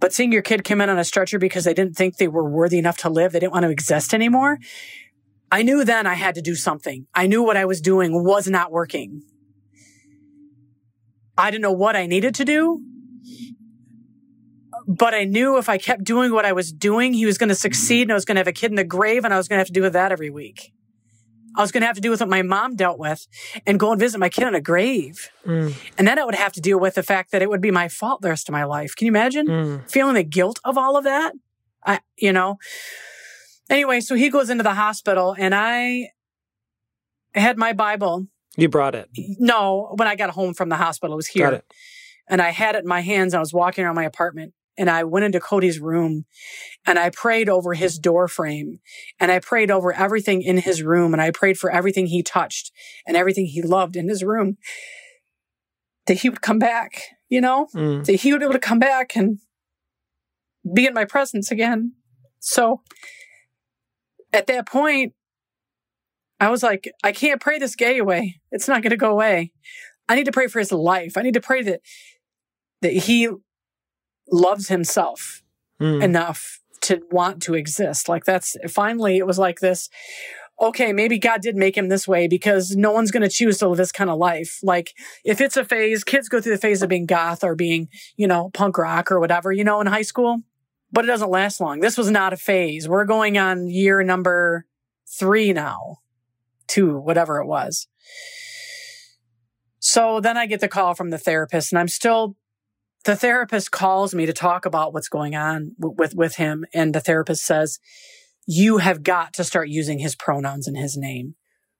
But 0.00 0.14
seeing 0.14 0.32
your 0.32 0.42
kid 0.42 0.64
come 0.64 0.80
in 0.80 0.88
on 0.88 0.98
a 0.98 1.04
stretcher 1.04 1.38
because 1.38 1.64
they 1.64 1.74
didn't 1.74 1.94
think 1.94 2.16
they 2.16 2.28
were 2.28 2.48
worthy 2.48 2.78
enough 2.78 2.96
to 2.98 3.10
live, 3.10 3.32
they 3.32 3.40
didn't 3.40 3.52
want 3.52 3.64
to 3.64 3.70
exist 3.70 4.14
anymore. 4.14 4.58
I 5.52 5.62
knew 5.62 5.84
then 5.84 6.06
I 6.06 6.14
had 6.14 6.34
to 6.36 6.42
do 6.42 6.54
something. 6.54 7.06
I 7.14 7.26
knew 7.26 7.42
what 7.42 7.58
I 7.58 7.66
was 7.66 7.80
doing 7.82 8.24
was 8.24 8.48
not 8.48 8.72
working. 8.72 9.22
I 11.36 11.50
didn't 11.50 11.62
know 11.62 11.72
what 11.72 11.96
I 11.96 12.06
needed 12.06 12.34
to 12.36 12.44
do, 12.44 12.80
but 14.86 15.14
I 15.14 15.24
knew 15.24 15.56
if 15.58 15.68
I 15.68 15.78
kept 15.78 16.04
doing 16.04 16.32
what 16.32 16.44
I 16.44 16.52
was 16.52 16.72
doing, 16.72 17.14
he 17.14 17.26
was 17.26 17.38
going 17.38 17.48
to 17.48 17.54
succeed 17.54 18.02
and 18.02 18.12
I 18.12 18.14
was 18.14 18.24
going 18.24 18.36
to 18.36 18.40
have 18.40 18.46
a 18.48 18.52
kid 18.52 18.70
in 18.70 18.76
the 18.76 18.84
grave 18.84 19.24
and 19.24 19.32
I 19.32 19.36
was 19.36 19.48
going 19.48 19.56
to 19.56 19.60
have 19.60 19.66
to 19.68 19.72
deal 19.72 19.82
with 19.82 19.94
that 19.94 20.12
every 20.12 20.30
week. 20.30 20.72
I 21.56 21.60
was 21.60 21.70
going 21.70 21.82
to 21.82 21.86
have 21.86 21.94
to 21.94 22.00
deal 22.02 22.10
with 22.10 22.20
what 22.20 22.28
my 22.28 22.42
mom 22.42 22.74
dealt 22.74 22.98
with 22.98 23.26
and 23.64 23.78
go 23.78 23.92
and 23.92 24.00
visit 24.00 24.18
my 24.18 24.28
kid 24.28 24.48
in 24.48 24.54
a 24.56 24.60
grave. 24.60 25.30
Mm. 25.46 25.72
And 25.96 26.08
then 26.08 26.18
I 26.18 26.24
would 26.24 26.34
have 26.34 26.52
to 26.54 26.60
deal 26.60 26.80
with 26.80 26.96
the 26.96 27.02
fact 27.02 27.30
that 27.30 27.42
it 27.42 27.48
would 27.48 27.60
be 27.60 27.70
my 27.70 27.86
fault 27.88 28.22
the 28.22 28.28
rest 28.28 28.48
of 28.48 28.52
my 28.52 28.64
life. 28.64 28.96
Can 28.96 29.06
you 29.06 29.12
imagine 29.12 29.46
Mm. 29.46 29.90
feeling 29.90 30.14
the 30.14 30.24
guilt 30.24 30.58
of 30.64 30.76
all 30.76 30.96
of 30.96 31.04
that? 31.04 31.32
I, 31.86 32.00
you 32.16 32.32
know, 32.32 32.56
anyway, 33.70 34.00
so 34.00 34.16
he 34.16 34.30
goes 34.30 34.50
into 34.50 34.64
the 34.64 34.74
hospital 34.74 35.36
and 35.38 35.54
I 35.54 36.10
had 37.34 37.56
my 37.56 37.72
Bible. 37.72 38.26
You 38.56 38.68
brought 38.68 38.94
it. 38.94 39.08
No, 39.38 39.94
when 39.96 40.08
I 40.08 40.16
got 40.16 40.30
home 40.30 40.54
from 40.54 40.70
the 40.70 40.76
hospital, 40.76 41.14
it 41.14 41.16
was 41.16 41.26
here 41.28 41.62
and 42.28 42.40
I 42.42 42.50
had 42.50 42.74
it 42.74 42.82
in 42.82 42.88
my 42.88 43.00
hands. 43.00 43.34
I 43.34 43.38
was 43.38 43.52
walking 43.52 43.84
around 43.84 43.94
my 43.96 44.04
apartment 44.04 44.54
and 44.76 44.90
I 44.90 45.04
went 45.04 45.24
into 45.24 45.40
Cody's 45.40 45.78
room 45.80 46.24
and 46.86 46.98
I 46.98 47.10
prayed 47.10 47.48
over 47.48 47.74
his 47.74 47.98
door 47.98 48.28
frame 48.28 48.80
and 49.20 49.30
I 49.30 49.38
prayed 49.38 49.70
over 49.70 49.92
everything 49.92 50.42
in 50.42 50.58
his 50.58 50.82
room 50.82 51.12
and 51.12 51.22
I 51.22 51.30
prayed 51.30 51.58
for 51.58 51.70
everything 51.70 52.06
he 52.06 52.22
touched 52.22 52.72
and 53.06 53.16
everything 53.16 53.46
he 53.46 53.62
loved 53.62 53.96
in 53.96 54.08
his 54.08 54.22
room 54.24 54.56
that 56.06 56.18
he 56.18 56.28
would 56.28 56.42
come 56.42 56.58
back, 56.58 57.02
you 57.28 57.40
know, 57.40 57.68
Mm. 57.74 58.04
that 58.04 58.16
he 58.16 58.32
would 58.32 58.40
be 58.40 58.44
able 58.44 58.52
to 58.52 58.58
come 58.58 58.78
back 58.78 59.16
and 59.16 59.38
be 60.72 60.86
in 60.86 60.94
my 60.94 61.04
presence 61.04 61.50
again. 61.50 61.92
So 62.40 62.82
at 64.32 64.46
that 64.48 64.66
point, 64.66 65.14
I 66.40 66.50
was 66.50 66.62
like, 66.62 66.90
I 67.02 67.12
can't 67.12 67.40
pray 67.40 67.58
this 67.58 67.76
gay 67.76 67.98
away. 67.98 68.40
It's 68.50 68.68
not 68.68 68.82
going 68.82 68.90
to 68.90 68.96
go 68.96 69.10
away. 69.10 69.52
I 70.08 70.16
need 70.16 70.24
to 70.26 70.32
pray 70.32 70.48
for 70.48 70.58
his 70.58 70.72
life. 70.72 71.16
I 71.16 71.22
need 71.22 71.34
to 71.34 71.40
pray 71.40 71.62
that 71.62 71.80
that 72.82 72.92
he 72.92 73.30
loves 74.30 74.68
himself 74.68 75.42
Mm. 75.80 76.04
enough 76.04 76.60
to 76.82 77.02
want 77.10 77.42
to 77.42 77.54
exist. 77.54 78.08
Like 78.08 78.24
that's 78.24 78.56
finally 78.68 79.16
it 79.18 79.26
was 79.26 79.38
like 79.40 79.58
this. 79.58 79.88
Okay, 80.60 80.92
maybe 80.92 81.18
God 81.18 81.42
did 81.42 81.56
make 81.56 81.76
him 81.76 81.88
this 81.88 82.06
way 82.06 82.28
because 82.28 82.76
no 82.76 82.92
one's 82.92 83.10
going 83.10 83.24
to 83.24 83.28
choose 83.28 83.58
to 83.58 83.68
live 83.68 83.76
this 83.76 83.90
kind 83.90 84.08
of 84.08 84.16
life. 84.18 84.60
Like 84.62 84.94
if 85.24 85.40
it's 85.40 85.56
a 85.56 85.64
phase, 85.64 86.04
kids 86.04 86.28
go 86.28 86.40
through 86.40 86.52
the 86.54 86.60
phase 86.60 86.80
of 86.80 86.88
being 86.88 87.06
goth 87.06 87.42
or 87.42 87.56
being, 87.56 87.88
you 88.16 88.28
know, 88.28 88.50
punk 88.54 88.78
rock 88.78 89.10
or 89.10 89.18
whatever, 89.18 89.50
you 89.50 89.64
know, 89.64 89.80
in 89.80 89.88
high 89.88 90.02
school, 90.02 90.42
but 90.92 91.04
it 91.04 91.08
doesn't 91.08 91.28
last 91.30 91.60
long. 91.60 91.80
This 91.80 91.98
was 91.98 92.08
not 92.08 92.32
a 92.32 92.36
phase. 92.36 92.88
We're 92.88 93.04
going 93.04 93.36
on 93.36 93.68
year 93.68 94.04
number 94.04 94.64
three 95.08 95.52
now, 95.52 95.98
two, 96.68 96.96
whatever 96.98 97.40
it 97.40 97.46
was. 97.46 97.88
So 99.80 100.20
then 100.20 100.36
I 100.36 100.46
get 100.46 100.60
the 100.60 100.68
call 100.68 100.94
from 100.94 101.10
the 101.10 101.18
therapist 101.18 101.72
and 101.72 101.78
I'm 101.80 101.88
still 101.88 102.36
the 103.04 103.16
therapist 103.16 103.70
calls 103.70 104.14
me 104.14 104.26
to 104.26 104.32
talk 104.32 104.66
about 104.66 104.92
what's 104.92 105.08
going 105.08 105.34
on 105.34 105.72
w- 105.78 105.94
with 105.96 106.14
with 106.14 106.36
him 106.36 106.64
and 106.74 106.94
the 106.94 107.00
therapist 107.00 107.44
says 107.44 107.78
you 108.46 108.78
have 108.78 109.02
got 109.02 109.32
to 109.34 109.44
start 109.44 109.68
using 109.68 109.98
his 109.98 110.14
pronouns 110.14 110.68
in 110.68 110.74
his 110.74 110.96
name 110.96 111.34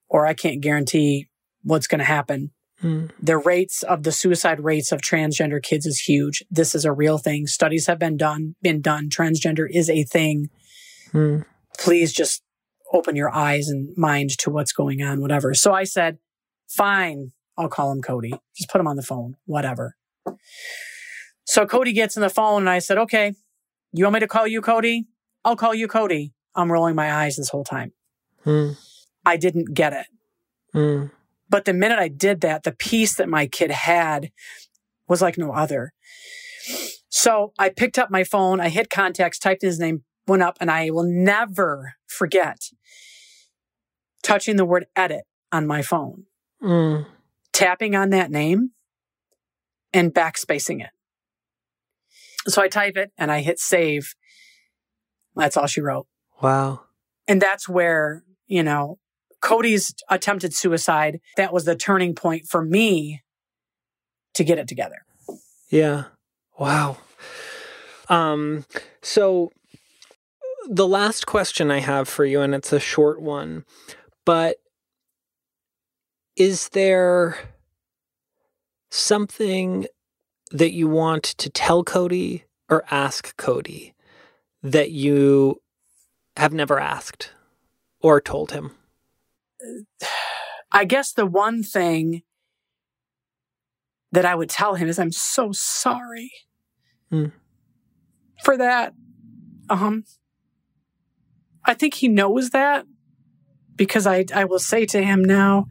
or 0.09 0.27
I 0.27 0.35
can't 0.35 0.61
guarantee 0.61 1.29
what's 1.63 1.87
going 1.87 1.99
to 1.99 2.05
happen. 2.05 2.53
Mm. 2.83 3.11
The 3.21 3.39
rates 3.39 3.83
of 3.83 4.03
the 4.03 4.13
suicide 4.13 4.61
rates 4.61 4.93
of 4.93 5.01
transgender 5.01 5.63
kids 5.63 5.87
is 5.87 6.01
huge. 6.01 6.45
This 6.51 6.75
is 6.75 6.85
a 6.85 6.93
real 6.93 7.19
thing. 7.19 7.47
Studies 7.47 7.87
have 7.87 7.99
been 7.99 8.17
done, 8.17 8.57
been 8.63 8.81
done. 8.81 9.09
Transgender 9.09 9.67
is 9.69 9.89
a 9.89 10.05
thing. 10.05 10.51
Mm. 11.13 11.45
Please 11.79 12.13
just 12.13 12.43
open 12.93 13.17
your 13.17 13.35
eyes 13.35 13.69
and 13.69 13.97
mind 13.97 14.31
to 14.39 14.51
what's 14.51 14.73
going 14.73 15.03
on, 15.03 15.21
whatever. 15.21 15.55
So 15.55 15.73
I 15.73 15.85
said, 15.85 16.19
fine, 16.69 17.33
I'll 17.57 17.69
call 17.69 17.91
him 17.91 18.03
Cody. 18.03 18.35
Just 18.57 18.71
put 18.71 18.81
him 18.81 18.87
on 18.87 18.97
the 18.97 19.03
phone, 19.03 19.37
whatever. 19.47 19.97
So 21.45 21.67
Cody 21.67 21.93
gets 21.93 22.17
on 22.17 22.23
the 22.23 22.31
phone 22.31 22.63
and 22.63 22.71
I 22.71 22.79
said, 22.79 22.99
okay, 22.99 23.35
you 23.93 24.05
want 24.05 24.15
me 24.15 24.21
to 24.21 24.27
call 24.29 24.47
you 24.47 24.61
Cody? 24.61 25.07
I'll 25.45 25.57
call 25.57 25.75
you 25.75 25.87
Cody. 25.89 26.33
I'm 26.55 26.71
rolling 26.73 26.95
my 26.95 27.13
eyes 27.13 27.37
this 27.37 27.51
whole 27.51 27.65
time. 27.65 27.93
Mm. 28.47 28.77
I 29.27 29.37
didn't 29.37 29.75
get 29.75 29.93
it. 29.93 30.07
Mm. 30.75 31.11
But 31.49 31.65
the 31.67 31.75
minute 31.75 31.99
I 31.99 32.09
did 32.09 32.41
that, 32.41 32.63
the 32.63 32.73
peace 32.73 33.17
that 33.17 33.29
my 33.29 33.47
kid 33.47 33.71
had 33.71 34.31
was 35.09 35.21
like 35.21 35.37
no 35.37 35.53
other. 35.53 35.93
So 37.09 37.53
I 37.59 37.69
picked 37.69 37.99
up 37.99 38.11
my 38.11 38.25
phone, 38.25 38.61
I 38.61 38.71
hit 38.71 38.91
contacts, 38.91 39.39
typed 39.39 39.63
his 39.63 39.79
name, 39.79 40.03
went 40.27 40.43
up, 40.43 40.57
and 40.61 40.71
I 40.71 40.91
will 40.91 41.05
never 41.05 41.95
forget. 42.07 42.59
touching 44.23 44.57
the 44.57 44.65
word 44.65 44.87
edit 44.97 45.25
on 45.53 45.67
my 45.67 45.83
phone, 45.83 46.25
Mm. 46.63 47.05
tapping 47.53 47.95
on 47.95 48.09
that 48.09 48.31
name 48.31 48.71
and 49.93 50.15
backspacing 50.15 50.83
it. 50.83 50.94
So 52.47 52.63
I 52.63 52.69
type 52.69 52.97
it 52.97 53.13
and 53.17 53.33
I 53.33 53.41
hit 53.41 53.59
save. 53.59 54.15
That's 55.35 55.57
all 55.57 55.67
she 55.67 55.81
wrote. 55.81 56.07
Wow. 56.43 56.83
And 57.27 57.41
that's 57.41 57.69
where, 57.69 58.23
you 58.47 58.63
know, 58.63 58.99
Cody's 59.41 59.95
attempted 60.11 60.55
suicide, 60.55 61.21
that 61.37 61.53
was 61.53 61.65
the 61.65 61.77
turning 61.77 62.15
point 62.15 62.47
for 62.47 62.65
me 62.65 63.23
to 64.35 64.45
get 64.45 64.59
it 64.59 64.69
together. 64.69 65.05
Yeah. 65.69 66.05
Wow. 66.59 66.99
Um, 68.09 68.65
so 69.03 69.51
the 70.69 70.89
last 70.89 71.27
question 71.27 71.71
I 71.71 71.81
have 71.81 72.09
for 72.09 72.25
you, 72.25 72.41
and 72.41 72.55
it's 72.55 72.73
a 72.73 72.81
short 72.81 73.21
one, 73.21 73.65
but 74.25 74.57
is 76.37 76.71
there 76.71 77.39
something 78.91 79.87
that 80.51 80.73
you 80.73 80.89
want 80.89 81.25
to 81.25 81.51
tell 81.51 81.83
Cody 81.85 82.45
or 82.69 82.85
ask 82.91 83.37
Cody 83.37 83.95
that 84.63 84.91
you 84.91 85.61
have 86.37 86.53
never 86.53 86.79
asked 86.79 87.33
or 88.01 88.21
told 88.21 88.53
him? 88.53 88.73
I 90.73 90.85
guess 90.85 91.13
the 91.13 91.27
one 91.27 91.63
thing 91.63 92.23
that 94.13 94.25
I 94.25 94.35
would 94.35 94.51
tell 94.51 94.75
him 94.75 94.89
is 94.89 94.99
I'm 94.99 95.13
so 95.13 95.53
sorry 95.53 96.31
Hmm. 97.11 97.27
for 98.43 98.57
that. 98.57 98.95
Um, 99.69 100.05
I 101.65 101.75
think 101.75 101.95
he 101.95 102.09
knows 102.09 102.51
that 102.51 102.87
because 103.77 104.07
I, 104.07 104.25
I 104.35 104.45
will 104.45 104.59
say 104.59 104.87
to 104.87 105.03
him 105.03 105.25
now, 105.25 105.67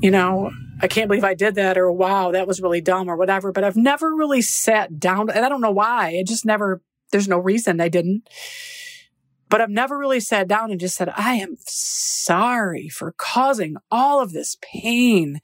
you 0.00 0.10
know, 0.10 0.50
I 0.80 0.88
can't 0.88 1.08
believe 1.08 1.24
I 1.24 1.34
did 1.34 1.54
that 1.54 1.78
or 1.78 1.90
wow, 1.90 2.32
that 2.32 2.46
was 2.46 2.60
really 2.60 2.80
dumb 2.80 3.08
or 3.08 3.16
whatever, 3.16 3.52
but 3.52 3.64
I've 3.64 3.76
never 3.76 4.14
really 4.14 4.42
sat 4.42 4.98
down 4.98 5.30
and 5.30 5.44
I 5.44 5.48
don't 5.48 5.60
know 5.60 5.70
why. 5.70 6.10
It 6.10 6.26
just 6.26 6.44
never, 6.44 6.82
there's 7.12 7.28
no 7.28 7.38
reason 7.38 7.80
I 7.80 7.88
didn't. 7.88 8.28
But 9.48 9.60
I've 9.60 9.70
never 9.70 9.96
really 9.96 10.20
sat 10.20 10.48
down 10.48 10.70
and 10.70 10.80
just 10.80 10.96
said, 10.96 11.08
I 11.16 11.34
am 11.34 11.56
sorry 11.60 12.88
for 12.88 13.14
causing 13.16 13.76
all 13.92 14.20
of 14.20 14.32
this 14.32 14.56
pain 14.60 15.38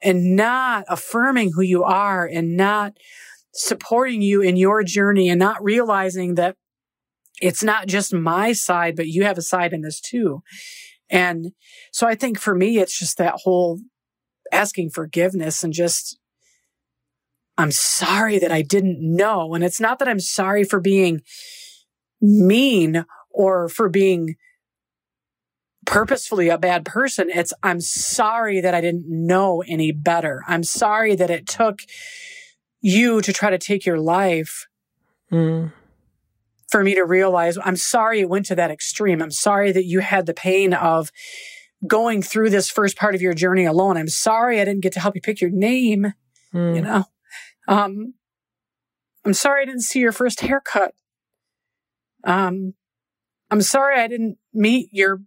and 0.00 0.36
not 0.36 0.84
affirming 0.88 1.52
who 1.52 1.62
you 1.62 1.82
are 1.82 2.24
and 2.24 2.56
not 2.56 2.96
supporting 3.52 4.22
you 4.22 4.40
in 4.40 4.56
your 4.56 4.84
journey 4.84 5.28
and 5.28 5.38
not 5.40 5.62
realizing 5.62 6.36
that 6.36 6.56
it's 7.42 7.62
not 7.62 7.88
just 7.88 8.14
my 8.14 8.52
side, 8.52 8.94
but 8.94 9.08
you 9.08 9.24
have 9.24 9.38
a 9.38 9.42
side 9.42 9.72
in 9.72 9.80
this 9.80 10.00
too. 10.00 10.42
And 11.10 11.52
so 11.92 12.06
I 12.06 12.14
think 12.14 12.38
for 12.38 12.54
me, 12.54 12.78
it's 12.78 12.96
just 12.96 13.18
that 13.18 13.34
whole 13.42 13.80
asking 14.52 14.90
forgiveness 14.90 15.62
and 15.62 15.72
just, 15.72 16.18
I'm 17.58 17.70
sorry 17.72 18.38
that 18.38 18.52
I 18.52 18.62
didn't 18.62 18.98
know. 19.00 19.54
And 19.54 19.62
it's 19.62 19.80
not 19.80 19.98
that 19.98 20.08
I'm 20.08 20.20
sorry 20.20 20.64
for 20.64 20.80
being 20.80 21.20
mean 22.20 23.04
or 23.30 23.68
for 23.68 23.88
being 23.88 24.36
purposefully 25.86 26.48
a 26.48 26.58
bad 26.58 26.84
person. 26.84 27.28
It's, 27.30 27.52
I'm 27.62 27.80
sorry 27.80 28.60
that 28.60 28.74
I 28.74 28.80
didn't 28.80 29.06
know 29.08 29.62
any 29.66 29.92
better. 29.92 30.42
I'm 30.46 30.62
sorry 30.62 31.14
that 31.16 31.30
it 31.30 31.46
took 31.46 31.80
you 32.80 33.20
to 33.20 33.32
try 33.32 33.50
to 33.50 33.58
take 33.58 33.84
your 33.86 33.98
life 33.98 34.66
Mm. 35.32 35.72
for 36.72 36.82
me 36.82 36.96
to 36.96 37.04
realize 37.04 37.56
I'm 37.64 37.76
sorry 37.76 38.18
it 38.20 38.28
went 38.28 38.46
to 38.46 38.56
that 38.56 38.72
extreme. 38.72 39.22
I'm 39.22 39.30
sorry 39.30 39.70
that 39.70 39.84
you 39.84 40.00
had 40.00 40.26
the 40.26 40.34
pain 40.34 40.74
of 40.74 41.12
going 41.86 42.22
through 42.22 42.50
this 42.50 42.68
first 42.70 42.96
part 42.96 43.14
of 43.14 43.22
your 43.22 43.32
journey 43.34 43.64
alone. 43.64 43.96
I'm 43.96 44.08
sorry 44.08 44.60
I 44.60 44.64
didn't 44.64 44.82
get 44.82 44.92
to 44.94 45.00
help 45.00 45.14
you 45.14 45.20
pick 45.20 45.40
your 45.40 45.50
name, 45.50 46.12
Mm. 46.54 46.74
you 46.76 46.82
know. 46.82 47.04
Um 47.68 48.14
I'm 49.24 49.34
sorry 49.34 49.62
I 49.62 49.64
didn't 49.66 49.82
see 49.82 50.00
your 50.00 50.12
first 50.12 50.40
haircut. 50.40 50.92
Um 52.24 52.74
I'm 53.50 53.62
sorry 53.62 54.00
I 54.00 54.06
didn't 54.08 54.38
meet 54.52 54.88
your 54.92 55.20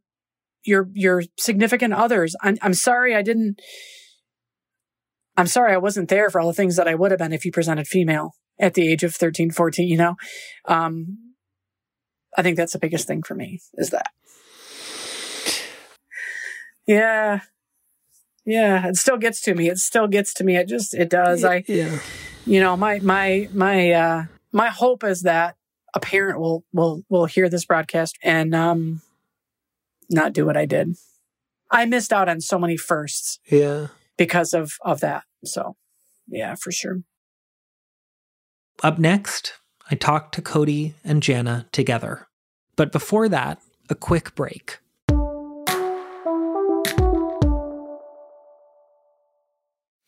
your 0.63 0.89
your 0.93 1.23
significant 1.39 1.93
others. 1.93 2.35
I'm 2.41 2.57
I'm 2.61 2.73
sorry 2.73 3.15
I 3.15 3.21
didn't 3.21 3.59
I'm 5.37 5.47
sorry 5.47 5.73
I 5.73 5.77
wasn't 5.77 6.09
there 6.09 6.29
for 6.29 6.39
all 6.39 6.47
the 6.47 6.53
things 6.53 6.75
that 6.75 6.87
I 6.87 6.95
would 6.95 7.11
have 7.11 7.17
been 7.19 7.33
if 7.33 7.45
you 7.45 7.51
presented 7.51 7.87
female 7.87 8.33
at 8.59 8.75
the 8.75 8.87
age 8.87 9.03
of 9.03 9.15
13, 9.15 9.49
14, 9.51 9.87
you 9.87 9.97
know. 9.97 10.15
Um 10.65 11.17
I 12.37 12.41
think 12.41 12.57
that's 12.57 12.73
the 12.73 12.79
biggest 12.79 13.07
thing 13.07 13.23
for 13.23 13.35
me 13.35 13.59
is 13.75 13.89
that. 13.91 14.07
Yeah. 16.87 17.41
Yeah, 18.45 18.87
it 18.87 18.97
still 18.97 19.17
gets 19.17 19.39
to 19.41 19.55
me. 19.55 19.69
It 19.69 19.77
still 19.77 20.07
gets 20.07 20.33
to 20.35 20.43
me. 20.43 20.57
It 20.57 20.67
just 20.67 20.93
it 20.93 21.09
does. 21.09 21.43
I 21.45 21.63
yeah. 21.67 21.99
you 22.45 22.59
know, 22.59 22.75
my 22.75 22.99
my 22.99 23.47
my 23.53 23.91
uh 23.91 24.25
my 24.51 24.67
hope 24.69 25.03
is 25.03 25.21
that 25.21 25.55
a 25.93 25.99
parent 25.99 26.39
will 26.39 26.65
will 26.73 27.03
will 27.09 27.25
hear 27.25 27.47
this 27.47 27.65
broadcast 27.65 28.17
and 28.21 28.53
um 28.53 29.01
not 30.09 30.33
do 30.33 30.45
what 30.45 30.57
I 30.57 30.65
did. 30.65 30.97
I 31.71 31.85
missed 31.85 32.11
out 32.11 32.27
on 32.29 32.41
so 32.41 32.59
many 32.59 32.75
firsts 32.77 33.39
Yeah. 33.49 33.87
because 34.17 34.53
of 34.53 34.73
of 34.81 34.99
that. 34.99 35.23
So, 35.45 35.77
yeah, 36.27 36.55
for 36.55 36.71
sure. 36.71 37.01
Up 38.83 38.99
next, 38.99 39.53
I 39.89 39.95
talked 39.95 40.35
to 40.35 40.41
Cody 40.41 40.95
and 41.03 41.21
Janna 41.23 41.71
together. 41.71 42.27
But 42.75 42.91
before 42.91 43.29
that, 43.29 43.61
a 43.89 43.95
quick 43.95 44.35
break. 44.35 44.79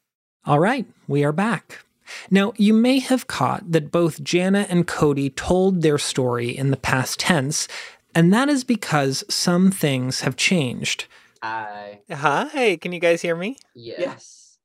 All 0.46 0.60
right, 0.60 0.84
we 1.08 1.24
are 1.24 1.32
back. 1.32 1.86
Now, 2.30 2.52
you 2.58 2.74
may 2.74 2.98
have 2.98 3.26
caught 3.26 3.72
that 3.72 3.90
both 3.90 4.22
Janna 4.22 4.66
and 4.68 4.86
Cody 4.86 5.30
told 5.30 5.80
their 5.80 5.96
story 5.96 6.50
in 6.50 6.70
the 6.70 6.76
past 6.76 7.18
tense, 7.18 7.66
and 8.14 8.30
that 8.34 8.50
is 8.50 8.62
because 8.62 9.24
some 9.30 9.70
things 9.70 10.20
have 10.20 10.36
changed. 10.36 11.06
Hi. 11.42 12.00
Hi, 12.12 12.76
can 12.76 12.92
you 12.92 13.00
guys 13.00 13.22
hear 13.22 13.34
me? 13.34 13.56
Yes. 13.74 14.58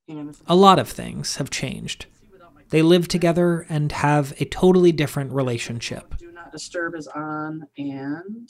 A 0.48 0.56
lot 0.56 0.80
of 0.80 0.90
things 0.90 1.38
have 1.38 1.50
changed. 1.50 2.08
They 2.72 2.82
live 2.82 3.08
together 3.08 3.66
and 3.70 3.94
have 3.94 4.34
a 4.42 4.46
totally 4.46 4.92
different 4.92 5.32
relationship. 5.32 6.18
Do 6.18 6.34
not 6.34 6.52
disturb 6.52 6.94
is 6.94 7.08
on, 7.08 7.68
and 7.78 8.50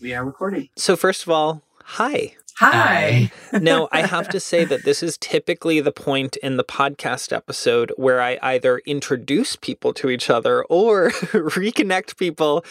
we 0.00 0.14
are 0.14 0.24
recording. 0.24 0.68
So, 0.76 0.94
first 0.94 1.24
of 1.24 1.30
all, 1.30 1.62
hi. 1.92 2.34
Hi. 2.58 3.30
now, 3.60 3.88
I 3.92 4.02
have 4.04 4.28
to 4.30 4.40
say 4.40 4.64
that 4.64 4.84
this 4.84 5.00
is 5.02 5.16
typically 5.16 5.80
the 5.80 5.92
point 5.92 6.36
in 6.38 6.56
the 6.56 6.64
podcast 6.64 7.32
episode 7.32 7.92
where 7.96 8.20
I 8.20 8.36
either 8.42 8.78
introduce 8.84 9.54
people 9.54 9.94
to 9.94 10.10
each 10.10 10.28
other 10.28 10.64
or 10.64 11.10
reconnect 11.10 12.16
people 12.18 12.64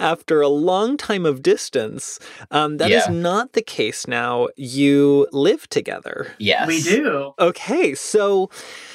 after 0.00 0.40
a 0.40 0.48
long 0.48 0.96
time 0.96 1.26
of 1.26 1.42
distance. 1.42 2.18
Um, 2.50 2.78
that 2.78 2.90
is 2.90 3.04
Yeah. 3.06 3.12
not 3.12 3.52
the 3.52 3.62
case 3.62 4.08
now. 4.08 4.48
You 4.56 5.28
live 5.30 5.68
together. 5.68 6.32
Yes. 6.38 6.66
We 6.66 6.80
do. 6.82 7.34
Okay, 7.38 7.94
so 7.94 8.48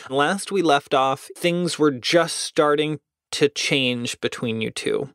last 0.09 0.51
we 0.51 0.61
left 0.63 0.93
off, 0.95 1.29
things 1.37 1.77
were 1.77 1.91
just 1.91 2.37
starting 2.37 2.99
to 3.31 3.49
change 3.49 4.19
between 4.19 4.61
you 4.61 4.71
two. 4.71 5.09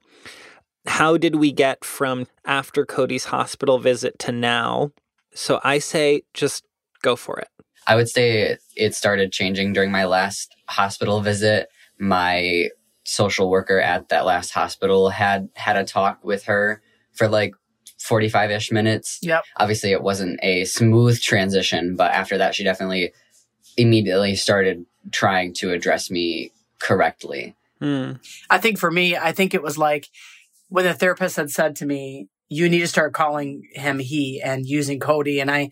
How 0.87 1.17
did 1.17 1.37
we 1.37 1.53
get 1.53 1.85
from 1.85 2.27
after 2.45 2.85
Cody's 2.85 3.27
hospital 3.27 3.79
visit 3.79 4.19
to 4.21 4.33
now? 4.33 4.93
So 5.35 5.61
I 5.65 5.79
say 5.79 6.23
just 6.35 6.65
go 7.03 7.17
for 7.17 7.39
it. 7.39 7.49
I 7.87 7.97
would 7.97 8.09
say 8.09 8.57
it 8.77 8.95
started 8.95 9.33
changing 9.33 9.73
during 9.73 9.91
my 9.91 10.05
last 10.05 10.55
hospital 10.69 11.21
visit. 11.21 11.69
My 11.99 12.69
social 13.05 13.51
worker 13.51 13.81
at 13.81 14.09
that 14.09 14.25
last 14.25 14.51
hospital 14.51 15.11
had 15.11 15.49
had 15.55 15.77
a 15.77 15.85
talk 15.85 16.25
with 16.25 16.45
her 16.45 16.83
for 17.13 17.29
like 17.29 17.55
45ish 17.99 18.73
minutes. 18.73 19.19
Yep. 19.23 19.45
Obviously 19.59 19.93
it 19.93 20.03
wasn't 20.03 20.41
a 20.43 20.65
smooth 20.65 21.21
transition, 21.21 21.97
but 21.97 22.13
after 22.13 22.39
that 22.39 22.55
she 22.55 22.65
definitely 22.65 23.13
immediately 23.77 24.35
started 24.35 24.85
trying 25.11 25.53
to 25.55 25.71
address 25.73 26.11
me 26.11 26.53
correctly. 26.79 27.55
Hmm. 27.81 28.13
I 28.51 28.59
think 28.59 28.79
for 28.79 28.91
me, 28.91 29.17
I 29.17 29.33
think 29.33 29.53
it 29.53 29.63
was 29.63 29.77
like 29.77 30.09
when 30.69 30.85
the 30.85 30.95
therapist 30.95 31.37
had 31.37 31.51
said 31.51 31.77
to 31.77 31.87
me, 31.87 32.29
you 32.49 32.69
need 32.69 32.81
to 32.81 32.89
start 32.89 33.15
calling 33.15 33.63
him 33.73 33.99
he 33.99 34.41
and 34.45 34.67
using 34.67 35.01
Cody. 35.01 35.41
And 35.41 35.51
I, 35.51 35.71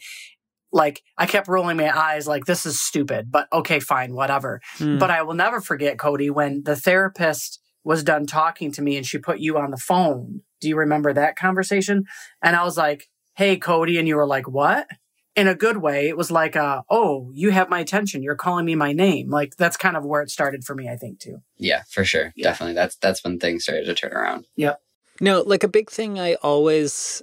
Like 0.73 1.03
I 1.19 1.27
kept 1.27 1.49
rolling 1.49 1.77
my 1.77 1.97
eyes 1.97 2.27
like 2.27 2.47
this 2.47 2.65
is 2.65 2.81
stupid, 2.81 3.31
but 3.31 3.47
okay, 3.53 3.79
fine, 3.79 4.15
whatever. 4.15 4.61
Hmm. 4.79 4.99
But 4.99 5.11
I 5.11 5.23
will 5.23 5.35
never 5.35 5.61
forget, 5.61 5.99
Cody, 5.99 6.31
when 6.31 6.63
the 6.65 6.77
therapist 6.77 7.61
was 7.85 8.05
done 8.05 8.27
talking 8.27 8.73
to 8.73 8.83
me 8.83 8.97
and 8.97 9.05
she 9.05 9.19
put 9.19 9.41
you 9.41 9.59
on 9.59 9.71
the 9.71 9.77
phone. 9.77 10.41
Do 10.61 10.69
you 10.69 10.77
remember 10.77 11.13
that 11.13 11.37
conversation? 11.37 12.05
And 12.43 12.57
I 12.57 12.65
was 12.65 12.77
like, 12.77 13.09
Hey, 13.35 13.57
Cody. 13.57 13.99
And 13.99 14.07
you 14.07 14.17
were 14.17 14.27
like, 14.27 14.49
what? 14.49 14.87
In 15.35 15.49
a 15.49 15.55
good 15.55 15.79
way. 15.79 16.09
It 16.09 16.17
was 16.17 16.31
like, 16.31 16.57
uh, 16.57 16.83
Oh, 16.91 17.31
you 17.33 17.51
have 17.51 17.71
my 17.71 17.81
attention. 17.81 18.23
You're 18.23 18.35
calling 18.37 18.67
me 18.67 18.75
my 18.75 18.93
name. 18.93 19.31
Like 19.31 19.57
that's 19.57 19.77
kind 19.79 19.97
of 19.97 20.05
where 20.05 20.21
it 20.21 20.31
started 20.31 20.63
for 20.65 20.75
me, 20.75 20.89
I 20.91 20.97
think 20.97 21.21
too. 21.21 21.43
Yeah, 21.57 21.83
for 21.91 22.05
sure. 22.05 22.33
Yeah. 22.37 22.49
Definitely. 22.51 22.75
That's 22.75 22.97
that's 22.97 23.25
when 23.25 23.39
things 23.39 23.63
started 23.65 23.87
to 23.87 23.95
turn 23.95 24.13
around. 24.13 24.47
Yeah. 24.57 24.75
No, 25.21 25.41
like 25.41 25.65
a 25.65 25.69
big 25.69 25.91
thing 25.91 26.19
I 26.21 26.35
always 26.43 27.23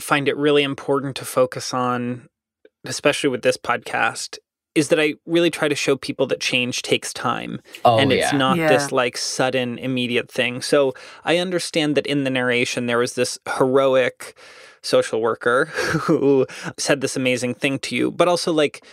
find 0.00 0.26
it 0.28 0.36
really 0.36 0.62
important 0.64 1.14
to 1.16 1.24
focus 1.24 1.72
on, 1.72 2.28
especially 2.84 3.30
with 3.30 3.42
this 3.42 3.56
podcast, 3.56 4.38
is 4.74 4.88
that 4.88 4.98
I 4.98 5.14
really 5.24 5.50
try 5.50 5.68
to 5.68 5.74
show 5.76 5.96
people 5.96 6.26
that 6.26 6.40
change 6.40 6.82
takes 6.82 7.12
time 7.12 7.60
Oh 7.84 7.98
and 7.98 8.10
yeah. 8.10 8.16
it's 8.24 8.32
not 8.32 8.56
Yeah. 8.56 8.66
this 8.68 8.90
like 8.90 9.16
sudden 9.16 9.78
immediate 9.78 10.28
thing. 10.28 10.60
So 10.62 10.92
I 11.24 11.38
understand 11.38 11.94
that 11.96 12.06
in 12.08 12.24
the 12.24 12.30
narration 12.30 12.86
there 12.86 12.98
was 12.98 13.14
this 13.14 13.38
heroic 13.58 14.36
social 14.84 15.20
worker 15.20 15.66
who 16.06 16.46
said 16.78 17.00
this 17.00 17.16
amazing 17.16 17.54
thing 17.54 17.78
to 17.80 17.96
you, 17.96 18.10
but 18.10 18.28
also 18.28 18.52
like 18.52 18.84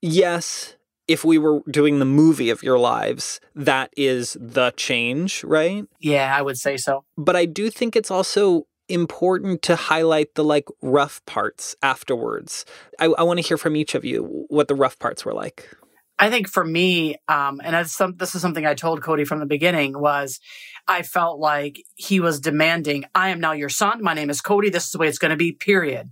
yes, 0.00 0.76
if 1.08 1.24
we 1.24 1.38
were 1.38 1.60
doing 1.70 1.98
the 1.98 2.04
movie 2.04 2.50
of 2.50 2.62
your 2.62 2.78
lives, 2.78 3.40
that 3.54 3.90
is 3.96 4.36
the 4.40 4.72
change, 4.76 5.44
right? 5.44 5.84
Yeah, 6.00 6.34
I 6.36 6.42
would 6.42 6.56
say 6.56 6.76
so. 6.76 7.04
but 7.16 7.36
I 7.36 7.46
do 7.46 7.70
think 7.70 7.96
it's 7.96 8.10
also 8.10 8.66
important 8.88 9.62
to 9.62 9.76
highlight 9.76 10.34
the 10.34 10.44
like 10.44 10.68
rough 10.82 11.24
parts 11.26 11.74
afterwards. 11.82 12.64
I, 13.00 13.06
I 13.06 13.22
want 13.22 13.38
to 13.38 13.46
hear 13.46 13.56
from 13.56 13.76
each 13.76 13.94
of 13.94 14.04
you 14.04 14.44
what 14.48 14.68
the 14.68 14.74
rough 14.74 14.98
parts 14.98 15.24
were 15.24 15.32
like. 15.32 15.70
I 16.18 16.30
think 16.30 16.48
for 16.48 16.64
me, 16.64 17.16
um, 17.28 17.60
and 17.62 17.88
some, 17.88 18.16
this 18.16 18.34
is 18.34 18.42
something 18.42 18.64
I 18.64 18.74
told 18.74 19.02
Cody 19.02 19.24
from 19.24 19.40
the 19.40 19.46
beginning 19.46 19.98
was 19.98 20.38
I 20.86 21.02
felt 21.02 21.40
like 21.40 21.82
he 21.96 22.20
was 22.20 22.40
demanding, 22.40 23.04
I 23.14 23.30
am 23.30 23.40
now 23.40 23.52
your 23.52 23.68
son. 23.68 24.02
My 24.02 24.14
name 24.14 24.30
is 24.30 24.40
Cody. 24.40 24.70
This 24.70 24.86
is 24.86 24.92
the 24.92 24.98
way 24.98 25.08
it's 25.08 25.18
going 25.18 25.30
to 25.32 25.36
be, 25.36 25.52
period. 25.52 26.10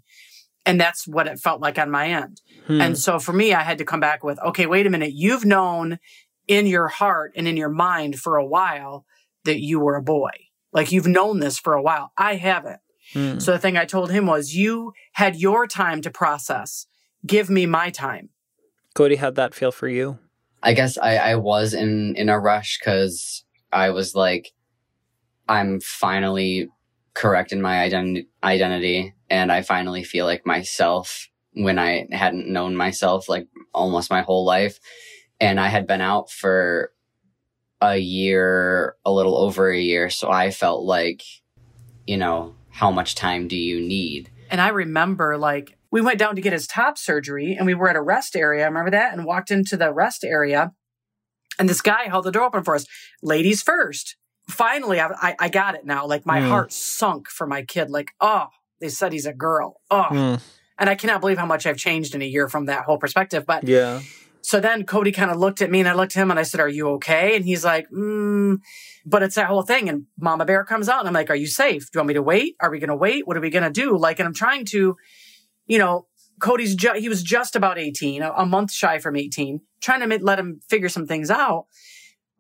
And 0.67 0.81
that's 0.81 1.07
what 1.07 1.27
it 1.27 1.39
felt 1.39 1.61
like 1.61 1.79
on 1.79 1.91
my 1.91 2.09
end. 2.09 2.41
Hmm. 2.67 2.81
And 2.81 2.99
so 2.99 3.19
for 3.19 3.33
me, 3.33 3.53
I 3.53 3.63
had 3.63 3.79
to 3.79 3.85
come 3.85 4.01
back 4.01 4.25
with, 4.25 4.39
okay, 4.41 4.67
wait 4.67 4.87
a 4.87 4.91
minute. 4.91 5.13
You've 5.13 5.45
known 5.45 5.99
in 6.49 6.67
your 6.67 6.89
heart 6.89 7.33
and 7.37 7.47
in 7.47 7.57
your 7.57 7.69
mind 7.69 8.19
for 8.19 8.37
a 8.37 8.47
while 8.47 9.05
that 9.45 9.61
you 9.61 9.81
were 9.81 9.97
a 9.97 10.03
boy. 10.03 10.31
Like 10.73 10.91
you've 10.91 11.07
known 11.07 11.41
this 11.41 11.59
for 11.59 11.75
a 11.75 11.83
while. 11.83 12.13
I 12.17 12.37
haven't. 12.37 12.81
Hmm. 13.13 13.39
So 13.39 13.53
the 13.53 13.59
thing 13.59 13.77
I 13.77 13.85
told 13.85 14.11
him 14.11 14.27
was, 14.27 14.55
you 14.55 14.93
had 15.13 15.37
your 15.37 15.67
time 15.67 16.01
to 16.03 16.11
process. 16.11 16.87
Give 17.27 17.51
me 17.51 17.67
my 17.67 17.91
time. 17.91 18.31
Cody, 18.95 19.17
how'd 19.17 19.37
that 19.37 19.55
feel 19.55 19.73
for 19.73 19.89
you? 19.89 20.19
I 20.63 20.75
guess 20.75 20.99
I, 20.99 21.17
I 21.17 21.37
was 21.37 21.75
in 21.75 22.15
in 22.17 22.29
a 22.29 22.39
rush 22.39 22.79
because 22.79 23.45
I 23.73 23.91
was 23.91 24.15
like, 24.15 24.53
I'm 25.49 25.81
finally 25.81 26.69
correct 27.15 27.53
in 27.53 27.61
my 27.61 27.89
ident- 27.89 28.27
identity, 28.45 29.15
and 29.29 29.51
I 29.51 29.63
finally 29.63 30.05
feel 30.05 30.27
like 30.27 30.47
myself 30.47 31.29
when 31.55 31.79
I 31.79 32.07
hadn't 32.13 32.51
known 32.51 32.77
myself 32.77 33.29
like 33.29 33.47
almost 33.75 34.11
my 34.11 34.23
whole 34.23 34.45
life, 34.45 34.79
and 35.41 35.59
I 35.59 35.69
had 35.69 35.87
been 35.87 36.01
out 36.01 36.31
for 36.31 36.93
a 37.81 37.97
year, 37.97 38.97
a 39.05 39.11
little 39.11 39.37
over 39.37 39.71
a 39.71 39.79
year, 39.79 40.09
so 40.11 40.31
I 40.31 40.51
felt 40.51 40.85
like, 40.85 41.23
you 42.07 42.17
know, 42.17 42.55
how 42.71 42.91
much 42.91 43.15
time 43.15 43.49
do 43.49 43.57
you 43.57 43.81
need? 43.81 44.31
And 44.51 44.61
I 44.61 44.69
remember 44.69 45.37
like 45.37 45.77
we 45.93 46.01
went 46.01 46.19
down 46.19 46.35
to 46.35 46.41
get 46.43 46.53
his 46.53 46.67
top 46.67 46.99
surgery 46.99 47.55
and 47.57 47.67
we 47.67 47.75
were 47.75 47.89
at 47.89 47.97
a 47.97 48.03
rest 48.03 48.35
area. 48.35 48.65
Remember 48.65 48.91
that 48.91 49.13
and 49.13 49.25
walked 49.25 49.51
into 49.53 49.77
the 49.77 49.93
rest 49.93 50.25
area 50.25 50.73
and 51.59 51.69
this 51.69 51.83
guy 51.83 52.05
held 52.05 52.25
the 52.25 52.33
door 52.33 52.45
open 52.45 52.65
for 52.65 52.75
us. 52.75 52.87
Ladies 53.23 53.63
first. 53.63 54.17
Finally, 54.49 54.99
I, 55.01 55.09
I, 55.21 55.37
I 55.39 55.49
got 55.49 55.75
it 55.77 55.85
now. 55.85 56.07
Like 56.07 56.27
my 56.27 56.41
Mm. 56.41 56.49
heart 56.49 56.73
sunk 56.73 57.29
for 57.29 57.47
my 57.47 57.63
kid. 57.63 57.91
Like, 57.91 58.11
oh, 58.21 58.47
they 58.81 58.89
said 58.89 59.13
he's 59.13 59.27
a 59.27 59.33
girl. 59.33 59.77
Oh, 59.91 60.03
Hmm. 60.05 60.35
and 60.79 60.91
I 60.91 60.95
cannot 60.97 61.21
believe 61.21 61.39
how 61.39 61.47
much 61.47 61.65
I've 61.67 61.77
changed 61.77 62.15
in 62.15 62.23
a 62.23 62.27
year 62.27 62.49
from 62.49 62.67
that 62.67 62.85
whole 62.87 62.99
perspective. 62.99 63.45
But 63.47 63.69
Yeah. 63.69 64.01
so 64.41 64.59
then 64.59 64.85
Cody 64.85 65.13
kind 65.13 65.31
of 65.31 65.37
looked 65.37 65.63
at 65.63 65.71
me 65.71 65.79
and 65.79 65.89
I 65.89 65.93
looked 65.93 66.17
at 66.17 66.21
him 66.23 66.31
and 66.31 66.41
I 66.41 66.43
said, 66.43 66.59
Are 66.59 66.69
you 66.69 66.89
okay? 66.95 67.37
And 67.37 67.45
he's 67.45 67.65
like, 67.65 67.87
mm, 67.91 68.57
But 69.07 69.23
it's 69.23 69.37
that 69.37 69.47
whole 69.47 69.63
thing. 69.63 69.89
And 69.89 70.07
Mama 70.19 70.45
Bear 70.45 70.65
comes 70.65 70.89
out 70.89 71.01
and 71.01 71.09
I'm 71.09 71.15
like, 71.15 71.31
Are 71.31 71.37
you 71.37 71.47
safe? 71.47 71.83
Do 71.85 71.99
you 71.99 72.01
want 72.01 72.09
me 72.09 72.15
to 72.15 72.23
wait? 72.23 72.57
Are 72.61 72.71
we 72.71 72.81
going 72.81 72.89
to 72.89 72.97
wait? 72.97 73.27
What 73.27 73.37
are 73.37 73.41
we 73.41 73.51
going 73.51 73.63
to 73.63 73.71
do? 73.71 73.97
Like, 73.97 74.19
and 74.19 74.27
I'm 74.27 74.35
trying 74.35 74.65
to, 74.67 74.97
you 75.67 75.79
know, 75.79 76.07
Cody's, 76.41 76.75
ju- 76.75 76.95
he 76.97 77.09
was 77.09 77.23
just 77.23 77.55
about 77.57 77.79
18, 77.79 78.23
a, 78.23 78.33
a 78.33 78.47
month 78.47 78.73
shy 78.73 78.99
from 78.99 79.17
18, 79.17 79.61
trying 79.81 80.01
to 80.01 80.07
ma- 80.07 80.17
let 80.21 80.39
him 80.39 80.61
figure 80.69 80.89
some 80.89 81.07
things 81.07 81.31
out. 81.31 81.67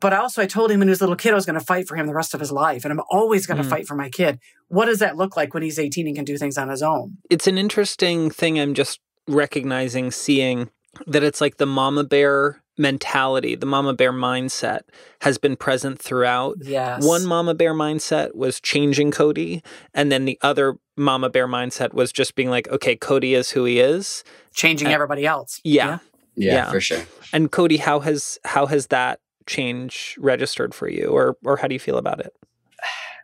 But 0.00 0.12
also, 0.12 0.42
I 0.42 0.46
told 0.46 0.72
him 0.72 0.80
when 0.80 0.88
he 0.88 0.90
was 0.90 1.00
a 1.00 1.04
little 1.04 1.14
kid, 1.14 1.30
I 1.30 1.36
was 1.36 1.46
going 1.46 1.58
to 1.58 1.64
fight 1.64 1.86
for 1.86 1.94
him 1.96 2.08
the 2.08 2.14
rest 2.14 2.34
of 2.34 2.40
his 2.40 2.50
life. 2.50 2.84
And 2.84 2.90
I'm 2.92 3.02
always 3.08 3.46
going 3.46 3.58
to 3.58 3.62
Mm. 3.64 3.70
fight 3.70 3.86
for 3.86 3.94
my 3.94 4.08
kid. 4.10 4.40
What 4.66 4.86
does 4.86 4.98
that 4.98 5.16
look 5.16 5.36
like 5.36 5.54
when 5.54 5.62
he's 5.62 5.78
18 5.78 6.08
and 6.08 6.16
can 6.16 6.24
do 6.24 6.36
things 6.36 6.58
on 6.58 6.68
his 6.68 6.82
own? 6.82 7.18
It's 7.30 7.46
an 7.46 7.56
interesting 7.56 8.28
thing 8.28 8.58
I'm 8.58 8.74
just 8.74 8.98
recognizing, 9.28 10.10
seeing 10.10 10.70
that 11.06 11.22
it's 11.22 11.40
like 11.40 11.58
the 11.58 11.66
mama 11.66 12.02
bear 12.04 12.61
mentality, 12.78 13.54
the 13.54 13.66
mama 13.66 13.94
bear 13.94 14.12
mindset 14.12 14.80
has 15.20 15.38
been 15.38 15.56
present 15.56 16.00
throughout. 16.00 16.56
Yes. 16.60 17.04
One 17.04 17.26
mama 17.26 17.54
bear 17.54 17.74
mindset 17.74 18.34
was 18.34 18.60
changing 18.60 19.10
Cody, 19.10 19.62
and 19.94 20.10
then 20.10 20.24
the 20.24 20.38
other 20.42 20.76
mama 20.96 21.30
bear 21.30 21.46
mindset 21.48 21.92
was 21.94 22.12
just 22.12 22.34
being 22.34 22.50
like, 22.50 22.68
okay, 22.68 22.96
Cody 22.96 23.34
is 23.34 23.50
who 23.50 23.64
he 23.64 23.80
is. 23.80 24.24
changing 24.54 24.88
Uh, 24.88 24.92
everybody 24.92 25.24
else. 25.26 25.60
Yeah. 25.64 25.98
Yeah, 26.34 26.54
Yeah. 26.54 26.70
for 26.70 26.80
sure. 26.80 27.02
And 27.32 27.50
Cody, 27.50 27.76
how 27.78 28.00
has 28.00 28.38
how 28.44 28.66
has 28.66 28.88
that 28.88 29.20
change 29.46 30.16
registered 30.18 30.74
for 30.74 30.88
you, 30.88 31.06
or 31.08 31.36
or 31.44 31.56
how 31.58 31.68
do 31.68 31.74
you 31.74 31.78
feel 31.80 31.96
about 31.98 32.20
it? 32.20 32.32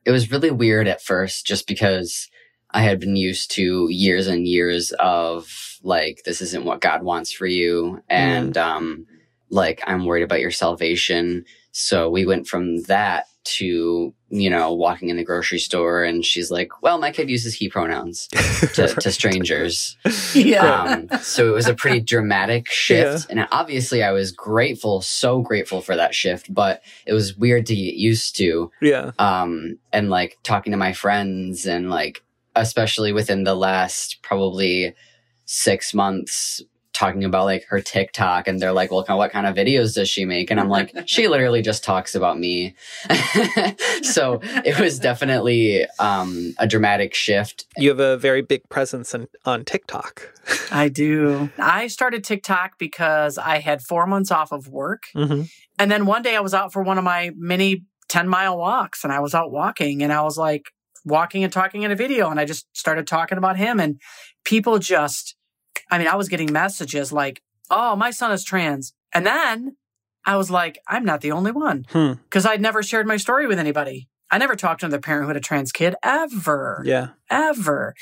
it 0.04 0.10
was 0.12 0.30
really 0.30 0.50
weird 0.50 0.88
at 0.88 1.02
first 1.02 1.44
just 1.46 1.66
because 1.66 2.28
I 2.70 2.82
had 2.82 2.98
been 3.00 3.16
used 3.16 3.50
to 3.52 3.88
years 3.90 4.26
and 4.26 4.46
years 4.46 4.92
of 4.98 5.50
like 5.82 6.22
this 6.24 6.40
isn't 6.40 6.64
what 6.64 6.80
God 6.80 7.02
wants 7.02 7.30
for 7.32 7.46
you 7.46 8.02
and 8.08 8.56
um 8.56 9.06
like 9.50 9.82
I'm 9.86 10.04
worried 10.04 10.22
about 10.22 10.40
your 10.40 10.50
salvation. 10.50 11.44
So 11.72 12.10
we 12.10 12.26
went 12.26 12.46
from 12.46 12.82
that 12.82 13.26
to, 13.44 14.12
you 14.28 14.50
know, 14.50 14.74
walking 14.74 15.08
in 15.08 15.16
the 15.16 15.24
grocery 15.24 15.58
store 15.58 16.04
and 16.04 16.24
she's 16.24 16.50
like, 16.50 16.82
"Well, 16.82 16.98
my 16.98 17.10
kid 17.10 17.30
uses 17.30 17.54
he 17.54 17.68
pronouns 17.68 18.26
to, 18.74 18.88
to 18.88 19.10
strangers." 19.10 19.96
Yeah. 20.34 20.82
Um, 20.82 21.08
so 21.20 21.48
it 21.48 21.52
was 21.52 21.66
a 21.66 21.74
pretty 21.74 22.00
dramatic 22.00 22.68
shift. 22.70 23.30
And 23.30 23.46
obviously 23.50 24.02
I 24.02 24.12
was 24.12 24.32
grateful, 24.32 25.00
so 25.00 25.40
grateful 25.40 25.80
for 25.80 25.96
that 25.96 26.14
shift, 26.14 26.52
but 26.52 26.82
it 27.06 27.14
was 27.14 27.36
weird 27.36 27.66
to 27.66 27.74
get 27.74 27.94
used 27.94 28.36
to 28.36 28.70
yeah. 28.82 29.12
um 29.18 29.78
and 29.92 30.10
like 30.10 30.38
talking 30.42 30.72
to 30.72 30.76
my 30.76 30.92
friends 30.92 31.64
and 31.64 31.88
like 31.90 32.22
especially 32.54 33.12
within 33.12 33.44
the 33.44 33.54
last 33.54 34.20
probably 34.22 34.94
six 35.46 35.94
months 35.94 36.62
talking 36.98 37.24
about 37.24 37.44
like 37.44 37.64
her 37.68 37.80
tiktok 37.80 38.48
and 38.48 38.60
they're 38.60 38.72
like 38.72 38.90
well 38.90 39.04
what 39.08 39.30
kind 39.30 39.46
of 39.46 39.54
videos 39.54 39.94
does 39.94 40.08
she 40.08 40.24
make 40.24 40.50
and 40.50 40.58
i'm 40.58 40.68
like 40.68 40.92
she 41.06 41.28
literally 41.28 41.62
just 41.62 41.84
talks 41.84 42.14
about 42.14 42.38
me 42.38 42.74
so 44.02 44.40
it 44.64 44.78
was 44.80 44.98
definitely 44.98 45.86
um 45.98 46.54
a 46.58 46.66
dramatic 46.66 47.14
shift 47.14 47.66
You 47.76 47.90
have 47.90 48.00
a 48.00 48.16
very 48.16 48.42
big 48.42 48.68
presence 48.68 49.14
on, 49.14 49.28
on 49.44 49.64
TikTok. 49.64 50.32
I 50.70 50.88
do. 50.88 51.50
I 51.58 51.86
started 51.86 52.24
TikTok 52.24 52.78
because 52.78 53.38
I 53.38 53.58
had 53.58 53.82
four 53.82 54.06
months 54.06 54.30
off 54.30 54.52
of 54.52 54.68
work. 54.68 55.04
Mm-hmm. 55.14 55.42
And 55.78 55.90
then 55.90 56.06
one 56.06 56.22
day 56.22 56.36
I 56.36 56.40
was 56.40 56.54
out 56.54 56.72
for 56.72 56.82
one 56.82 56.98
of 56.98 57.04
my 57.04 57.30
many 57.36 57.84
10 58.08 58.28
mile 58.28 58.56
walks 58.56 59.04
and 59.04 59.12
I 59.12 59.20
was 59.20 59.34
out 59.34 59.52
walking 59.52 60.02
and 60.02 60.12
I 60.12 60.22
was 60.22 60.38
like 60.38 60.72
walking 61.04 61.44
and 61.44 61.52
talking 61.52 61.82
in 61.82 61.90
a 61.90 61.96
video 61.96 62.30
and 62.30 62.40
I 62.40 62.44
just 62.44 62.66
started 62.76 63.06
talking 63.06 63.38
about 63.38 63.56
him 63.56 63.78
and 63.78 64.00
people 64.44 64.78
just, 64.78 65.36
I 65.90 65.98
mean, 65.98 66.08
I 66.08 66.16
was 66.16 66.28
getting 66.28 66.52
messages 66.52 67.12
like, 67.12 67.42
oh, 67.70 67.96
my 67.96 68.10
son 68.10 68.32
is 68.32 68.44
trans. 68.44 68.92
And 69.12 69.26
then 69.26 69.76
I 70.24 70.36
was 70.36 70.50
like, 70.50 70.78
I'm 70.88 71.04
not 71.04 71.20
the 71.22 71.32
only 71.32 71.52
one 71.52 71.86
Hmm. 71.90 72.12
because 72.24 72.44
I'd 72.46 72.60
never 72.60 72.82
shared 72.82 73.06
my 73.06 73.16
story 73.16 73.46
with 73.46 73.58
anybody. 73.58 74.08
I 74.30 74.36
never 74.36 74.56
talked 74.56 74.80
to 74.80 74.86
another 74.86 75.00
parent 75.00 75.22
who 75.24 75.28
had 75.28 75.38
a 75.38 75.40
trans 75.40 75.72
kid 75.72 75.94
ever 76.02 76.82
Yeah. 76.84 77.08
ever. 77.30 77.94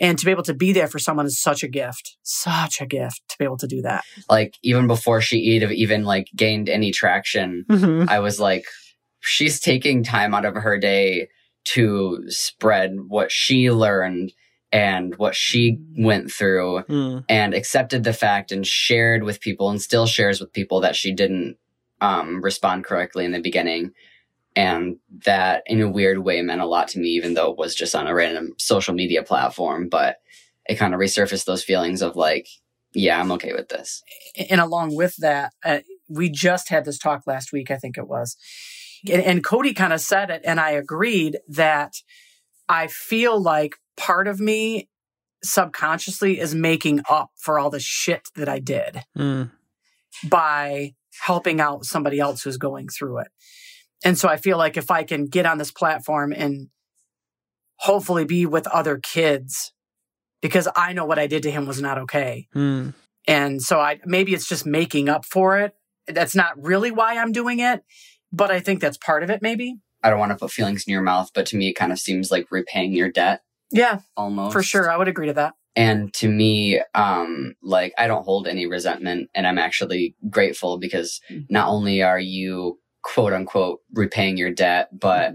And 0.00 0.18
to 0.18 0.24
be 0.24 0.30
able 0.30 0.42
to 0.44 0.54
be 0.54 0.72
there 0.72 0.86
for 0.88 0.98
someone 0.98 1.26
is 1.26 1.38
such 1.38 1.62
a 1.62 1.68
gift, 1.68 2.16
such 2.22 2.80
a 2.80 2.86
gift 2.86 3.20
to 3.28 3.36
be 3.38 3.44
able 3.44 3.58
to 3.58 3.66
do 3.66 3.82
that. 3.82 4.02
like 4.30 4.54
even 4.62 4.86
before 4.86 5.20
she 5.20 5.36
even 5.38 5.72
even 5.72 6.04
like 6.04 6.28
gained 6.34 6.70
any 6.70 6.90
traction 6.90 7.66
Mm-hmm. 7.68 8.08
I 8.08 8.20
was 8.20 8.40
like, 8.40 8.64
she's 9.20 9.60
taking 9.60 10.02
time 10.04 10.34
out 10.34 10.46
of 10.46 10.54
her 10.54 10.78
day 10.78 11.28
to 11.74 12.24
spread 12.28 12.96
what 13.08 13.30
she 13.30 13.70
learned 13.70 14.32
and 14.74 15.14
what 15.18 15.36
she 15.36 15.78
went 15.96 16.32
through 16.32 16.82
Mm. 16.88 17.24
and 17.28 17.54
accepted 17.54 18.02
the 18.02 18.12
fact 18.12 18.50
and 18.50 18.66
shared 18.66 19.22
with 19.22 19.40
people 19.40 19.70
and 19.70 19.80
still 19.80 20.04
shares 20.04 20.40
with 20.40 20.52
people 20.52 20.80
that 20.80 20.96
she 20.96 21.12
didn't 21.12 21.56
um, 22.00 22.42
respond 22.42 22.84
correctly 22.84 23.24
in 23.24 23.30
the 23.30 23.40
beginning. 23.40 23.92
And 24.56 24.96
that 25.24 25.62
in 25.66 25.80
a 25.80 25.88
weird 25.88 26.18
way 26.18 26.42
meant 26.42 26.60
a 26.60 26.66
lot 26.66 26.88
to 26.88 26.98
me, 26.98 27.10
even 27.10 27.34
though 27.34 27.52
it 27.52 27.56
was 27.56 27.74
just 27.74 27.94
on 27.94 28.08
a 28.08 28.14
random 28.14 28.54
social 28.58 28.94
media 28.94 29.22
platform. 29.22 29.88
But 29.88 30.16
it 30.68 30.74
kind 30.74 30.92
of 30.92 30.98
resurfaced 31.00 31.44
those 31.44 31.62
feelings 31.62 32.02
of 32.02 32.16
like, 32.16 32.48
yeah, 32.92 33.20
I'm 33.20 33.32
okay 33.32 33.52
with 33.52 33.68
this. 33.68 34.02
and 34.50 34.60
along 34.60 34.96
with 34.96 35.16
that, 35.18 35.52
uh, 35.64 35.80
we 36.08 36.28
just 36.30 36.68
had 36.68 36.84
this 36.84 36.98
talk 36.98 37.22
last 37.26 37.52
week, 37.52 37.70
I 37.70 37.76
think 37.76 37.96
it 37.96 38.08
was. 38.08 38.36
And, 39.10 39.22
and 39.22 39.44
Cody 39.44 39.72
kind 39.72 39.92
of 39.92 40.00
said 40.00 40.30
it, 40.30 40.42
and 40.44 40.58
I 40.58 40.70
agreed 40.70 41.38
that 41.48 41.94
I 42.68 42.86
feel 42.88 43.40
like 43.40 43.76
part 43.96 44.28
of 44.28 44.40
me 44.40 44.88
subconsciously 45.42 46.40
is 46.40 46.54
making 46.54 47.02
up 47.08 47.30
for 47.36 47.58
all 47.58 47.70
the 47.70 47.80
shit 47.80 48.28
that 48.34 48.48
I 48.48 48.58
did 48.58 49.02
Mm. 49.16 49.50
by 50.28 50.94
helping 51.20 51.60
out 51.60 51.84
somebody 51.84 52.18
else 52.18 52.42
who's 52.42 52.56
going 52.56 52.88
through 52.88 53.18
it. 53.18 53.28
And 54.04 54.18
so 54.18 54.28
I 54.28 54.36
feel 54.36 54.58
like 54.58 54.76
if 54.76 54.90
I 54.90 55.04
can 55.04 55.26
get 55.26 55.46
on 55.46 55.58
this 55.58 55.70
platform 55.70 56.32
and 56.32 56.68
hopefully 57.76 58.24
be 58.24 58.46
with 58.46 58.66
other 58.68 58.98
kids, 58.98 59.72
because 60.40 60.68
I 60.76 60.92
know 60.92 61.04
what 61.04 61.18
I 61.18 61.26
did 61.26 61.42
to 61.44 61.50
him 61.50 61.66
was 61.66 61.80
not 61.80 61.98
okay. 61.98 62.48
Mm. 62.54 62.94
And 63.26 63.62
so 63.62 63.80
I 63.80 64.00
maybe 64.04 64.34
it's 64.34 64.48
just 64.48 64.66
making 64.66 65.08
up 65.08 65.24
for 65.24 65.58
it. 65.58 65.74
That's 66.06 66.34
not 66.34 66.62
really 66.62 66.90
why 66.90 67.16
I'm 67.16 67.32
doing 67.32 67.60
it, 67.60 67.82
but 68.32 68.50
I 68.50 68.60
think 68.60 68.80
that's 68.80 68.98
part 68.98 69.22
of 69.22 69.30
it 69.30 69.40
maybe. 69.40 69.78
I 70.02 70.10
don't 70.10 70.18
want 70.18 70.32
to 70.32 70.36
put 70.36 70.50
feelings 70.50 70.84
in 70.86 70.92
your 70.92 71.00
mouth, 71.00 71.30
but 71.34 71.46
to 71.46 71.56
me, 71.56 71.68
it 71.68 71.74
kind 71.74 71.92
of 71.92 71.98
seems 71.98 72.30
like 72.30 72.50
repaying 72.50 72.92
your 72.92 73.10
debt 73.10 73.40
Yeah, 73.72 74.00
almost. 74.16 74.52
for 74.52 74.62
sure. 74.62 74.90
I 74.90 74.96
would 74.96 75.08
agree 75.08 75.26
to 75.26 75.32
that. 75.34 75.54
And 75.76 76.14
to 76.14 76.28
me, 76.28 76.80
um, 76.94 77.54
like 77.62 77.92
I 77.98 78.06
don't 78.06 78.24
hold 78.24 78.46
any 78.46 78.66
resentment 78.66 79.30
and 79.34 79.46
I'm 79.46 79.58
actually 79.58 80.14
grateful 80.30 80.78
because 80.78 81.20
not 81.50 81.68
only 81.68 82.00
are 82.02 82.20
you 82.20 82.78
quote 83.02 83.32
unquote 83.32 83.80
repaying 83.92 84.36
your 84.36 84.52
debt, 84.52 84.88
but 84.98 85.34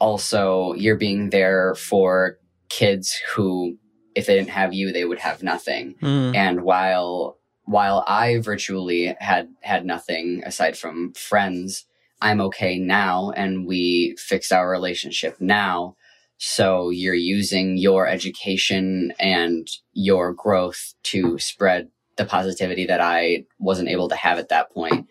also 0.00 0.72
you're 0.74 0.96
being 0.96 1.30
there 1.30 1.74
for 1.74 2.38
kids 2.68 3.20
who, 3.34 3.76
if 4.14 4.26
they 4.26 4.36
didn't 4.36 4.50
have 4.50 4.72
you, 4.72 4.92
they 4.92 5.04
would 5.04 5.18
have 5.18 5.42
nothing. 5.42 5.94
Mm. 6.00 6.34
And 6.34 6.62
while, 6.62 7.38
while 7.64 8.04
I 8.06 8.38
virtually 8.38 9.16
had, 9.18 9.48
had 9.62 9.84
nothing 9.84 10.42
aside 10.44 10.78
from 10.78 11.12
friends, 11.14 11.84
I'm 12.20 12.40
okay 12.42 12.78
now 12.78 13.30
and 13.30 13.66
we 13.66 14.16
fixed 14.18 14.52
our 14.52 14.70
relationship 14.70 15.36
now. 15.40 15.96
So 16.38 16.90
you're 16.90 17.14
using 17.14 17.76
your 17.76 18.06
education 18.06 19.12
and 19.18 19.68
your 19.92 20.32
growth 20.32 20.94
to 21.04 21.38
spread 21.38 21.88
the 22.16 22.24
positivity 22.24 22.86
that 22.86 23.00
I 23.00 23.44
wasn't 23.58 23.88
able 23.88 24.08
to 24.08 24.16
have 24.16 24.38
at 24.38 24.48
that 24.48 24.70
point 24.72 25.06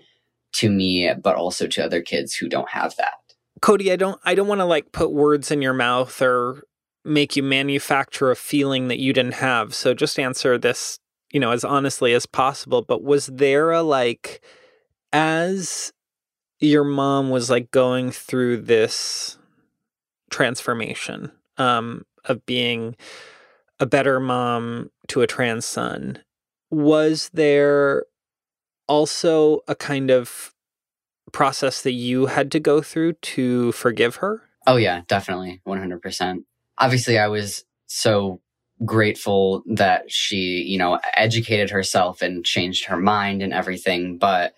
to 0.53 0.69
me, 0.69 1.11
but 1.21 1.36
also 1.36 1.67
to 1.67 1.84
other 1.84 2.01
kids 2.01 2.36
who 2.36 2.47
don't 2.47 2.69
have 2.69 2.95
that. 2.97 3.13
Cody, 3.61 3.91
I 3.91 3.95
don't 3.95 4.19
I 4.23 4.36
don't 4.36 4.47
want 4.47 4.61
to 4.61 4.65
like 4.65 4.91
put 4.91 5.11
words 5.11 5.51
in 5.51 5.61
your 5.61 5.73
mouth 5.73 6.21
or 6.21 6.63
make 7.03 7.36
you 7.36 7.43
manufacture 7.43 8.32
a 8.32 8.36
feeling 8.36 8.88
that 8.88 8.99
you 8.99 9.13
didn't 9.13 9.36
have. 9.36 9.73
So 9.73 9.93
just 9.93 10.19
answer 10.19 10.57
this, 10.57 10.99
you 11.32 11.39
know, 11.39 11.51
as 11.51 11.63
honestly 11.63 12.13
as 12.13 12.26
possible, 12.26 12.82
but 12.82 13.03
was 13.03 13.28
there 13.28 13.71
a 13.71 13.82
like 13.82 14.41
as 15.13 15.93
your 16.59 16.84
mom 16.84 17.30
was 17.30 17.49
like 17.49 17.71
going 17.71 18.11
through 18.11 18.61
this 18.61 19.38
transformation 20.36 21.32
um 21.58 22.06
of 22.26 22.46
being 22.46 22.94
a 23.80 23.86
better 23.86 24.20
mom 24.20 24.92
to 25.08 25.22
a 25.22 25.28
trans 25.28 25.66
son, 25.66 26.20
was 26.70 27.30
there 27.34 28.04
also 28.88 29.62
a 29.68 29.76
kind 29.76 30.12
of 30.12 30.54
process 31.32 31.82
that 31.84 31.94
you 31.94 32.26
had 32.26 32.52
to 32.52 32.60
go 32.60 32.82
through 32.82 33.14
to 33.14 33.72
forgive 33.72 34.18
her? 34.18 34.42
Oh 34.68 34.76
yeah, 34.76 35.02
definitely. 35.08 35.62
100%. 35.66 36.44
Obviously 36.80 37.18
I 37.18 37.28
was 37.28 37.64
so 37.88 38.42
grateful 38.84 39.64
that 39.68 40.12
she, 40.12 40.64
you 40.68 40.78
know, 40.78 41.00
educated 41.16 41.70
herself 41.70 42.22
and 42.22 42.46
changed 42.46 42.86
her 42.86 42.98
mind 42.98 43.42
and 43.42 43.54
everything, 43.54 44.18
but 44.18 44.54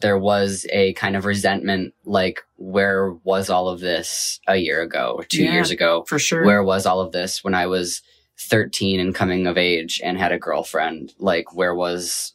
there 0.00 0.18
was 0.18 0.64
a 0.70 0.92
kind 0.94 1.16
of 1.16 1.24
resentment 1.24 1.92
like 2.04 2.40
where 2.56 3.12
was 3.24 3.50
all 3.50 3.68
of 3.68 3.80
this 3.80 4.40
a 4.46 4.56
year 4.56 4.80
ago 4.82 5.14
or 5.18 5.24
2 5.24 5.42
Yeah. 5.44 5.52
years 5.52 5.70
ago? 5.70 6.04
For 6.06 6.18
sure. 6.18 6.44
Where 6.44 6.62
was 6.62 6.86
all 6.86 7.00
of 7.00 7.12
this 7.12 7.42
when 7.42 7.54
I 7.54 7.66
was 7.66 8.02
13 8.38 9.00
and 9.00 9.14
coming 9.14 9.46
of 9.46 9.58
age 9.58 10.00
and 10.04 10.16
had 10.18 10.32
a 10.32 10.38
girlfriend? 10.38 11.14
Like 11.18 11.52
where 11.54 11.74
was 11.74 12.34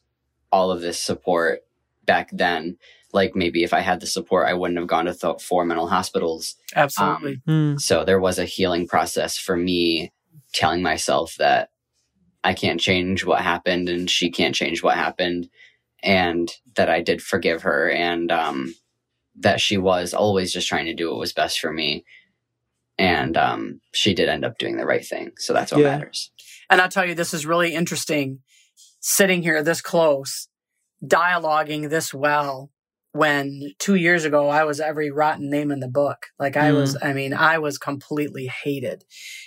all 0.51 0.71
of 0.71 0.81
this 0.81 0.99
support 0.99 1.61
back 2.05 2.29
then? 2.33 2.77
Like 3.13 3.35
maybe 3.35 3.63
if 3.63 3.73
I 3.73 3.79
had 3.79 3.99
the 4.01 4.07
support, 4.07 4.47
I 4.47 4.53
wouldn't 4.55 4.79
have 4.79 4.87
gone 4.87 5.05
to 5.05 5.13
th- 5.13 5.41
four 5.41 5.63
mental 5.65 5.87
hospitals. 5.87 6.55
Absolutely. 6.75 7.41
Hmm. 7.45 7.77
So 7.77 8.03
there 8.03 8.19
was 8.19 8.39
a 8.39 8.45
healing 8.45 8.87
process 8.87 9.37
for 9.37 9.55
me 9.55 10.11
telling 10.51 10.81
myself 10.81 11.35
that 11.37 11.69
I 12.43 12.53
can't 12.53 12.79
change 12.79 13.23
what 13.23 13.41
happened 13.41 13.87
and 13.87 14.09
she 14.09 14.29
can't 14.29 14.53
change 14.55 14.83
what 14.83 14.95
happened 14.97 15.49
and 16.03 16.51
that 16.75 16.89
I 16.89 17.01
did 17.01 17.21
forgive 17.21 17.63
her 17.63 17.89
and 17.89 18.31
um, 18.31 18.75
that 19.37 19.61
she 19.61 19.77
was 19.77 20.13
always 20.13 20.53
just 20.53 20.67
trying 20.67 20.85
to 20.85 20.93
do 20.93 21.09
what 21.09 21.19
was 21.19 21.33
best 21.33 21.59
for 21.59 21.71
me. 21.71 22.03
And 22.97 23.37
um, 23.37 23.81
she 23.93 24.13
did 24.13 24.29
end 24.29 24.45
up 24.45 24.57
doing 24.57 24.77
the 24.77 24.85
right 24.85 25.05
thing. 25.05 25.31
So 25.37 25.53
that's 25.53 25.71
what 25.71 25.81
Yeah. 25.81 25.97
matters. 25.97 26.31
And 26.69 26.81
I'll 26.81 26.89
tell 26.89 27.05
you, 27.07 27.15
this 27.15 27.33
is 27.33 27.45
really 27.45 27.73
interesting 27.73 28.39
sitting 28.99 29.41
here 29.43 29.63
this 29.63 29.81
close, 29.81 30.47
dialoguing 31.03 31.89
this 31.89 32.13
well. 32.13 32.71
When 33.13 33.73
two 33.77 33.93
years 33.95 34.25
ago 34.25 34.49
I 34.49 34.63
was 34.63 34.79
every 34.79 35.11
rotten 35.11 35.49
name 35.49 35.71
in 35.71 35.79
the 35.79 35.87
book. 35.87 36.27
Like 36.39 36.57
I 36.57 36.71
Mm. 36.71 36.75
was, 36.75 36.97
I 37.01 37.13
mean, 37.13 37.33
I 37.33 37.59
was 37.59 37.77
completely 37.77 38.47
hated. 38.47 39.05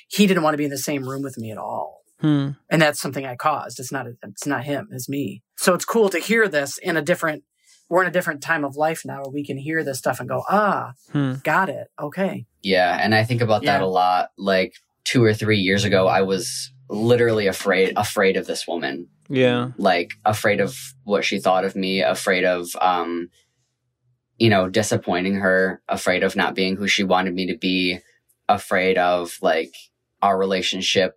He 0.09 0.27
didn't 0.29 0.45
want 0.45 0.55
to 0.55 0.59
be 0.59 0.65
in 0.65 0.71
the 0.71 0.79
same 0.79 1.09
room 1.09 1.23
with 1.23 1.37
me 1.37 1.51
at 1.51 1.59
all. 1.59 2.05
Hmm. 2.27 2.51
And 2.71 2.83
that's 2.83 3.01
something 3.01 3.25
I 3.25 3.37
caused. 3.37 3.79
It's 3.79 3.93
not, 3.93 4.07
it's 4.23 4.47
not 4.47 4.65
him, 4.65 4.89
it's 4.91 5.09
me. 5.09 5.43
So 5.57 5.75
it's 5.75 5.85
cool 5.85 6.09
to 6.09 6.19
hear 6.19 6.49
this 6.49 6.79
in 6.79 6.97
a 6.97 7.03
different, 7.03 7.45
we're 7.89 8.03
in 8.03 8.09
a 8.09 8.13
different 8.13 8.43
time 8.43 8.65
of 8.65 8.75
life 8.77 9.03
now 9.05 9.23
where 9.23 9.31
we 9.33 9.45
can 9.45 9.57
hear 9.59 9.85
this 9.85 9.99
stuff 9.99 10.19
and 10.19 10.29
go, 10.29 10.43
ah, 10.51 10.93
Hmm. 11.13 11.35
got 11.45 11.69
it. 11.69 11.87
Okay. 12.01 12.47
Yeah. 12.63 12.99
And 13.01 13.15
I 13.15 13.23
think 13.25 13.43
about 13.43 13.63
that 13.63 13.81
Yeah. 13.81 13.87
a 13.87 13.87
lot. 13.87 14.31
Like 14.37 14.75
two 15.05 15.23
or 15.23 15.33
three 15.35 15.59
years 15.59 15.85
ago, 15.85 16.09
I 16.09 16.23
was 16.23 16.73
literally 16.91 17.47
afraid, 17.47 17.93
afraid 17.97 18.37
of 18.37 18.47
this 18.47 18.67
woman 18.67 19.09
Yeah. 19.29 19.71
like 19.77 20.11
afraid 20.25 20.61
of 20.61 20.77
what 21.05 21.25
she 21.25 21.39
thought 21.39 21.65
of 21.65 21.77
me, 21.77 22.01
afraid 22.01 22.45
of 22.45 22.69
um 22.81 23.29
you 24.39 24.51
know, 24.51 24.69
disappointing 24.69 25.37
her, 25.37 25.81
afraid 25.89 26.23
of 26.23 26.37
not 26.37 26.55
being 26.55 26.77
who 26.77 26.87
she 26.87 27.03
wanted 27.05 27.33
me 27.35 27.47
to 27.47 27.57
be, 27.57 27.99
afraid 28.49 28.99
of 28.99 29.39
like 29.41 29.73
our 30.23 30.37
relationship, 30.39 31.15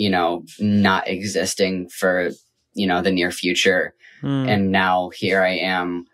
you 0.00 0.08
know, 0.10 0.44
not 0.58 1.06
existing 1.08 1.88
for, 1.90 2.30
you 2.74 2.86
know, 2.86 3.02
the 3.02 3.12
near 3.12 3.30
future. 3.30 3.94
Hmm. 4.22 4.48
And 4.48 4.72
now 4.72 5.10
here 5.10 5.42
I 5.42 5.56
am 5.58 6.06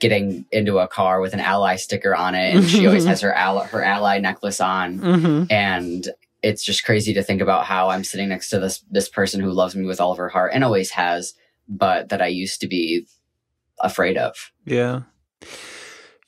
getting 0.00 0.44
into 0.52 0.78
a 0.78 0.86
car 0.88 1.20
with 1.20 1.34
an 1.34 1.40
ally 1.40 1.76
sticker 1.76 2.14
on 2.14 2.34
it 2.36 2.54
and 2.54 2.64
she 2.70 2.86
always 2.86 3.04
has 3.10 3.20
her 3.22 3.32
ally 3.34 3.66
her 3.66 3.82
ally 3.82 4.18
necklace 4.20 4.60
on 4.60 4.98
Mhm. 5.00 5.50
and 5.50 6.08
it's 6.44 6.62
just 6.64 6.84
crazy 6.84 7.12
to 7.14 7.22
think 7.24 7.40
about 7.40 7.64
how 7.64 7.88
I'm 7.88 8.04
sitting 8.04 8.28
next 8.28 8.50
to 8.50 8.60
this 8.60 8.84
this 8.90 9.08
person 9.08 9.40
who 9.40 9.50
loves 9.50 9.74
me 9.74 9.84
with 9.84 10.00
all 10.00 10.12
of 10.12 10.18
her 10.18 10.28
heart 10.28 10.52
and 10.54 10.62
always 10.62 10.90
has, 10.92 11.34
but 11.68 12.10
that 12.10 12.22
I 12.22 12.28
used 12.28 12.60
to 12.60 12.68
be 12.68 13.06
afraid 13.80 14.16
of. 14.16 14.52
Yeah. 14.64 15.02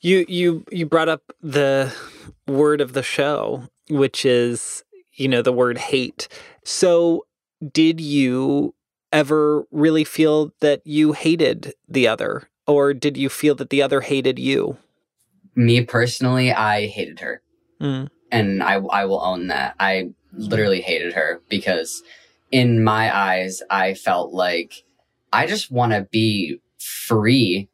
You 0.01 0.25
you 0.27 0.65
you 0.71 0.85
brought 0.85 1.07
up 1.09 1.21
the 1.41 1.93
word 2.47 2.81
of 2.81 2.91
the 2.93 3.03
show, 3.03 3.63
which 3.89 4.25
is, 4.25 4.83
you 5.13 5.27
know, 5.27 5.41
the 5.41 5.53
word 5.53 5.77
hate. 5.77 6.27
So, 6.67 7.25
did 7.71 8.01
you 8.01 8.75
ever 9.13 9.65
really 9.71 10.03
feel 10.03 10.51
that 10.59 10.81
you 10.85 11.13
hated 11.13 11.73
the 11.87 12.09
other 12.09 12.49
or 12.67 12.93
did 12.93 13.15
you 13.15 13.29
feel 13.29 13.55
that 13.55 13.69
the 13.69 13.81
other 13.81 14.01
hated 14.01 14.37
you? 14.37 14.77
Me 15.55 15.81
personally, 15.85 16.51
I 16.51 16.87
hated 16.87 17.21
her, 17.21 17.41
Mm. 17.79 18.09
and 18.33 18.61
I 18.61 18.73
I 18.73 19.05
will 19.05 19.23
own 19.23 19.47
that. 19.47 19.75
I 19.79 20.09
literally 20.33 20.81
hated 20.81 21.13
her 21.13 21.41
because 21.47 22.03
in 22.51 22.83
my 22.83 23.15
eyes, 23.15 23.63
I 23.69 23.93
felt 23.93 24.33
like 24.33 24.83
I 25.31 25.47
just 25.47 25.71
want 25.71 25.93
to 25.93 26.01
be 26.11 26.59
free 26.79 27.69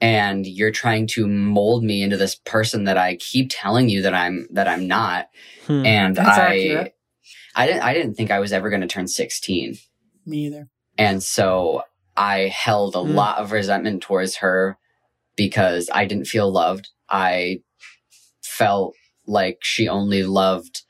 and 0.00 0.46
you're 0.46 0.70
trying 0.70 1.06
to 1.08 1.26
mold 1.26 1.84
me 1.84 2.02
into 2.02 2.16
this 2.16 2.34
person 2.34 2.84
that 2.84 2.96
I 2.96 3.16
keep 3.16 3.48
telling 3.50 3.90
you 3.90 4.00
that 4.02 4.14
I'm 4.14 4.48
that 4.52 4.68
I'm 4.68 4.88
not. 4.88 5.28
Hmm. 5.66 5.84
And 5.84 6.16
That's 6.16 6.38
I 6.38 6.56
accurate. 6.56 6.94
I 7.58 7.66
didn't 7.66 7.82
I 7.82 7.92
didn't 7.92 8.14
think 8.14 8.30
I 8.30 8.38
was 8.38 8.52
ever 8.52 8.70
going 8.70 8.80
to 8.82 8.86
turn 8.86 9.08
16. 9.08 9.76
Me 10.24 10.46
either. 10.46 10.68
And 10.96 11.22
so 11.22 11.82
I 12.16 12.48
held 12.48 12.94
a 12.94 12.98
Mm. 12.98 13.14
lot 13.14 13.38
of 13.38 13.52
resentment 13.52 14.02
towards 14.02 14.36
her 14.36 14.78
because 15.36 15.90
I 15.92 16.04
didn't 16.06 16.26
feel 16.26 16.50
loved. 16.50 16.88
I 17.08 17.60
felt 18.42 18.94
like 19.26 19.58
she 19.62 19.88
only 19.88 20.22
loved 20.22 20.82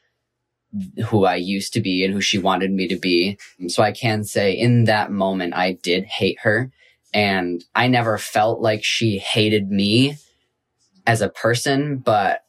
who 1.07 1.25
I 1.25 1.37
used 1.37 1.73
to 1.73 1.81
be 1.81 2.05
and 2.05 2.13
who 2.13 2.21
she 2.21 2.39
wanted 2.39 2.71
me 2.71 2.87
to 2.89 2.97
be. 2.97 3.39
So 3.69 3.83
I 3.83 3.93
can 3.93 4.23
say 4.25 4.53
in 4.53 4.85
that 4.85 5.11
moment, 5.11 5.55
I 5.55 5.73
did 5.73 6.05
hate 6.05 6.39
her. 6.41 6.71
And 7.15 7.65
I 7.75 7.89
never 7.89 8.19
felt 8.19 8.61
like 8.61 8.85
she 8.85 9.19
hated 9.19 9.71
me 9.71 10.17
as 11.07 11.23
a 11.23 11.31
person, 11.31 11.97
but 11.99 12.45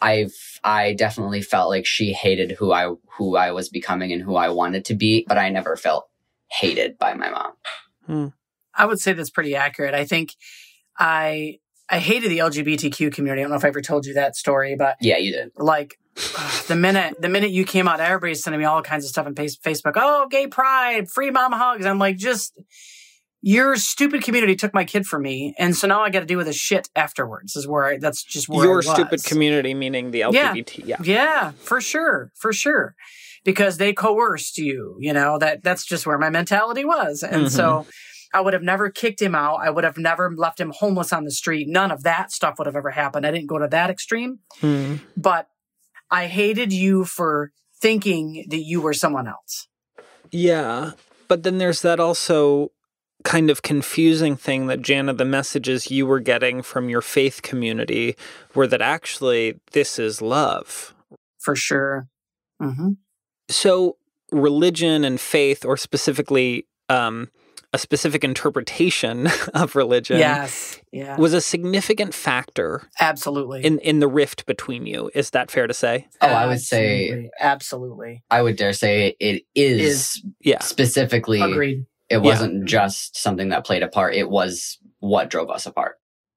I've, 0.00 0.51
I 0.64 0.94
definitely 0.94 1.42
felt 1.42 1.68
like 1.70 1.86
she 1.86 2.12
hated 2.12 2.52
who 2.52 2.72
I, 2.72 2.94
who 3.18 3.36
I 3.36 3.50
was 3.52 3.68
becoming 3.68 4.12
and 4.12 4.22
who 4.22 4.36
I 4.36 4.48
wanted 4.50 4.84
to 4.86 4.94
be, 4.94 5.24
but 5.28 5.38
I 5.38 5.48
never 5.48 5.76
felt 5.76 6.08
hated 6.50 6.98
by 6.98 7.14
my 7.14 7.30
mom. 7.30 7.52
Hmm. 8.06 8.26
I 8.74 8.86
would 8.86 9.00
say 9.00 9.12
that's 9.12 9.30
pretty 9.30 9.54
accurate. 9.56 9.94
I 9.94 10.04
think 10.04 10.34
I 10.98 11.58
I 11.88 11.98
hated 11.98 12.30
the 12.30 12.38
LGBTQ 12.38 13.12
community. 13.12 13.42
I 13.42 13.44
don't 13.44 13.50
know 13.50 13.56
if 13.56 13.64
I 13.64 13.68
ever 13.68 13.82
told 13.82 14.06
you 14.06 14.14
that 14.14 14.34
story, 14.36 14.76
but 14.76 14.96
Yeah, 15.00 15.18
you 15.18 15.32
did. 15.32 15.52
like 15.56 15.98
uh, 16.38 16.62
the 16.68 16.76
minute 16.76 17.20
the 17.20 17.28
minute 17.28 17.50
you 17.50 17.64
came 17.64 17.86
out, 17.88 18.00
everybody's 18.00 18.42
sending 18.42 18.60
me 18.60 18.64
all 18.64 18.82
kinds 18.82 19.04
of 19.04 19.10
stuff 19.10 19.26
on 19.26 19.34
Facebook. 19.34 19.92
Oh, 19.96 20.26
gay 20.30 20.46
pride, 20.46 21.10
free 21.10 21.30
mom 21.30 21.52
hugs. 21.52 21.84
I'm 21.86 21.98
like, 21.98 22.16
just 22.16 22.58
your 23.44 23.74
stupid 23.76 24.22
community 24.22 24.54
took 24.54 24.72
my 24.72 24.84
kid 24.84 25.04
from 25.06 25.22
me, 25.22 25.54
and 25.58 25.76
so 25.76 25.88
now 25.88 26.00
I 26.02 26.10
got 26.10 26.20
to 26.20 26.26
deal 26.26 26.38
with 26.38 26.46
the 26.46 26.52
shit 26.52 26.88
afterwards. 26.94 27.56
Is 27.56 27.66
where 27.66 27.84
I, 27.84 27.98
that's 27.98 28.22
just 28.22 28.48
where 28.48 28.62
I 28.62 28.70
Your 28.70 28.82
stupid 28.82 29.24
community, 29.24 29.74
meaning 29.74 30.12
the 30.12 30.20
LGBT. 30.20 30.86
Yeah. 30.86 30.96
Yeah, 31.02 31.50
for 31.58 31.80
sure, 31.80 32.30
for 32.36 32.52
sure, 32.52 32.94
because 33.44 33.78
they 33.78 33.92
coerced 33.92 34.58
you. 34.58 34.96
You 35.00 35.12
know 35.12 35.38
that 35.38 35.62
that's 35.62 35.84
just 35.84 36.06
where 36.06 36.18
my 36.18 36.30
mentality 36.30 36.84
was, 36.84 37.22
and 37.22 37.50
so 37.50 37.86
I 38.32 38.40
would 38.40 38.54
have 38.54 38.62
never 38.62 38.90
kicked 38.90 39.20
him 39.20 39.34
out. 39.34 39.56
I 39.56 39.70
would 39.70 39.84
have 39.84 39.98
never 39.98 40.32
left 40.34 40.60
him 40.60 40.72
homeless 40.74 41.12
on 41.12 41.24
the 41.24 41.32
street. 41.32 41.66
None 41.68 41.90
of 41.90 42.04
that 42.04 42.30
stuff 42.30 42.54
would 42.58 42.66
have 42.66 42.76
ever 42.76 42.90
happened. 42.90 43.26
I 43.26 43.30
didn't 43.32 43.48
go 43.48 43.58
to 43.58 43.68
that 43.68 43.90
extreme, 43.90 44.38
Hmm. 44.60 44.96
but 45.16 45.48
I 46.10 46.26
hated 46.28 46.72
you 46.72 47.04
for 47.04 47.50
thinking 47.80 48.46
that 48.50 48.60
you 48.62 48.80
were 48.80 48.94
someone 48.94 49.26
else. 49.26 49.66
Yeah. 50.30 50.92
But 51.26 51.42
then 51.42 51.58
there's 51.58 51.82
that 51.82 51.98
also 51.98 52.70
kind 53.24 53.50
of 53.50 53.62
confusing 53.62 54.36
thing 54.36 54.66
that 54.66 54.80
Janna, 54.82 55.16
the 55.16 55.24
messages 55.24 55.90
you 55.90 56.06
were 56.06 56.20
getting 56.20 56.62
from 56.62 56.88
your 56.88 57.00
faith 57.02 57.42
community 57.42 58.16
were 58.54 58.66
that 58.66 58.82
actually 58.82 59.60
this 59.72 59.98
is 59.98 60.20
love. 60.22 60.94
For 61.40 61.56
sure. 61.56 62.08
hmm 62.60 62.90
So 63.48 63.96
religion 64.30 65.04
and 65.04 65.20
faith, 65.20 65.64
or 65.64 65.76
specifically 65.76 66.66
um, 66.88 67.30
a 67.72 67.78
specific 67.78 68.22
interpretation 68.24 69.28
of 69.54 69.74
religion, 69.76 70.18
Yes. 70.18 70.80
Yeah. 70.92 71.16
was 71.18 71.32
a 71.34 71.40
significant 71.40 72.14
factor 72.14 72.88
Absolutely. 73.00 73.64
in, 73.64 73.78
in 73.80 74.00
the 74.00 74.08
rift 74.08 74.46
between 74.46 74.86
you. 74.86 75.10
Is 75.14 75.30
that 75.30 75.50
fair 75.50 75.66
to 75.66 75.74
say? 75.74 76.06
Oh, 76.20 76.26
I 76.28 76.46
would 76.46 76.60
say- 76.60 77.08
Absolutely. 77.08 77.30
Absolutely. 77.40 78.22
I 78.30 78.42
would 78.42 78.56
dare 78.56 78.72
say 78.72 79.16
it 79.18 79.42
is, 79.54 79.80
Is- 79.80 80.22
Yeah. 80.40 80.60
specifically. 80.60 81.40
Agreed. 81.40 81.86
It 82.12 82.22
wasn't 82.22 82.66
just 82.66 83.16
something 83.16 83.48
that 83.50 83.66
played 83.66 83.82
a 83.82 83.88
part. 83.88 84.14
It 84.14 84.28
was 84.28 84.78
what 85.00 85.30
drove 85.30 85.50
us 85.50 85.66
apart. 85.66 85.96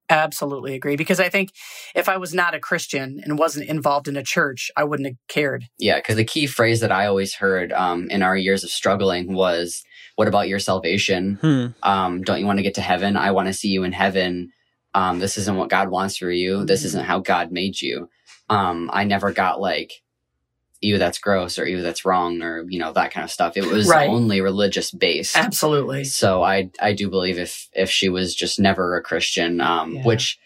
Absolutely 0.10 0.76
agree. 0.76 0.96
Because 0.96 1.20
I 1.20 1.30
think 1.30 1.52
if 1.96 2.08
I 2.08 2.18
was 2.18 2.34
not 2.34 2.54
a 2.54 2.60
Christian 2.60 3.20
and 3.24 3.40
wasn't 3.40 3.70
involved 3.70 4.08
in 4.08 4.16
a 4.16 4.24
church, 4.24 4.70
I 4.78 4.84
wouldn't 4.84 5.08
have 5.08 5.18
cared. 5.28 5.66
Yeah, 5.80 5.98
because 5.98 6.16
the 6.16 6.24
key 6.24 6.46
phrase 6.46 6.80
that 6.82 6.92
I 6.92 7.08
always 7.08 7.34
heard 7.34 7.74
um, 7.74 8.10
in 8.12 8.22
our 8.22 8.38
years 8.38 8.64
of 8.64 8.70
struggling 8.70 9.34
was, 9.34 9.84
"What 10.16 10.28
about 10.28 10.48
your 10.48 10.60
salvation? 10.60 11.40
Hmm. 11.42 11.66
Um, 11.82 12.22
don't 12.22 12.40
you 12.40 12.46
want 12.46 12.60
to 12.60 12.64
get 12.64 12.76
to 12.76 12.82
heaven? 12.82 13.18
I 13.18 13.32
want 13.32 13.48
to 13.48 13.54
see 13.54 13.70
you 13.70 13.84
in 13.84 13.94
heaven. 13.94 14.52
Um, 14.94 15.20
this 15.20 15.38
isn't 15.38 15.58
what 15.58 15.70
God 15.70 15.90
wants 15.90 16.18
for 16.18 16.32
you. 16.32 16.66
This 16.66 16.86
isn't 16.86 17.06
how 17.06 17.20
God 17.20 17.52
made 17.52 17.82
you." 17.82 18.10
Um, 18.48 18.92
I 18.94 19.06
never 19.06 19.32
got 19.32 19.60
like, 19.60 20.04
"Ew, 20.86 20.98
that's 20.98 21.18
gross," 21.18 21.58
or 21.60 21.68
"Ew, 21.68 21.82
that's 21.82 22.06
wrong," 22.06 22.42
or 22.42 22.64
you 22.70 22.80
know 22.80 22.92
that 22.94 23.12
kind 23.12 23.24
of 23.24 23.32
stuff. 23.32 23.58
It 23.58 23.66
was 23.66 23.88
Right. 23.90 24.10
only 24.10 24.42
religious 24.42 24.92
based. 24.92 25.36
Absolutely. 25.38 26.04
So 26.04 26.44
I 26.44 26.70
I 26.80 26.94
do 26.94 27.10
believe 27.10 27.38
if 27.40 27.68
if 27.74 27.90
she 27.90 28.10
was 28.10 28.36
just 28.36 28.60
never 28.60 28.96
a 28.96 29.02
Christian, 29.02 29.62
um, 29.62 29.96
Yeah. 29.96 30.04
which 30.04 30.38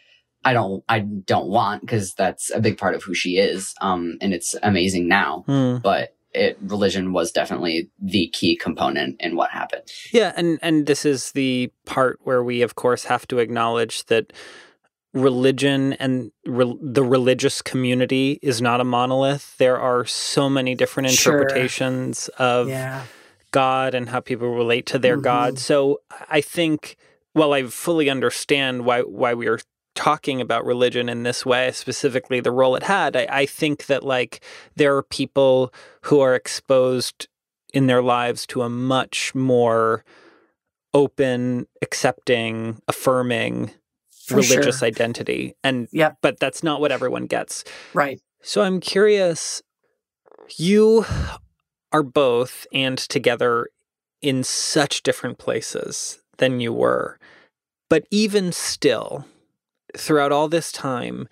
I 0.45 0.53
don't 0.53 0.83
I 0.87 0.99
don't 0.99 1.49
want 1.49 1.81
because 1.81 2.13
that's 2.13 2.49
a 2.53 2.61
big 2.61 2.77
part 2.77 2.95
of 2.95 3.03
who 3.03 3.13
she 3.13 3.37
is, 3.37 3.73
um, 3.81 4.17
and 4.21 4.33
it's 4.33 4.55
amazing 4.63 5.07
now. 5.07 5.43
Hmm. 5.47 5.77
But 5.83 6.15
it 6.33 6.57
religion 6.61 7.11
was 7.11 7.31
definitely 7.31 7.89
the 7.99 8.27
key 8.27 8.55
component 8.55 9.19
in 9.19 9.35
what 9.35 9.49
happened. 9.49 9.83
Yeah, 10.13 10.31
and 10.37 10.59
and 10.61 10.85
this 10.85 11.03
is 11.03 11.31
the 11.31 11.71
part 11.85 12.19
where 12.23 12.43
we, 12.43 12.61
of 12.61 12.75
course, 12.75 13.05
have 13.05 13.27
to 13.29 13.39
acknowledge 13.39 14.05
that 14.05 14.31
religion 15.13 15.93
and 15.93 16.31
re- 16.45 16.77
the 16.81 17.03
religious 17.03 17.61
community 17.61 18.39
is 18.41 18.61
not 18.61 18.79
a 18.79 18.83
monolith. 18.83 19.57
There 19.57 19.79
are 19.79 20.05
so 20.05 20.49
many 20.49 20.75
different 20.75 21.09
Sure. 21.09 21.41
interpretations 21.41 22.27
of 22.37 22.69
Yeah. 22.69 23.03
God 23.51 23.95
and 23.95 24.09
how 24.09 24.19
people 24.19 24.53
relate 24.53 24.85
to 24.87 24.99
their 24.99 25.17
God. 25.17 25.55
Mhm. 25.55 25.59
So 25.59 26.01
I 26.29 26.41
think, 26.41 26.95
while 27.33 27.53
I 27.53 27.63
fully 27.63 28.09
understand 28.09 28.85
why 28.85 29.01
why 29.01 29.33
we 29.33 29.47
are 29.47 29.59
talking 29.95 30.39
about 30.39 30.63
religion 30.65 31.09
in 31.09 31.23
this 31.23 31.45
way, 31.45 31.71
specifically 31.71 32.39
the 32.39 32.51
role 32.51 32.75
it 32.75 32.83
had, 32.83 33.15
I, 33.17 33.27
I 33.29 33.45
think 33.47 33.87
that 33.87 34.03
like 34.03 34.41
there 34.75 34.95
are 34.95 35.03
people 35.03 35.73
who 36.03 36.19
are 36.21 36.35
exposed 36.35 37.27
in 37.73 37.87
their 37.87 38.01
lives 38.03 38.45
to 38.47 38.61
a 38.61 38.69
much 38.69 39.33
more 39.33 40.03
open, 40.93 41.67
accepting, 41.81 42.81
affirming 42.87 43.71
For 44.29 44.37
religious 44.37 44.79
sure. 44.79 44.87
identity. 44.87 45.55
And 45.63 45.87
Yep. 45.91 46.17
but 46.21 46.39
that's 46.39 46.63
not 46.63 46.81
what 46.81 46.91
everyone 46.91 47.25
gets. 47.25 47.63
Right. 47.93 48.19
So 48.41 48.61
I'm 48.61 48.79
curious, 48.79 49.61
you 50.57 51.05
are 51.91 52.03
both 52.03 52.65
and 52.73 52.97
together 52.97 53.67
in 54.21 54.43
such 54.43 55.03
different 55.03 55.37
places 55.37 56.21
than 56.37 56.59
you 56.59 56.71
were. 56.73 57.19
But 57.89 58.05
even 58.11 58.51
still, 58.51 59.25
throughout 59.97 60.31
all 60.31 60.47
this 60.47 60.71
time, 60.71 61.27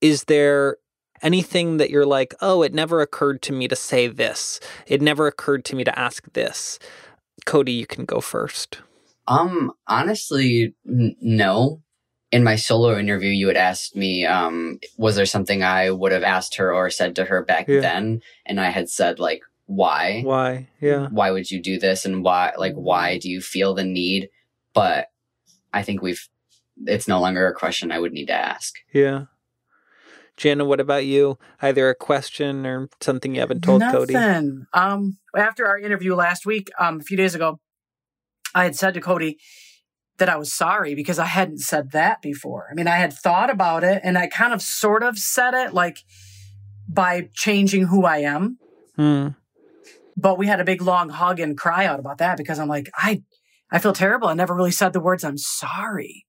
is 0.00 0.24
there 0.24 0.76
anything 1.22 1.78
that 1.78 1.90
you're 1.90 2.06
like, 2.06 2.34
oh, 2.40 2.62
it 2.62 2.74
never 2.74 3.00
occurred 3.00 3.40
to 3.42 3.52
me 3.52 3.66
to 3.68 3.76
say 3.76 4.06
this? 4.06 4.60
It 4.86 5.00
never 5.00 5.26
occurred 5.26 5.64
to 5.66 5.76
me 5.76 5.82
to 5.84 5.98
ask 5.98 6.30
this. 6.34 6.78
Cody, 7.46 7.72
you 7.72 7.86
can 7.86 8.04
go 8.04 8.20
first. 8.20 8.80
Um, 9.26 9.72
honestly, 9.88 10.74
n- 10.86 11.16
no. 11.20 11.82
In 12.32 12.42
my 12.44 12.56
solo 12.56 12.98
interview, 12.98 13.30
you 13.30 13.46
had 13.48 13.56
asked 13.56 13.94
me, 13.94 14.26
um, 14.26 14.80
was 14.98 15.14
there 15.16 15.26
something 15.26 15.62
I 15.62 15.90
would 15.90 16.12
have 16.12 16.24
asked 16.24 16.56
her 16.56 16.72
or 16.74 16.90
said 16.90 17.14
to 17.16 17.24
her 17.24 17.44
back 17.44 17.68
Yeah. 17.68 17.80
then? 17.80 18.20
And 18.44 18.60
I 18.60 18.70
had 18.70 18.88
said 18.90 19.18
like, 19.18 19.42
why? 19.66 20.22
Why? 20.22 20.68
Yeah. 20.80 21.08
why 21.10 21.30
would 21.30 21.50
you 21.50 21.60
do 21.60 21.78
this 21.78 22.04
and 22.04 22.22
why 22.22 22.52
like 22.56 22.74
why 22.74 23.18
do 23.18 23.28
you 23.28 23.40
feel 23.40 23.74
the 23.74 23.82
need 23.82 24.28
but 24.74 25.08
i 25.72 25.82
think 25.82 26.00
we've 26.02 26.28
it's 26.86 27.08
no 27.08 27.20
longer 27.20 27.48
a 27.48 27.52
question 27.52 27.90
i 27.90 27.98
would 27.98 28.12
need 28.12 28.26
to 28.26 28.32
ask 28.32 28.74
Yeah. 28.92 29.24
Janna, 30.36 30.66
what 30.66 30.80
about 30.80 31.04
you? 31.06 31.38
Either 31.62 31.88
a 31.88 31.94
question 31.96 32.64
or 32.66 32.88
something 33.00 33.34
you 33.34 33.40
haven't 33.40 33.62
told 33.64 33.80
Cody? 33.82 34.12
Nothing. 34.12 34.66
Um, 34.74 35.16
after 35.34 35.66
our 35.66 35.78
interview 35.78 36.14
last 36.14 36.44
week, 36.44 36.68
um, 36.78 37.00
a 37.00 37.02
few 37.02 37.16
days 37.16 37.34
ago, 37.34 37.58
I 38.54 38.64
had 38.64 38.76
said 38.76 38.92
to 38.94 39.00
Cody 39.00 39.38
that 40.18 40.28
I 40.28 40.36
was 40.36 40.52
sorry 40.52 40.94
because 40.94 41.18
I 41.18 41.26
hadn't 41.26 41.58
said 41.58 41.92
that 41.92 42.22
before. 42.22 42.68
I 42.70 42.74
mean, 42.74 42.88
I 42.88 42.96
had 42.96 43.12
thought 43.12 43.50
about 43.50 43.84
it 43.84 44.00
and 44.02 44.16
I 44.16 44.26
kind 44.26 44.52
of 44.52 44.62
sort 44.62 45.02
of 45.02 45.18
said 45.18 45.54
it 45.54 45.74
like 45.74 45.98
by 46.88 47.28
changing 47.34 47.84
who 47.84 48.04
I 48.04 48.18
am. 48.18 48.58
Hmm. 48.96 49.28
But 50.16 50.38
we 50.38 50.46
had 50.46 50.60
a 50.60 50.64
big 50.64 50.80
long 50.80 51.10
hug 51.10 51.38
and 51.40 51.58
cry 51.58 51.84
out 51.84 52.00
about 52.00 52.18
that 52.18 52.38
because 52.38 52.58
I'm 52.58 52.68
like, 52.68 52.88
I 52.94 53.22
I 53.70 53.78
feel 53.78 53.92
terrible. 53.92 54.28
I 54.28 54.34
never 54.34 54.54
really 54.54 54.70
said 54.70 54.92
the 54.92 55.00
words 55.00 55.24
I'm 55.24 55.38
sorry. 55.38 56.24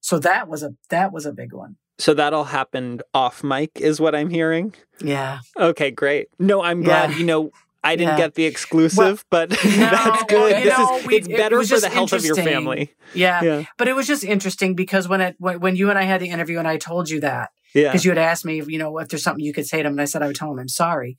So 0.00 0.18
that 0.20 0.48
was 0.48 0.62
a 0.62 0.74
that 0.88 1.12
was 1.12 1.26
a 1.26 1.32
big 1.32 1.52
one. 1.52 1.76
So 1.98 2.14
that 2.14 2.32
all 2.32 2.44
happened 2.44 3.02
off 3.14 3.42
mic, 3.42 3.70
is 3.76 4.00
what 4.00 4.14
I'm 4.14 4.30
hearing. 4.30 4.74
Yeah. 5.00 5.40
Okay, 5.58 5.90
great. 5.90 6.28
No, 6.38 6.62
I'm 6.62 6.82
glad. 6.82 7.10
Yeah. 7.10 7.16
You 7.16 7.24
know, 7.24 7.50
I 7.86 7.96
didn't 7.96 8.12
Yeah. 8.18 8.24
get 8.24 8.34
the 8.34 8.44
exclusive, 8.44 9.24
but 9.30 9.50
that's 9.64 10.24
good. 10.24 10.58
you 10.58 10.64
this 10.64 10.78
know, 10.78 10.96
is 10.98 11.06
we- 11.06 11.16
it's 11.16 11.28
better 11.28 11.56
was 11.58 11.70
for 11.70 11.80
the 11.80 11.88
health 11.88 12.12
of 12.12 12.24
your 12.24 12.36
family. 12.36 12.92
Yeah. 13.14 13.42
Yeah, 13.42 13.64
But 13.78 13.88
it 13.88 13.94
was 13.94 14.06
just 14.06 14.24
interesting 14.24 14.74
because 14.74 15.08
when 15.08 15.20
it 15.20 15.36
when, 15.38 15.60
when 15.60 15.76
you 15.76 15.90
and 15.90 15.98
I 15.98 16.02
had 16.02 16.20
the 16.20 16.28
interview 16.30 16.58
and 16.58 16.68
I 16.68 16.76
told 16.76 17.08
you 17.10 17.20
that 17.20 17.50
yeah. 17.74 17.88
because 17.88 18.04
you 18.04 18.10
had 18.10 18.18
asked 18.18 18.44
me, 18.44 18.62
you 18.66 18.78
know, 18.78 18.98
if 18.98 19.08
there's 19.08 19.22
something 19.22 19.44
you 19.44 19.52
could 19.52 19.66
say 19.66 19.78
to 19.82 19.86
him, 19.88 19.94
and 19.94 20.00
I 20.00 20.06
said 20.06 20.22
I 20.22 20.26
would 20.26 20.36
tell 20.36 20.50
him 20.52 20.58
I'm 20.58 20.68
sorry, 20.68 21.16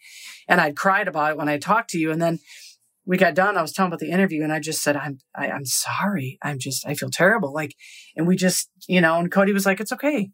and 0.47 0.59
I'd 0.61 0.75
cried 0.75 1.07
about 1.07 1.31
it 1.31 1.37
when 1.37 1.49
I 1.49 1.57
talked 1.57 1.89
to 1.91 1.97
you, 1.99 2.11
and 2.11 2.21
then 2.21 2.39
we 3.05 3.15
got 3.17 3.35
done. 3.35 3.55
I 3.57 3.61
was 3.61 3.71
telling 3.71 3.89
about 3.89 3.99
the 3.99 4.11
interview, 4.11 4.43
and 4.43 4.51
I 4.51 4.59
just 4.59 4.81
said 4.83 4.97
I'm 4.97 5.19
I, 5.33 5.49
I'm 5.49 5.65
sorry. 5.65 6.37
I'm 6.41 6.59
just 6.59 6.85
I 6.85 6.93
feel 6.93 7.09
terrible. 7.09 7.53
Like, 7.53 7.73
and 8.15 8.27
we 8.27 8.35
just 8.35 8.69
you 8.87 8.99
know, 9.01 9.17
and 9.19 9.31
Cody 9.31 9.53
was 9.53 9.65
like, 9.65 9.79
it's 9.79 9.93
okay, 9.93 10.31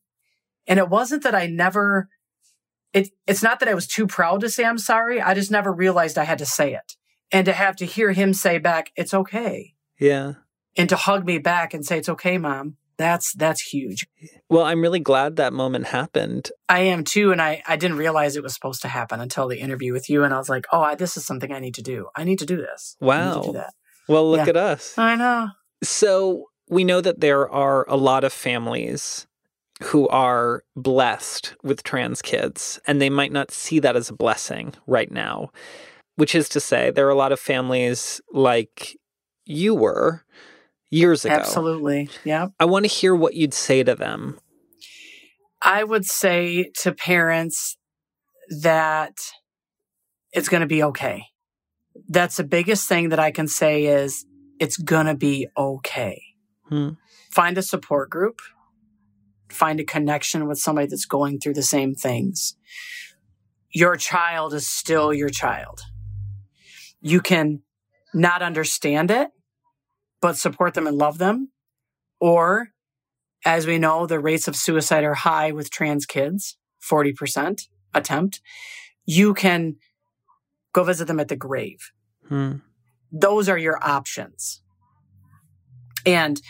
and 0.68 0.80
it 0.80 0.90
wasn't 0.90 1.24
that 1.24 1.36
I 1.36 1.46
never. 1.48 2.10
It 2.94 3.10
it's 3.28 3.44
not 3.44 3.60
that 3.60 3.70
I 3.70 3.74
was 3.74 3.88
too 3.88 4.08
proud 4.08 4.42
to 4.42 4.50
say 4.50 4.66
I'm 4.66 4.78
sorry. 4.78 5.22
I 5.22 5.34
just 5.34 5.52
never 5.52 5.72
realized 5.74 6.18
I 6.18 6.24
had 6.26 6.38
to 6.40 6.46
say 6.46 6.74
it, 6.74 6.96
and 7.32 7.46
to 7.46 7.54
have 7.54 7.76
to 7.78 7.86
hear 7.86 8.12
him 8.12 8.34
say 8.34 8.58
back, 8.60 8.92
it's 8.96 9.14
okay, 9.14 9.74
yeah. 10.00 10.34
and 10.78 10.88
to 10.90 10.96
hug 10.96 11.26
me 11.26 11.38
back 11.40 11.74
and 11.74 11.86
say 11.86 11.98
it's 11.98 12.10
okay, 12.10 12.38
mom. 12.38 12.78
That's 12.98 13.34
that's 13.34 13.62
huge. 13.62 14.06
Well, 14.50 14.64
I'm 14.64 14.82
really 14.82 15.00
glad 15.00 15.38
that 15.38 15.52
moment 15.52 15.88
happened. 15.88 16.52
I 16.70 16.82
am 16.82 17.04
too, 17.04 17.32
and 17.32 17.42
I, 17.42 17.64
I 17.68 17.76
didn't 17.76 17.98
realize 17.98 18.36
it 18.36 18.44
was 18.44 18.54
supposed 18.54 18.84
to 18.84 18.88
happen 18.88 19.20
until 19.20 19.48
the 19.48 19.60
interview 19.60 19.92
with 19.94 20.10
you, 20.12 20.24
and 20.24 20.32
I 20.34 20.38
was 20.38 20.48
like, 20.48 20.66
oh, 20.72 20.82
I, 20.82 20.94
this 20.94 21.18
is 21.18 21.26
something 21.26 21.52
I 21.52 21.60
need 21.60 21.74
to 21.76 21.82
do. 21.82 22.10
I 22.16 22.24
need 22.24 22.38
to 22.40 22.46
do 22.46 22.58
this. 22.58 22.96
Wow. 23.02 23.42
do 23.42 23.54
that. 23.54 23.74
Well, 24.08 24.30
look 24.30 24.46
Yeah. 24.46 24.50
at 24.52 24.58
us. 24.58 24.96
I 24.98 25.16
know. 25.16 25.48
So 25.82 26.46
we 26.70 26.84
know 26.84 27.02
that 27.02 27.20
there 27.20 27.50
are 27.50 27.84
a 27.90 27.96
lot 27.98 28.24
of 28.24 28.32
families 28.32 29.26
who 29.84 30.08
are 30.08 30.64
blessed 30.76 31.56
with 31.64 31.84
trans 31.84 32.22
kids, 32.22 32.80
and 32.88 33.02
they 33.02 33.10
might 33.10 33.32
not 33.32 33.52
see 33.52 33.80
that 33.80 33.96
as 33.96 34.10
a 34.10 34.14
blessing 34.14 34.74
right 34.88 35.12
now. 35.12 35.50
which 36.16 36.36
is 36.36 36.50
to 36.50 36.60
say, 36.60 36.92
there 36.92 37.08
are 37.08 37.12
a 37.12 37.16
lot 37.16 37.32
of 37.32 37.40
families 37.40 38.22
like 38.32 38.98
you 39.46 39.74
were 39.76 40.24
years 40.90 41.26
ago. 41.26 41.34
Absolutely. 41.34 42.10
Yeah. 42.24 42.48
I 42.60 42.66
want 42.66 42.86
to 42.86 42.92
hear 42.92 43.16
what 43.16 43.34
you'd 43.34 43.54
say 43.54 43.84
to 43.84 43.96
them. 43.96 44.40
I 45.62 45.84
would 45.84 46.06
say 46.06 46.72
to 46.82 46.92
parents 46.92 47.78
that 48.62 49.14
it's 50.32 50.50
going 50.50 50.62
to 50.62 50.68
be 50.68 50.84
okay. 50.84 51.26
That's 52.10 52.38
the 52.38 52.44
biggest 52.44 52.88
thing 52.88 53.10
that 53.10 53.20
I 53.20 53.32
can 53.32 53.48
say 53.48 53.86
is 53.86 54.26
it's 54.60 54.78
going 54.78 55.06
to 55.06 55.16
be 55.16 55.48
okay. 55.58 56.22
Hmm. 56.70 56.90
Find 57.32 57.58
a 57.58 57.62
support 57.64 58.10
group, 58.10 58.40
find 59.54 59.80
a 59.80 59.84
connection 59.84 60.48
with 60.48 60.60
somebody 60.60 60.88
that's 60.88 61.06
going 61.06 61.40
through 61.40 61.54
the 61.54 61.64
same 61.64 61.96
things. 61.96 62.56
Your 63.72 63.96
child 63.96 64.54
is 64.54 64.68
still 64.68 65.14
your 65.14 65.30
child. 65.30 65.82
You 67.02 67.22
can 67.22 67.62
not 68.14 68.42
understand 68.42 69.12
it, 69.12 69.30
but 70.22 70.38
support 70.38 70.74
them 70.74 70.88
and 70.88 70.98
love 70.98 71.18
them. 71.18 71.52
Or, 72.20 72.70
as 73.46 73.68
we 73.68 73.78
know, 73.80 74.06
the 74.06 74.20
rates 74.20 74.48
of 74.48 74.56
suicide 74.56 75.04
are 75.04 75.16
high 75.16 75.52
with 75.52 75.72
trans 75.72 76.06
kids, 76.06 76.58
40% 76.90 77.68
attempt. 77.94 78.42
You 79.06 79.34
can 79.34 79.76
go 80.72 80.84
visit 80.84 81.08
them 81.08 81.20
at 81.20 81.28
the 81.28 81.36
grave. 81.36 81.92
Hmm. 82.28 82.58
Those 83.12 83.50
are 83.50 83.58
your 83.58 83.80
options. 83.84 84.62
And 86.06 86.42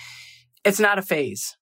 it's 0.63 0.79
not 0.79 0.99
a 0.99 1.01
phase. 1.01 1.57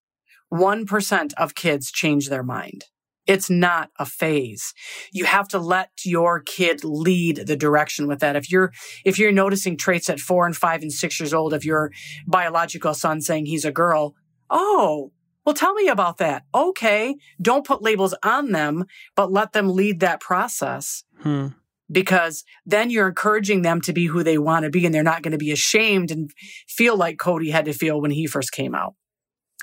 1% 0.52 1.34
of 1.38 1.56
kids 1.56 1.92
change 1.92 2.30
their 2.30 2.44
mind. 2.44 2.86
It's 3.28 3.50
not 3.50 3.90
a 4.00 4.06
phase. 4.06 4.74
You 5.14 5.26
have 5.26 5.48
to 5.50 5.60
let 5.60 5.92
your 6.04 6.40
kid 6.42 6.84
lead 6.84 7.44
the 7.46 7.56
direction 7.56 8.08
with 8.08 8.20
that. 8.20 8.36
If 8.36 8.52
you're, 8.52 8.72
if 9.06 9.20
you're 9.20 9.32
noticing 9.32 9.78
traits 9.78 10.10
at 10.10 10.20
four 10.20 10.46
and 10.46 10.58
five 10.58 10.82
and 10.82 10.92
six 10.92 11.20
years 11.20 11.34
old 11.34 11.54
of 11.54 11.64
your 11.64 11.92
biological 12.28 12.94
son 12.96 13.22
saying 13.22 13.46
he's 13.46 13.64
a 13.64 13.72
girl, 13.72 14.16
oh, 14.50 15.12
well, 15.46 15.56
tell 15.56 15.74
me 15.76 15.88
about 15.88 16.18
that. 16.18 16.44
Okay. 16.54 17.16
Don't 17.42 17.66
put 17.66 17.82
labels 17.82 18.16
on 18.24 18.52
them, 18.52 18.86
but 19.16 19.32
let 19.32 19.54
them 19.54 19.70
lead 19.70 20.00
that 20.00 20.20
process 20.20 21.04
Hmm. 21.22 21.50
because 21.92 22.44
then 22.66 22.90
you're 22.90 23.08
encouraging 23.08 23.62
them 23.62 23.82
to 23.82 23.94
be 23.94 24.08
who 24.08 24.24
they 24.24 24.40
want 24.40 24.64
to 24.66 24.72
be 24.72 24.86
and 24.86 24.94
they're 24.94 25.04
not 25.04 25.22
going 25.22 25.32
to 25.32 25.38
be 25.38 25.52
ashamed 25.52 26.10
and 26.10 26.32
feel 26.68 26.98
like 26.98 27.20
Cody 27.20 27.52
had 27.52 27.66
to 27.66 27.74
feel 27.74 28.02
when 28.02 28.12
he 28.12 28.26
first 28.26 28.52
came 28.52 28.74
out. 28.74 28.96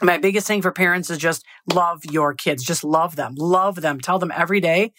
My 0.00 0.18
biggest 0.18 0.46
thing 0.46 0.62
for 0.62 0.70
parents 0.70 1.10
is 1.10 1.18
just 1.18 1.44
love 1.72 2.04
your 2.04 2.34
kids. 2.34 2.62
Just 2.64 2.84
love 2.84 3.16
them. 3.16 3.34
Love 3.36 3.76
them. 3.76 4.00
Tell 4.00 4.18
them 4.18 4.32
every 4.34 4.60
day 4.60 4.92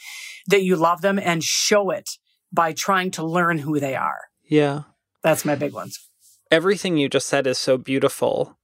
that 0.48 0.64
you 0.64 0.76
love 0.76 1.02
them 1.02 1.20
and 1.20 1.44
show 1.44 1.90
it 1.90 2.10
by 2.52 2.74
trying 2.74 3.12
to 3.12 3.24
learn 3.26 3.60
who 3.60 3.80
they 3.80 3.96
are. 3.96 4.22
Yeah. 4.50 4.84
That's 5.24 5.46
my 5.46 5.56
big 5.56 5.74
ones. 5.74 6.10
Everything 6.52 6.98
you 6.98 7.08
just 7.08 7.28
said 7.28 7.46
is 7.48 7.58
so 7.58 7.78
beautiful, 7.78 8.58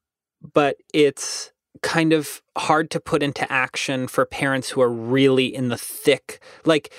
but 0.53 0.77
it's 0.93 1.51
kind 1.81 2.13
of 2.13 2.41
hard 2.57 2.89
to 2.89 2.99
put 2.99 3.21
into 3.21 3.51
action 3.51 4.07
for 4.07 4.25
parents 4.25 4.71
who 4.71 4.81
are 4.81 4.91
really 4.91 5.53
in 5.53 5.69
the 5.69 5.77
thick. 5.77 6.41
Like, 6.65 6.91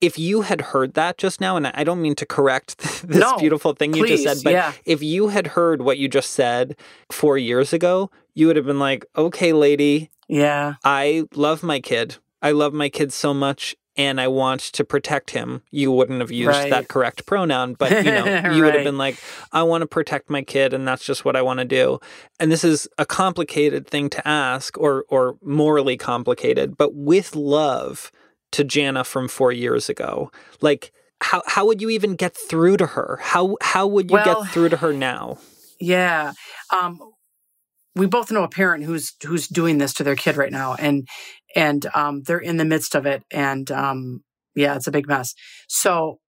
if 0.00 0.18
you 0.18 0.42
had 0.42 0.60
heard 0.60 0.94
that 0.94 1.18
just 1.18 1.40
now, 1.40 1.56
and 1.56 1.66
I 1.68 1.82
don't 1.84 2.00
mean 2.00 2.14
to 2.16 2.26
correct 2.26 2.78
this 3.06 3.18
No, 3.20 3.36
beautiful 3.38 3.72
thing 3.74 3.94
you 3.94 4.06
just 4.06 4.22
said, 4.22 4.38
but 4.44 4.52
yeah. 4.52 4.72
if 4.84 5.02
you 5.02 5.28
had 5.28 5.48
heard 5.48 5.82
what 5.82 5.98
you 5.98 6.08
just 6.08 6.30
said 6.30 6.76
four 7.10 7.36
years 7.38 7.72
ago, 7.72 8.10
you 8.34 8.46
would 8.46 8.56
have 8.56 8.66
been 8.66 8.78
like, 8.78 9.04
okay, 9.16 9.52
lady, 9.52 10.10
Yeah. 10.28 10.74
I 10.84 11.24
love 11.34 11.62
my 11.62 11.80
kid. 11.80 12.16
I 12.40 12.52
love 12.52 12.72
my 12.72 12.88
kid 12.88 13.12
so 13.12 13.34
much 13.34 13.74
and 13.96 14.20
I 14.20 14.28
want 14.28 14.60
to 14.60 14.84
protect 14.84 15.30
him. 15.30 15.62
You 15.72 15.90
wouldn't 15.90 16.20
have 16.20 16.30
used 16.30 16.50
Right. 16.50 16.70
that 16.70 16.86
correct 16.86 17.26
pronoun, 17.26 17.74
but 17.74 17.90
you 18.04 18.12
know, 18.12 18.24
you 18.54 18.62
would 18.62 18.74
have 18.76 18.84
been 18.84 18.98
like, 18.98 19.18
I 19.50 19.64
want 19.64 19.82
to 19.82 19.88
protect 19.88 20.30
my 20.30 20.42
kid 20.42 20.72
and 20.72 20.86
that's 20.86 21.04
just 21.04 21.24
what 21.24 21.34
I 21.34 21.42
want 21.42 21.58
to 21.58 21.64
do. 21.64 21.98
And 22.38 22.52
this 22.52 22.62
is 22.62 22.86
a 22.96 23.04
complicated 23.04 23.88
thing 23.88 24.08
to 24.10 24.28
ask 24.28 24.78
or 24.78 25.04
or 25.08 25.36
morally 25.42 25.96
complicated, 25.96 26.76
but 26.76 26.94
with 26.94 27.34
love 27.34 28.12
to 28.52 28.64
Janna 28.64 29.04
from 29.04 29.28
4 29.28 29.52
years 29.52 29.88
ago. 29.88 30.30
Like 30.60 30.92
how 31.20 31.42
how 31.46 31.66
would 31.66 31.80
you 31.82 31.90
even 31.90 32.14
get 32.14 32.36
through 32.36 32.76
to 32.78 32.86
her? 32.86 33.18
How 33.20 33.56
how 33.60 33.86
would 33.86 34.10
you 34.10 34.14
Well- 34.14 34.42
get 34.42 34.52
through 34.52 34.68
to 34.70 34.76
her 34.78 34.92
now? 34.92 35.38
Yeah. 35.80 36.32
Um, 36.70 36.98
we 37.94 38.06
both 38.06 38.30
know 38.30 38.44
a 38.44 38.48
parent 38.48 38.84
who's 38.84 39.14
who's 39.24 39.48
doing 39.48 39.78
this 39.78 39.92
to 39.94 40.04
their 40.04 40.16
kid 40.16 40.36
right 40.36 40.52
now, 40.52 40.74
and 40.74 41.08
and 41.56 41.86
um, 41.94 42.22
they're 42.22 42.38
in 42.38 42.56
the 42.56 42.64
midst 42.64 42.94
of 42.94 43.06
it, 43.06 43.22
and 43.32 43.70
um, 43.70 44.22
yeah, 44.54 44.76
it's 44.76 44.86
a 44.86 44.92
big 44.92 45.08
mess. 45.08 45.34
So 45.68 46.20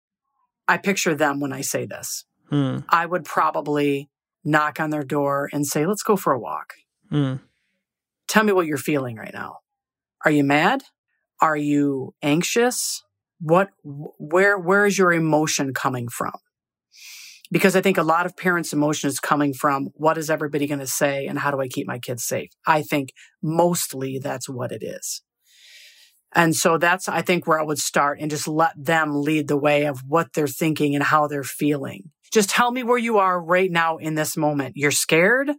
I 0.67 0.77
picture 0.77 1.13
them 1.15 1.39
when 1.39 1.53
I 1.53 1.61
say 1.61 1.85
this. 1.85 2.25
Hmm. 2.49 2.79
I 2.89 3.05
would 3.05 3.25
probably 3.25 4.09
knock 4.43 4.79
on 4.79 4.89
their 4.89 5.03
door 5.03 5.49
and 5.53 5.65
say, 5.67 5.85
"Let's 5.85 6.03
go 6.03 6.15
for 6.15 6.33
a 6.33 6.39
walk. 6.39 6.73
Hmm. 7.09 7.35
Tell 8.27 8.43
me 8.43 8.51
what 8.51 8.65
you're 8.67 8.77
feeling 8.77 9.17
right 9.17 9.33
now. 9.33 9.57
Are 10.25 10.31
you 10.31 10.43
mad? 10.43 10.83
Are 11.41 11.57
you 11.57 12.13
anxious? 12.21 13.03
What 13.39 13.69
where 13.83 14.57
where 14.57 14.85
is 14.85 14.97
your 14.97 15.13
emotion 15.13 15.73
coming 15.73 16.07
from?" 16.09 16.33
because 17.51 17.75
I 17.75 17.81
think 17.81 17.97
a 17.97 18.03
lot 18.03 18.25
of 18.25 18.37
parents' 18.37 18.73
emotion 18.73 19.09
is 19.09 19.19
coming 19.19 19.53
from 19.53 19.89
what 19.95 20.17
is 20.17 20.29
everybody 20.29 20.67
going 20.67 20.79
to 20.79 20.87
say 20.87 21.25
and 21.25 21.39
how 21.39 21.51
do 21.51 21.59
I 21.59 21.67
keep 21.67 21.87
my 21.87 21.99
kids 21.99 22.23
safe? 22.23 22.51
I 22.65 22.81
think 22.83 23.09
mostly 23.41 24.19
that's 24.19 24.47
what 24.47 24.71
it 24.71 24.83
is. 24.83 25.21
And 26.33 26.55
so 26.55 26.77
that's, 26.77 27.09
I 27.09 27.23
think, 27.23 27.47
where 27.47 27.59
I 27.59 27.63
would 27.63 27.79
start 27.79 28.19
and 28.21 28.29
just 28.29 28.47
let 28.47 28.73
them 28.77 29.21
lead 29.21 29.47
the 29.47 29.57
way 29.57 29.85
of 29.85 30.01
what 30.07 30.33
they're 30.33 30.47
thinking 30.47 30.93
and 30.93 31.03
how 31.03 31.25
they're 31.25 31.43
feeling. 31.43 32.11
Just 32.31 32.51
tell 32.51 32.71
me 32.71 32.83
where 32.83 32.99
you 32.99 33.17
are 33.17 33.41
right 33.41 33.71
now 33.71 33.97
in 33.97 34.13
this 34.13 34.37
moment. 34.37 34.73
You're 34.77 34.91
scared? 34.91 35.49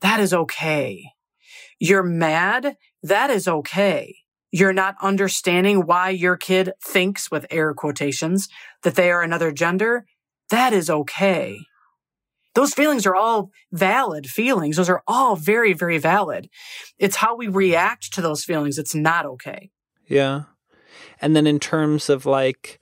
That 0.00 0.20
is 0.20 0.32
okay. 0.32 1.10
You're 1.78 2.02
mad? 2.02 2.76
That 3.02 3.28
is 3.28 3.46
okay. 3.46 4.16
You're 4.54 4.72
not 4.72 4.94
understanding 5.02 5.84
why 5.84 6.10
your 6.10 6.36
kid 6.36 6.70
thinks, 6.80 7.28
with 7.28 7.44
air 7.50 7.74
quotations, 7.74 8.46
that 8.84 8.94
they 8.94 9.10
are 9.10 9.20
another 9.20 9.50
gender? 9.50 10.06
That 10.48 10.72
is 10.72 10.88
okay. 10.88 11.58
Those 12.54 12.72
feelings 12.72 13.04
are 13.04 13.16
all 13.16 13.50
valid 13.72 14.28
feelings. 14.28 14.76
Those 14.76 14.88
are 14.88 15.02
all 15.08 15.34
very, 15.34 15.72
very 15.72 15.98
valid. 15.98 16.48
It's 16.98 17.16
how 17.16 17.34
we 17.34 17.48
react 17.48 18.12
to 18.12 18.22
those 18.22 18.44
feelings. 18.44 18.78
It's 18.78 18.94
not 18.94 19.26
okay. 19.26 19.72
Yeah. 20.06 20.42
And 21.20 21.34
then 21.34 21.48
in 21.48 21.58
terms 21.58 22.08
of 22.08 22.24
like 22.24 22.78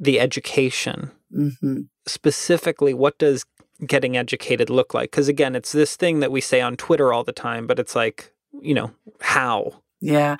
the 0.00 0.18
education, 0.18 1.12
hmm 1.32 1.82
specifically, 2.06 2.92
what 2.92 3.18
does 3.18 3.44
getting 3.86 4.16
educated 4.16 4.68
look 4.68 4.94
like? 4.94 5.12
Because 5.12 5.28
again, 5.28 5.54
it's 5.54 5.70
this 5.70 5.94
thing 5.94 6.18
that 6.18 6.32
we 6.32 6.40
say 6.40 6.60
on 6.60 6.76
Twitter 6.76 7.12
all 7.12 7.22
the 7.22 7.30
time, 7.30 7.68
but 7.68 7.78
it's 7.78 7.94
like, 7.94 8.32
you 8.60 8.74
know, 8.74 8.90
how? 9.20 9.82
Yeah. 10.02 10.36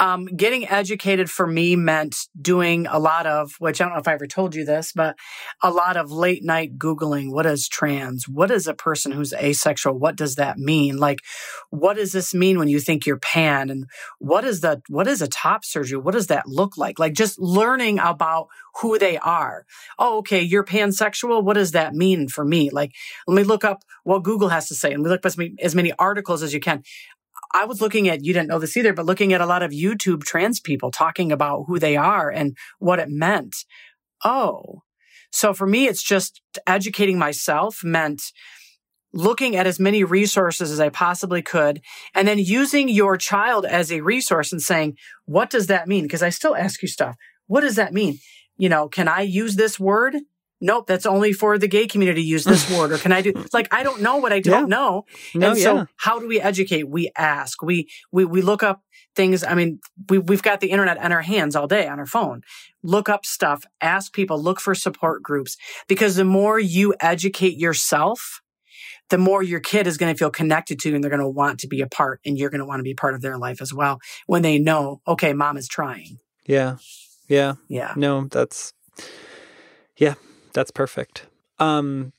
Um, 0.00 0.24
getting 0.24 0.66
educated 0.66 1.30
for 1.30 1.46
me 1.46 1.76
meant 1.76 2.16
doing 2.40 2.86
a 2.86 2.98
lot 2.98 3.26
of, 3.26 3.52
which 3.58 3.78
I 3.80 3.84
don't 3.84 3.92
know 3.92 4.00
if 4.00 4.08
I 4.08 4.14
ever 4.14 4.26
told 4.26 4.54
you 4.54 4.64
this, 4.64 4.92
but 4.94 5.16
a 5.62 5.70
lot 5.70 5.98
of 5.98 6.10
late 6.10 6.42
night 6.42 6.78
Googling. 6.78 7.30
What 7.30 7.44
is 7.44 7.68
trans? 7.68 8.26
What 8.26 8.50
is 8.50 8.66
a 8.66 8.72
person 8.72 9.12
who's 9.12 9.34
asexual? 9.34 9.98
What 9.98 10.16
does 10.16 10.36
that 10.36 10.56
mean? 10.56 10.96
Like, 10.96 11.18
what 11.68 11.96
does 11.96 12.12
this 12.12 12.32
mean 12.32 12.58
when 12.58 12.68
you 12.68 12.80
think 12.80 13.04
you're 13.04 13.18
pan? 13.18 13.68
And 13.68 13.84
what 14.18 14.44
is 14.44 14.62
the, 14.62 14.80
what 14.88 15.06
is 15.06 15.20
a 15.20 15.28
top 15.28 15.66
surgery? 15.66 15.98
What 15.98 16.14
does 16.14 16.28
that 16.28 16.48
look 16.48 16.78
like? 16.78 16.98
Like 16.98 17.12
just 17.12 17.38
learning 17.38 17.98
about 17.98 18.48
who 18.80 18.98
they 18.98 19.18
are. 19.18 19.66
Oh, 19.98 20.18
okay. 20.18 20.40
You're 20.40 20.64
pansexual. 20.64 21.44
What 21.44 21.54
does 21.54 21.72
that 21.72 21.92
mean 21.92 22.28
for 22.28 22.46
me? 22.46 22.70
Like, 22.70 22.92
let 23.26 23.36
me 23.36 23.42
look 23.42 23.62
up 23.62 23.82
what 24.04 24.22
Google 24.22 24.48
has 24.48 24.68
to 24.68 24.74
say 24.74 24.90
and 24.90 25.02
we 25.02 25.10
look 25.10 25.18
up 25.18 25.26
as 25.26 25.36
many, 25.36 25.54
as 25.60 25.74
many 25.74 25.92
articles 25.98 26.42
as 26.42 26.54
you 26.54 26.60
can. 26.60 26.82
I 27.54 27.64
was 27.64 27.80
looking 27.80 28.08
at, 28.08 28.24
you 28.24 28.32
didn't 28.32 28.48
know 28.48 28.58
this 28.58 28.76
either, 28.76 28.92
but 28.92 29.06
looking 29.06 29.32
at 29.32 29.40
a 29.40 29.46
lot 29.46 29.62
of 29.62 29.72
YouTube 29.72 30.24
trans 30.24 30.60
people 30.60 30.90
talking 30.90 31.30
about 31.30 31.64
who 31.66 31.78
they 31.78 31.96
are 31.96 32.30
and 32.30 32.56
what 32.78 32.98
it 32.98 33.08
meant. 33.08 33.54
Oh, 34.24 34.82
so 35.30 35.54
for 35.54 35.66
me, 35.66 35.86
it's 35.86 36.02
just 36.02 36.40
educating 36.66 37.18
myself 37.18 37.82
meant 37.82 38.22
looking 39.14 39.56
at 39.56 39.66
as 39.66 39.78
many 39.78 40.04
resources 40.04 40.70
as 40.70 40.80
I 40.80 40.88
possibly 40.88 41.42
could 41.42 41.82
and 42.14 42.26
then 42.26 42.38
using 42.38 42.88
your 42.88 43.16
child 43.16 43.66
as 43.66 43.92
a 43.92 44.00
resource 44.00 44.52
and 44.52 44.62
saying, 44.62 44.96
what 45.26 45.50
does 45.50 45.66
that 45.66 45.88
mean? 45.88 46.04
Because 46.04 46.22
I 46.22 46.30
still 46.30 46.56
ask 46.56 46.80
you 46.82 46.88
stuff. 46.88 47.16
What 47.46 47.60
does 47.60 47.76
that 47.76 47.92
mean? 47.92 48.18
You 48.56 48.68
know, 48.68 48.88
can 48.88 49.08
I 49.08 49.22
use 49.22 49.56
this 49.56 49.78
word? 49.78 50.16
Nope, 50.62 50.86
that's 50.86 51.04
only 51.06 51.32
for 51.32 51.58
the 51.58 51.68
gay 51.68 51.86
community 51.86 52.22
to 52.22 52.26
use 52.26 52.44
this 52.44 52.70
word. 52.78 52.92
Or 52.92 52.98
can 52.98 53.12
I 53.12 53.20
do 53.20 53.30
it 53.30 53.52
like 53.52 53.68
I 53.74 53.82
don't 53.82 54.00
know 54.00 54.16
what 54.16 54.32
I 54.32 54.40
don't 54.40 54.70
Yeah. 54.70 54.76
know. 54.76 55.04
No, 55.34 55.50
and 55.50 55.58
so 55.58 55.74
yeah. 55.74 55.84
how 55.96 56.18
do 56.20 56.26
we 56.28 56.40
educate? 56.40 56.88
We 56.88 57.10
ask. 57.16 57.60
We 57.62 57.88
we 58.12 58.24
we 58.24 58.40
look 58.42 58.62
up 58.62 58.82
things. 59.16 59.42
I 59.44 59.54
mean, 59.54 59.80
we 60.08 60.18
we've 60.18 60.42
got 60.42 60.60
the 60.60 60.70
internet 60.70 60.96
in 61.04 61.12
our 61.12 61.20
hands 61.22 61.56
all 61.56 61.66
day 61.66 61.86
on 61.88 61.98
our 61.98 62.06
phone. 62.06 62.42
Look 62.82 63.08
up 63.08 63.26
stuff, 63.26 63.64
ask 63.80 64.12
people, 64.12 64.40
look 64.42 64.60
for 64.60 64.74
support 64.74 65.22
groups 65.22 65.56
because 65.88 66.16
the 66.16 66.24
more 66.24 66.58
you 66.58 66.94
educate 67.00 67.56
yourself, 67.58 68.40
the 69.10 69.18
more 69.18 69.42
your 69.42 69.60
kid 69.60 69.86
is 69.86 69.96
going 69.98 70.14
to 70.14 70.18
feel 70.18 70.30
connected 70.30 70.78
to 70.80 70.88
you 70.88 70.94
and 70.94 71.02
they're 71.04 71.10
going 71.10 71.20
to 71.20 71.28
want 71.28 71.60
to 71.60 71.68
be 71.68 71.80
a 71.80 71.86
part 71.86 72.20
and 72.24 72.38
you're 72.38 72.50
going 72.50 72.60
to 72.60 72.64
want 72.64 72.80
to 72.80 72.84
be 72.84 72.94
part 72.94 73.14
of 73.14 73.20
their 73.20 73.36
life 73.38 73.60
as 73.60 73.72
well 73.74 73.98
when 74.26 74.42
they 74.42 74.58
know, 74.58 75.00
okay, 75.06 75.32
mom 75.32 75.56
is 75.56 75.68
trying. 75.68 76.18
Yeah. 76.46 76.76
Yeah. 77.28 77.54
Yeah. 77.68 77.92
No, 77.96 78.26
that's 78.30 78.72
That's 80.54 80.70
perfect. 80.70 81.26
Um, 81.58 82.12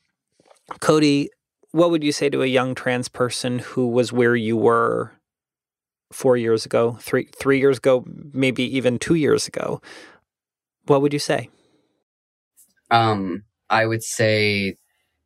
Cody, 0.79 1.29
what 1.71 1.91
would 1.91 2.03
you 2.03 2.11
say 2.11 2.29
to 2.29 2.41
a 2.41 2.47
young 2.47 2.75
trans 2.75 3.07
person 3.07 3.59
who 3.59 3.88
was 3.88 4.13
where 4.13 4.36
you 4.36 4.55
were 4.57 5.13
four 6.11 6.38
years 6.38 6.65
ago, 6.65 6.97
three 7.01 7.29
three 7.36 7.59
years 7.59 7.77
ago, 7.77 8.05
maybe 8.34 8.63
even 8.75 8.99
two 8.99 9.15
years 9.15 9.47
ago? 9.47 9.81
What 10.86 11.01
would 11.01 11.13
you 11.13 11.19
say? 11.19 11.49
Um, 12.91 13.43
I 13.69 13.86
would 13.86 14.03
say 14.03 14.77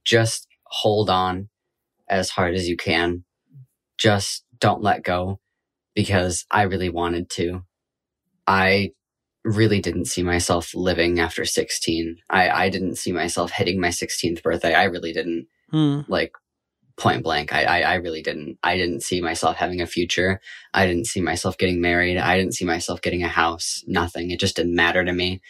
just 0.05 0.47
hold 0.65 1.09
on 1.09 1.49
as 2.09 2.29
hard 2.29 2.55
as 2.55 2.69
you 2.69 2.77
can. 2.77 3.23
Just 3.97 4.45
don't 4.59 4.81
let 4.81 5.03
go 5.03 5.39
because 5.95 6.45
I 6.49 6.63
really 6.63 6.89
wanted 6.89 7.29
to. 7.31 7.63
I 8.45 8.91
really 9.47 9.79
didn't 9.81 10.05
see 10.05 10.23
myself 10.23 10.75
living 10.75 11.19
after 11.19 11.45
16. 11.45 12.17
I, 12.29 12.49
I 12.49 12.69
didn't 12.69 12.95
see 12.97 13.11
myself 13.11 13.51
hitting 13.51 13.79
my 13.79 13.89
16th 13.89 14.43
birthday. 14.43 14.73
I 14.73 14.83
really 14.85 15.13
didn't 15.13 15.47
Hmm. 15.71 16.01
like 16.07 16.31
point 16.97 17.23
blank. 17.23 17.53
I, 17.53 17.63
I, 17.63 17.79
I 17.81 17.93
really 17.95 18.21
didn't. 18.21 18.57
I 18.63 18.77
didn't 18.77 19.03
see 19.03 19.21
myself 19.21 19.57
having 19.57 19.81
a 19.81 19.85
future. 19.85 20.39
I 20.73 20.85
didn't 20.87 21.07
see 21.07 21.21
myself 21.21 21.57
getting 21.57 21.81
married. 21.81 22.17
I 22.17 22.37
didn't 22.37 22.55
see 22.55 22.65
myself 22.65 23.01
getting 23.01 23.23
a 23.23 23.27
house. 23.27 23.83
Nothing. 23.87 24.31
It 24.31 24.39
just 24.39 24.55
didn't 24.55 24.75
matter 24.75 25.03
to 25.05 25.13
me 25.13 25.41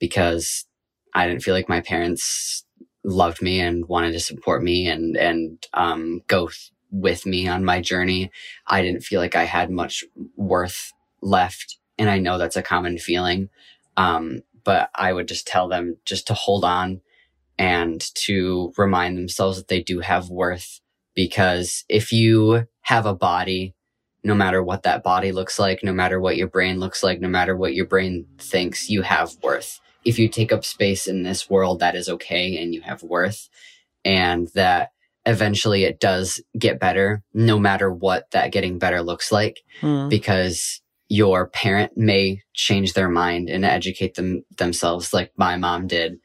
because 0.00 0.66
I 1.14 1.26
didn't 1.28 1.42
feel 1.42 1.54
like 1.54 1.68
my 1.68 1.80
parents 1.80 2.64
loved 3.04 3.40
me 3.40 3.60
and 3.60 3.86
wanted 3.86 4.12
to 4.12 4.20
support 4.20 4.62
me 4.64 4.88
and, 4.88 5.16
and, 5.16 5.64
um, 5.74 6.22
go 6.26 6.48
th- 6.48 6.72
with 6.90 7.24
me 7.26 7.46
on 7.46 7.64
my 7.64 7.80
journey. 7.80 8.30
I 8.66 8.82
didn't 8.82 9.02
feel 9.04 9.20
like 9.20 9.36
I 9.36 9.44
had 9.44 9.70
much 9.70 10.04
worth 10.36 10.92
left. 11.22 11.78
And 11.98 12.10
I 12.10 12.18
know 12.18 12.38
that's 12.38 12.56
a 12.56 12.62
common 12.62 12.98
feeling. 12.98 13.48
Um, 13.96 14.42
but 14.64 14.90
I 14.94 15.12
would 15.12 15.28
just 15.28 15.46
tell 15.46 15.68
them 15.68 15.96
just 16.04 16.26
to 16.26 16.34
hold 16.34 16.64
on 16.64 17.00
and 17.58 18.00
to 18.14 18.72
remind 18.76 19.16
themselves 19.16 19.56
that 19.56 19.68
they 19.68 19.82
do 19.82 20.00
have 20.00 20.28
worth 20.28 20.80
because 21.14 21.84
if 21.88 22.12
you 22.12 22.66
have 22.82 23.06
a 23.06 23.14
body, 23.14 23.74
no 24.22 24.34
matter 24.34 24.62
what 24.62 24.82
that 24.82 25.02
body 25.02 25.32
looks 25.32 25.58
like, 25.58 25.82
no 25.82 25.92
matter 25.92 26.20
what 26.20 26.36
your 26.36 26.48
brain 26.48 26.78
looks 26.78 27.02
like, 27.02 27.20
no 27.20 27.28
matter 27.28 27.56
what 27.56 27.74
your 27.74 27.86
brain 27.86 28.26
thinks, 28.38 28.90
you 28.90 29.02
have 29.02 29.36
worth. 29.42 29.80
If 30.04 30.18
you 30.18 30.28
take 30.28 30.52
up 30.52 30.64
space 30.64 31.06
in 31.06 31.22
this 31.22 31.48
world, 31.48 31.78
that 31.80 31.94
is 31.94 32.08
okay 32.08 32.58
and 32.58 32.74
you 32.74 32.82
have 32.82 33.02
worth. 33.02 33.48
And 34.04 34.48
that 34.54 34.90
eventually 35.24 35.84
it 35.84 35.98
does 35.98 36.40
get 36.58 36.78
better, 36.78 37.22
no 37.32 37.58
matter 37.58 37.90
what 37.90 38.30
that 38.32 38.52
getting 38.52 38.78
better 38.78 39.02
looks 39.02 39.32
like 39.32 39.62
Hmm. 39.80 40.08
because 40.08 40.80
your 41.08 41.48
parent 41.48 41.96
may 41.96 42.42
change 42.54 42.92
their 42.92 43.08
mind 43.08 43.48
and 43.48 43.64
educate 43.64 44.14
them 44.14 44.44
themselves 44.56 45.12
like 45.12 45.32
my 45.36 45.56
mom 45.56 45.86
did. 45.86 46.18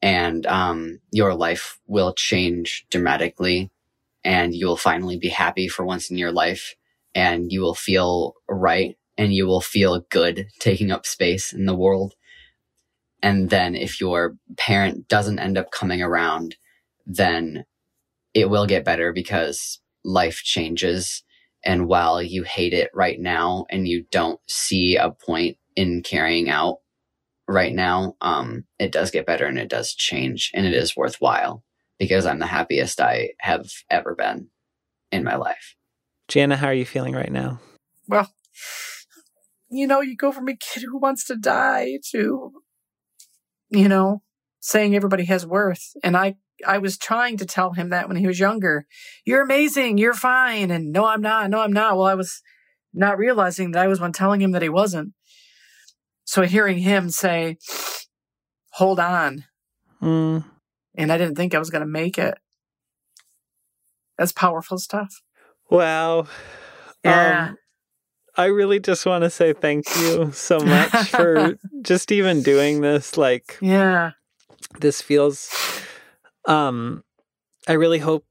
And 0.00 0.46
um, 0.46 1.00
your 1.10 1.34
life 1.34 1.78
will 1.86 2.12
change 2.12 2.86
dramatically 2.90 3.70
and 4.24 4.54
you 4.54 4.66
will 4.66 4.76
finally 4.76 5.16
be 5.18 5.28
happy 5.28 5.68
for 5.68 5.84
once 5.84 6.10
in 6.10 6.18
your 6.18 6.32
life 6.32 6.74
and 7.14 7.52
you 7.52 7.60
will 7.60 7.74
feel 7.74 8.34
right 8.48 8.96
and 9.18 9.32
you 9.32 9.46
will 9.46 9.60
feel 9.60 10.00
good 10.10 10.48
taking 10.58 10.90
up 10.90 11.06
space 11.06 11.52
in 11.52 11.66
the 11.66 11.74
world. 11.74 12.14
And 13.22 13.50
then 13.50 13.76
if 13.76 14.00
your 14.00 14.36
parent 14.56 15.06
doesn't 15.08 15.38
end 15.38 15.58
up 15.58 15.70
coming 15.70 16.02
around 16.02 16.56
then 17.06 17.64
it 18.34 18.48
will 18.48 18.66
get 18.66 18.84
better 18.84 19.12
because 19.12 19.80
life 20.04 20.42
changes 20.42 21.22
and 21.64 21.86
while 21.86 22.22
you 22.22 22.42
hate 22.42 22.72
it 22.72 22.90
right 22.94 23.20
now 23.20 23.66
and 23.70 23.86
you 23.86 24.04
don't 24.10 24.40
see 24.48 24.96
a 24.96 25.10
point 25.10 25.56
in 25.76 26.02
carrying 26.02 26.50
out 26.50 26.78
right 27.48 27.74
now, 27.74 28.16
um, 28.20 28.64
it 28.78 28.92
does 28.92 29.10
get 29.10 29.26
better 29.26 29.46
and 29.46 29.58
it 29.58 29.68
does 29.68 29.94
change 29.94 30.50
and 30.54 30.66
it 30.66 30.74
is 30.74 30.96
worthwhile 30.96 31.62
because 31.98 32.26
I'm 32.26 32.38
the 32.38 32.46
happiest 32.46 33.00
I 33.00 33.30
have 33.38 33.70
ever 33.90 34.14
been 34.14 34.48
in 35.10 35.24
my 35.24 35.36
life. 35.36 35.76
Janna, 36.28 36.56
how 36.56 36.68
are 36.68 36.74
you 36.74 36.86
feeling 36.86 37.14
right 37.14 37.30
now? 37.30 37.60
Well, 38.08 38.28
you 39.70 39.86
know, 39.86 40.00
you 40.00 40.16
go 40.16 40.32
from 40.32 40.48
a 40.48 40.56
kid 40.56 40.82
who 40.82 40.98
wants 40.98 41.24
to 41.26 41.36
die 41.36 41.98
to, 42.10 42.52
you 43.70 43.88
know, 43.88 44.22
saying 44.60 44.94
everybody 44.94 45.24
has 45.24 45.46
worth. 45.46 45.92
And 46.02 46.16
I, 46.16 46.36
I 46.66 46.78
was 46.78 46.98
trying 46.98 47.36
to 47.38 47.46
tell 47.46 47.72
him 47.72 47.90
that 47.90 48.08
when 48.08 48.16
he 48.16 48.26
was 48.26 48.38
younger. 48.38 48.86
You're 49.24 49.42
amazing. 49.42 49.98
You're 49.98 50.14
fine. 50.14 50.70
And 50.70 50.92
no, 50.92 51.04
I'm 51.04 51.20
not. 51.20 51.50
No, 51.50 51.60
I'm 51.60 51.72
not. 51.72 51.96
Well, 51.96 52.06
I 52.06 52.14
was 52.14 52.42
not 52.92 53.18
realizing 53.18 53.72
that 53.72 53.84
I 53.84 53.88
was 53.88 54.00
one 54.00 54.12
telling 54.12 54.40
him 54.40 54.52
that 54.52 54.62
he 54.62 54.68
wasn't. 54.68 55.12
So 56.24 56.42
hearing 56.42 56.78
him 56.78 57.10
say, 57.10 57.56
hold 58.70 59.00
on. 59.00 59.44
Hmm. 60.00 60.38
And 60.94 61.12
I 61.12 61.18
didn't 61.18 61.36
think 61.36 61.54
I 61.54 61.58
was 61.58 61.70
going 61.70 61.80
to 61.80 61.86
make 61.86 62.18
it. 62.18 62.38
That's 64.18 64.32
powerful 64.32 64.78
stuff. 64.78 65.22
Wow. 65.70 66.26
Yeah. 67.04 67.48
Um, 67.48 67.56
I 68.36 68.46
really 68.46 68.80
just 68.80 69.04
want 69.04 69.24
to 69.24 69.30
say 69.30 69.52
thank 69.52 69.84
you 69.96 70.32
so 70.32 70.58
much 70.60 70.90
for 71.10 71.58
just 71.82 72.12
even 72.12 72.42
doing 72.42 72.80
this. 72.80 73.16
Like, 73.16 73.58
yeah. 73.60 74.12
this 74.80 75.02
feels 75.02 75.50
um 76.46 77.04
I 77.68 77.72
really 77.72 78.00
hope 78.00 78.26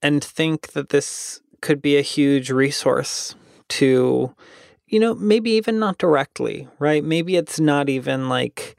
and 0.00 0.22
think 0.22 0.72
that 0.72 0.88
this 0.88 1.40
could 1.60 1.80
be 1.82 1.96
a 1.96 2.02
huge 2.02 2.50
resource 2.50 3.34
to 3.68 4.34
you 4.92 5.00
know, 5.00 5.14
maybe 5.14 5.52
even 5.52 5.78
not 5.78 5.96
directly, 5.96 6.68
right? 6.78 7.02
Maybe 7.02 7.36
it's 7.36 7.58
not 7.58 7.88
even 7.88 8.28
like 8.28 8.76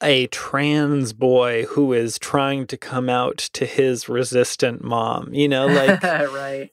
a 0.00 0.28
trans 0.28 1.12
boy 1.12 1.64
who 1.64 1.92
is 1.92 2.16
trying 2.16 2.66
to 2.68 2.76
come 2.76 3.08
out 3.08 3.38
to 3.54 3.66
his 3.66 4.08
resistant 4.08 4.84
mom, 4.84 5.34
you 5.34 5.48
know, 5.48 5.66
like 5.66 6.00
right. 6.04 6.70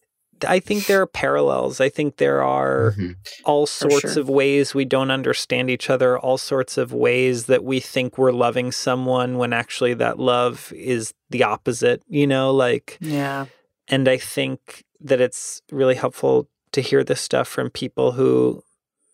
I 0.48 0.60
think 0.60 0.86
there 0.88 1.02
are 1.02 1.08
parallels. 1.08 1.80
I 1.80 1.90
think 1.90 2.18
there 2.18 2.42
are 2.44 2.94
Mhm. 2.98 3.16
all 3.46 3.66
sorts 3.66 4.14
sure. 4.14 4.20
of 4.20 4.30
ways 4.30 4.74
we 4.74 4.86
don't 4.86 5.12
understand 5.12 5.70
each 5.70 5.90
other, 5.90 6.18
all 6.18 6.38
sorts 6.38 6.78
of 6.78 6.94
ways 6.94 7.46
that 7.46 7.64
we 7.64 7.80
think 7.80 8.18
we're 8.18 8.32
loving 8.32 8.72
someone 8.72 9.38
when 9.38 9.54
actually 9.54 9.94
that 9.96 10.20
love 10.20 10.72
is 10.76 11.14
the 11.30 11.44
opposite, 11.44 12.02
you 12.08 12.28
know, 12.28 12.52
like 12.52 12.98
Yeah. 13.02 13.46
and 13.88 14.08
I 14.08 14.18
think 14.18 14.84
that 15.00 15.20
it's 15.22 15.62
really 15.72 15.96
helpful 15.96 16.48
to 16.74 16.82
hear 16.82 17.04
this 17.04 17.22
stuff 17.22 17.48
from 17.48 17.70
people 17.70 18.14
who 18.14 18.64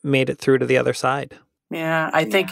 made 0.03 0.29
it 0.29 0.37
through 0.39 0.57
to 0.59 0.65
the 0.65 0.77
other 0.77 0.93
side. 0.93 1.37
Yeah, 1.69 2.09
I 2.13 2.23
think 2.23 2.51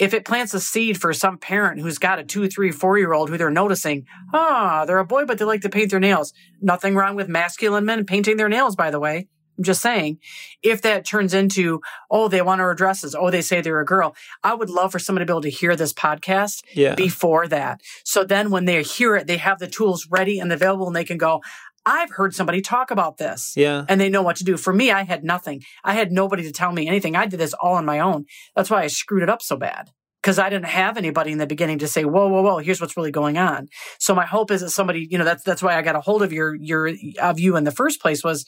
if 0.00 0.14
it 0.14 0.24
plants 0.24 0.54
a 0.54 0.60
seed 0.60 0.98
for 1.00 1.12
some 1.12 1.36
parent 1.38 1.80
who's 1.80 1.98
got 1.98 2.18
a 2.18 2.24
two, 2.24 2.48
three, 2.48 2.72
four 2.72 2.98
year 2.98 3.12
old 3.12 3.28
who 3.28 3.36
they're 3.36 3.50
noticing, 3.50 4.06
ah, 4.32 4.84
they're 4.86 4.98
a 4.98 5.04
boy, 5.04 5.26
but 5.26 5.38
they 5.38 5.44
like 5.44 5.60
to 5.60 5.68
paint 5.68 5.90
their 5.90 6.00
nails. 6.00 6.32
Nothing 6.60 6.94
wrong 6.94 7.14
with 7.16 7.28
masculine 7.28 7.84
men 7.84 8.06
painting 8.06 8.38
their 8.38 8.48
nails, 8.48 8.74
by 8.74 8.90
the 8.90 8.98
way. 8.98 9.28
I'm 9.58 9.64
just 9.64 9.82
saying, 9.82 10.18
if 10.62 10.80
that 10.82 11.04
turns 11.04 11.34
into, 11.34 11.82
oh, 12.10 12.28
they 12.28 12.40
want 12.40 12.60
to 12.60 12.64
wear 12.64 12.72
dresses, 12.74 13.14
oh, 13.14 13.30
they 13.30 13.42
say 13.42 13.60
they're 13.60 13.78
a 13.80 13.84
girl, 13.84 14.16
I 14.42 14.54
would 14.54 14.70
love 14.70 14.90
for 14.90 14.98
somebody 14.98 15.26
to 15.26 15.30
be 15.30 15.32
able 15.34 15.42
to 15.42 15.50
hear 15.50 15.76
this 15.76 15.92
podcast 15.92 16.62
Yeah. 16.72 16.94
before 16.94 17.46
that. 17.48 17.82
So 18.02 18.24
then 18.24 18.50
when 18.50 18.64
they 18.64 18.82
hear 18.82 19.16
it, 19.16 19.26
they 19.26 19.36
have 19.36 19.58
the 19.58 19.66
tools 19.68 20.06
ready 20.10 20.40
and 20.40 20.50
available 20.50 20.86
and 20.86 20.96
they 20.96 21.04
can 21.04 21.18
go, 21.18 21.42
I've 21.86 22.10
heard 22.10 22.34
somebody 22.34 22.60
talk 22.60 22.90
about 22.90 23.16
this 23.16 23.54
yeah. 23.56 23.84
and 23.88 24.00
they 24.00 24.10
know 24.10 24.22
what 24.22 24.36
to 24.36 24.44
do. 24.44 24.56
For 24.56 24.72
me, 24.72 24.90
I 24.90 25.04
had 25.04 25.24
nothing. 25.24 25.62
I 25.82 25.94
had 25.94 26.12
nobody 26.12 26.42
to 26.42 26.52
tell 26.52 26.72
me 26.72 26.86
anything. 26.86 27.16
I 27.16 27.26
did 27.26 27.40
this 27.40 27.54
all 27.54 27.74
on 27.74 27.84
my 27.86 28.00
own. 28.00 28.26
That's 28.54 28.70
why 28.70 28.82
I 28.82 28.86
screwed 28.88 29.22
it 29.22 29.30
up 29.30 29.40
so 29.42 29.56
bad 29.56 29.90
because 30.22 30.38
I 30.38 30.50
didn't 30.50 30.66
have 30.66 30.98
anybody 30.98 31.32
in 31.32 31.38
the 31.38 31.46
beginning 31.46 31.78
to 31.78 31.88
say, 31.88 32.04
"Whoa, 32.04 32.28
whoa, 32.28 32.42
whoa! 32.42 32.58
Here's 32.58 32.80
what's 32.80 32.96
really 32.96 33.10
going 33.10 33.38
on." 33.38 33.68
So 33.98 34.14
my 34.14 34.26
hope 34.26 34.50
is 34.50 34.60
that 34.60 34.70
somebody, 34.70 35.08
you 35.10 35.16
know, 35.18 35.24
that's 35.24 35.42
that's 35.42 35.62
why 35.62 35.76
I 35.76 35.82
got 35.82 35.96
a 35.96 36.00
hold 36.00 36.22
of 36.22 36.32
your 36.32 36.54
your 36.54 36.92
of 37.20 37.40
you 37.40 37.56
in 37.56 37.64
the 37.64 37.70
first 37.70 38.00
place 38.00 38.22
was. 38.22 38.44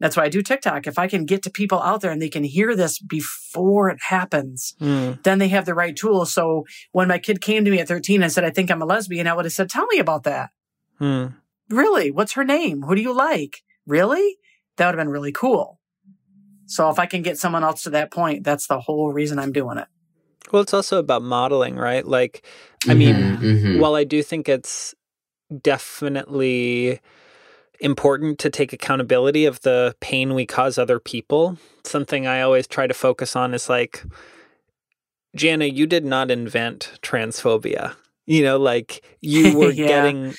That's 0.00 0.16
why 0.16 0.24
I 0.24 0.30
do 0.30 0.42
TikTok. 0.42 0.88
If 0.88 0.98
I 0.98 1.06
can 1.06 1.26
get 1.26 1.44
to 1.44 1.50
people 1.50 1.80
out 1.80 2.00
there 2.00 2.10
and 2.10 2.20
they 2.20 2.28
can 2.28 2.42
hear 2.42 2.74
this 2.74 2.98
before 2.98 3.88
it 3.88 4.00
happens, 4.08 4.74
Mm, 4.80 5.22
then 5.22 5.38
they 5.38 5.46
have 5.46 5.64
the 5.64 5.76
right 5.76 5.94
tools. 5.94 6.34
So 6.34 6.64
when 6.90 7.06
my 7.06 7.18
kid 7.18 7.40
came 7.40 7.64
to 7.64 7.70
me 7.70 7.78
at 7.78 7.86
13 7.86 8.20
and 8.20 8.32
said, 8.32 8.42
I 8.42 8.50
think 8.50 8.68
I'm 8.68 8.82
a 8.82 8.84
lesbian, 8.84 9.28
I 9.28 9.34
would 9.34 9.44
have 9.44 9.52
said, 9.52 9.70
Tell 9.70 9.86
me 9.86 10.00
about 10.00 10.24
that. 10.24 10.50
mm. 11.00 11.34
Really? 11.72 12.10
What's 12.10 12.32
her 12.34 12.44
name? 12.44 12.82
Who 12.82 12.94
do 12.94 13.00
you 13.02 13.14
like? 13.14 13.62
Really? 13.86 14.36
That 14.76 14.86
would 14.86 14.98
have 14.98 15.04
been 15.04 15.12
really 15.12 15.32
cool. 15.32 15.80
So 16.66 16.88
if 16.90 16.98
I 16.98 17.06
can 17.06 17.22
get 17.22 17.38
someone 17.38 17.64
else 17.64 17.82
to 17.82 17.90
that 17.90 18.10
point, 18.12 18.44
that's 18.44 18.66
the 18.66 18.80
whole 18.80 19.12
reason 19.12 19.38
I'm 19.38 19.52
doing 19.52 19.78
it. 19.78 19.88
Well, 20.52 20.62
it's 20.62 20.74
also 20.74 20.98
about 20.98 21.22
modeling, 21.22 21.76
right? 21.76 22.06
Like, 22.06 22.44
I 22.88 22.94
mean, 22.94 23.14
Mhm, 23.14 23.38
mhm. 23.42 23.78
while 23.78 23.94
I 23.94 24.04
do 24.04 24.22
think 24.22 24.48
it's 24.48 24.94
definitely 25.62 27.00
important 27.80 28.38
to 28.40 28.50
take 28.50 28.72
accountability 28.72 29.44
of 29.44 29.60
the 29.62 29.94
pain 30.00 30.34
we 30.34 30.46
cause 30.46 30.78
other 30.78 31.00
people, 31.00 31.58
something 31.84 32.26
I 32.26 32.40
always 32.42 32.66
try 32.66 32.86
to 32.86 32.94
focus 32.94 33.34
on 33.34 33.54
is 33.54 33.68
like, 33.68 34.04
Janna, 35.36 35.72
you 35.72 35.86
did 35.86 36.04
not 36.04 36.30
invent 36.30 36.92
transphobia. 37.02 37.96
You 38.26 38.42
know, 38.44 38.58
like 38.58 39.02
you 39.20 39.50
were 39.58 39.72
Yeah. 39.72 39.86
getting 39.88 40.34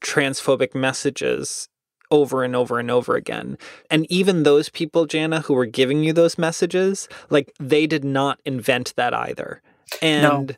transphobic 0.00 0.74
messages 0.74 1.68
over 2.10 2.42
and 2.42 2.56
over 2.56 2.78
and 2.78 2.90
over 2.90 3.14
again. 3.14 3.56
And 3.90 4.10
even 4.10 4.42
those 4.42 4.68
people, 4.68 5.06
Janna, 5.06 5.44
who 5.44 5.54
were 5.54 5.66
giving 5.66 6.02
you 6.02 6.12
those 6.12 6.38
messages, 6.38 7.08
like 7.28 7.52
they 7.60 7.86
did 7.86 8.04
not 8.04 8.40
invent 8.44 8.94
that 8.96 9.14
either. 9.14 9.62
And 10.02 10.56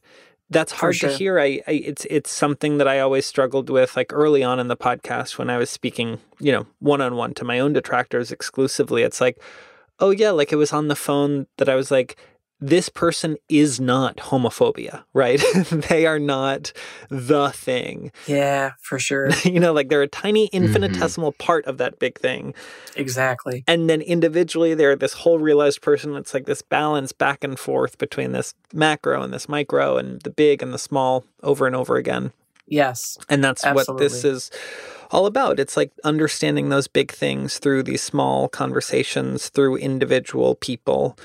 that's 0.53 0.73
hard 0.73 0.97
sure. 0.97 1.11
to 1.11 1.17
hear. 1.17 1.39
I, 1.39 1.63
I 1.67 1.73
it's 1.73 2.07
it's 2.11 2.31
something 2.31 2.79
that 2.79 2.89
I 2.89 3.01
always 3.01 3.27
struggled 3.27 3.71
with 3.71 3.97
like 3.97 4.13
early 4.13 4.43
on 4.43 4.61
in 4.61 4.69
the 4.69 4.77
podcast 4.77 5.39
when 5.39 5.51
I 5.51 5.57
was 5.57 5.71
speaking, 5.71 6.19
you 6.39 6.53
know, 6.53 6.67
one 6.79 7.01
on 7.01 7.17
one 7.17 7.35
to 7.35 7.45
my 7.45 7.59
own 7.59 7.73
detractors 7.73 8.31
exclusively. 8.31 9.03
It's 9.03 9.21
like, 9.21 9.41
oh 9.99 10.11
yeah, 10.11 10.31
like 10.31 10.53
it 10.53 10.57
was 10.57 10.73
on 10.73 10.89
the 10.89 10.97
phone 10.97 11.47
that 11.57 11.69
I 11.69 11.75
was 11.75 11.91
like 11.91 12.17
this 12.63 12.89
person 12.89 13.37
is 13.49 13.81
not 13.81 14.17
homophobia, 14.19 15.03
right? 15.13 15.43
they 15.89 16.07
are 16.07 16.21
not 16.21 16.73
the 17.09 17.51
thing. 17.51 18.13
Yeah, 18.29 18.73
for 18.81 19.01
sure. 19.01 19.31
you 19.45 19.59
know, 19.59 19.73
like 19.73 19.89
they're 19.89 20.03
a 20.03 20.09
tiny 20.09 20.47
mm-hmm. 20.47 20.65
infinitesimal 20.65 21.33
part 21.33 21.67
of 21.67 21.79
that 21.79 21.99
big 21.99 22.19
thing. 22.21 22.55
exactly. 22.95 23.65
And 23.67 23.91
then 23.91 24.01
individually, 24.01 24.75
they're 24.75 24.95
this 24.95 25.13
whole 25.13 25.41
realized 25.41 25.83
person. 25.83 26.15
It's 26.15 26.33
like 26.33 26.47
this 26.47 26.63
balance 26.63 27.11
back 27.11 27.43
and 27.43 27.59
forth 27.59 27.99
between 27.99 28.31
this 28.31 28.55
macro 28.73 29.23
and 29.23 29.35
this 29.35 29.49
micro 29.49 29.97
and 29.97 30.23
the 30.23 30.31
big 30.31 30.63
and 30.63 30.73
the 30.73 30.79
small 30.79 31.25
over 31.43 31.67
and 31.67 31.75
over 31.75 31.97
again. 31.97 32.33
Yes. 32.69 33.19
And 33.29 33.43
that's 33.43 33.65
what 33.65 33.99
this 33.99 34.25
is 34.25 34.53
all 35.11 35.27
about. 35.27 35.59
It's 35.59 35.77
like 35.77 35.91
understanding 36.05 36.69
those 36.69 36.87
big 36.87 37.11
things 37.11 37.59
through 37.59 37.83
these 37.83 38.03
small 38.03 38.49
conversations, 38.49 39.49
through 39.49 39.77
individual 39.79 40.55
people, 40.55 41.19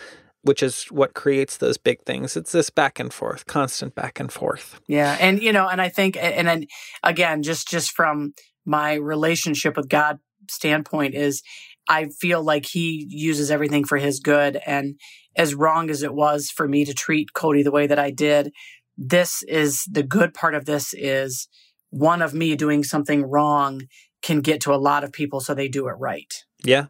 which 0.47 0.63
is 0.63 0.85
what 0.85 1.13
creates 1.13 1.57
those 1.57 1.77
big 1.77 2.01
things. 2.03 2.37
It's 2.37 2.53
this 2.53 2.69
back 2.69 2.99
and 2.99 3.13
forth, 3.13 3.45
constant 3.45 3.93
back 3.93 4.19
and 4.19 4.31
forth. 4.31 4.79
Yeah, 4.87 5.17
and 5.19 5.41
you 5.41 5.51
know, 5.51 5.67
and 5.67 5.81
I 5.81 5.89
think, 5.89 6.17
and 6.17 6.47
then 6.47 6.65
again, 7.03 7.43
just 7.43 7.67
just 7.67 7.91
from 7.91 8.33
my 8.65 8.93
relationship 8.93 9.75
with 9.75 9.89
God 9.89 10.19
standpoint, 10.49 11.15
is 11.15 11.43
I 11.89 12.07
feel 12.19 12.41
like 12.41 12.65
He 12.65 13.05
uses 13.09 13.51
everything 13.51 13.83
for 13.83 13.97
His 13.97 14.19
good, 14.19 14.59
and 14.65 14.95
as 15.35 15.53
wrong 15.53 15.89
as 15.89 16.01
it 16.01 16.13
was 16.13 16.49
for 16.49 16.67
me 16.67 16.85
to 16.85 16.93
treat 16.93 17.33
Cody 17.33 17.61
the 17.61 17.71
way 17.71 17.85
that 17.85 17.99
I 17.99 18.11
did, 18.11 18.53
this 18.97 19.43
is 19.43 19.83
the 19.91 20.03
good 20.03 20.33
part 20.33 20.55
of 20.55 20.65
this 20.65 20.93
is 20.93 21.47
one 21.89 22.21
of 22.21 22.33
me 22.33 22.55
doing 22.55 22.83
something 22.83 23.23
wrong 23.23 23.81
can 24.21 24.39
get 24.41 24.61
to 24.61 24.73
a 24.73 24.75
lot 24.75 25.03
of 25.03 25.11
people, 25.11 25.41
so 25.41 25.53
they 25.53 25.67
do 25.67 25.87
it 25.87 25.93
right. 25.99 26.43
Yeah. 26.63 26.87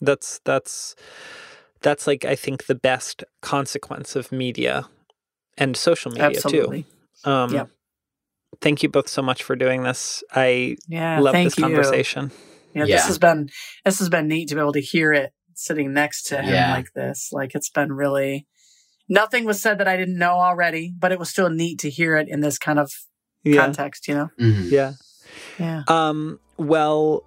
That's 0.00 0.40
that's 0.44 0.96
that's 1.82 2.06
like 2.06 2.24
I 2.24 2.34
think 2.34 2.66
the 2.66 2.74
best 2.74 3.24
consequence 3.40 4.16
of 4.16 4.32
media 4.32 4.88
and 5.58 5.76
social 5.76 6.10
media 6.10 6.26
Absolutely. 6.26 6.86
too. 7.24 7.30
Um 7.30 7.52
Yep. 7.54 7.68
Thank 8.60 8.82
you 8.82 8.88
both 8.88 9.08
so 9.08 9.22
much 9.22 9.42
for 9.42 9.56
doing 9.56 9.82
this. 9.82 10.22
I 10.32 10.76
Yeah, 10.88 11.18
love 11.20 11.34
this 11.34 11.56
you. 11.56 11.64
conversation. 11.64 12.30
Yeah, 12.74 12.84
Yeah. 12.84 12.96
this 12.96 13.06
has 13.06 13.18
been 13.18 13.48
this 13.84 13.98
has 13.98 14.08
been 14.08 14.28
neat 14.28 14.48
to 14.48 14.54
be 14.54 14.60
able 14.60 14.72
to 14.74 14.80
hear 14.80 15.12
it 15.12 15.32
sitting 15.54 15.92
next 15.92 16.22
to 16.28 16.36
him 16.42 16.54
Yeah. 16.54 16.70
like 16.72 16.92
this. 16.94 17.30
Like 17.32 17.54
it's 17.54 17.70
been 17.70 17.92
really 17.92 18.46
nothing 19.08 19.44
was 19.44 19.60
said 19.60 19.78
that 19.78 19.88
I 19.88 19.96
didn't 19.96 20.16
know 20.18 20.34
already, 20.34 20.94
but 20.98 21.12
it 21.12 21.18
was 21.18 21.28
still 21.28 21.50
neat 21.50 21.78
to 21.80 21.90
hear 21.90 22.16
it 22.16 22.28
in 22.28 22.40
this 22.40 22.58
kind 22.58 22.78
of 22.78 22.90
Yeah. 23.44 23.60
context, 23.62 24.06
you 24.08 24.14
know? 24.14 24.28
Mhm. 24.40 24.70
Yeah. 24.70 24.92
Yeah. 25.58 25.82
Um, 25.88 26.38
well, 26.56 27.24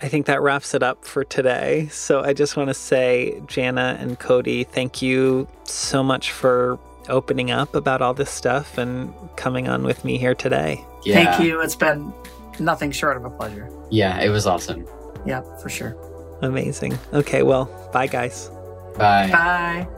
I 0.00 0.08
think 0.08 0.26
that 0.26 0.40
wraps 0.40 0.74
it 0.74 0.82
up 0.82 1.04
for 1.04 1.24
today. 1.24 1.88
So 1.90 2.20
I 2.20 2.32
just 2.32 2.56
want 2.56 2.68
to 2.68 2.74
say, 2.74 3.34
Janna 3.46 4.00
and 4.00 4.18
Cody, 4.18 4.64
thank 4.64 5.02
you 5.02 5.48
so 5.64 6.02
much 6.02 6.30
for 6.30 6.78
opening 7.08 7.50
up 7.50 7.74
about 7.74 8.00
all 8.00 8.14
this 8.14 8.30
stuff 8.30 8.78
and 8.78 9.12
coming 9.36 9.66
on 9.66 9.82
with 9.82 10.04
me 10.04 10.18
here 10.18 10.34
today. 10.34 10.84
Yeah. 11.04 11.24
Thank 11.24 11.44
you. 11.44 11.60
It's 11.60 11.74
been 11.74 12.12
nothing 12.60 12.92
short 12.92 13.16
of 13.16 13.24
a 13.24 13.30
pleasure. 13.30 13.70
Yeah, 13.90 14.20
it 14.20 14.28
was 14.28 14.46
awesome. 14.46 14.86
Yeah, 15.26 15.42
for 15.58 15.68
sure. 15.68 15.96
Amazing. 16.42 16.96
Okay, 17.12 17.42
well, 17.42 17.64
bye, 17.92 18.06
guys. 18.06 18.50
Bye. 18.96 19.30
Bye. 19.32 19.88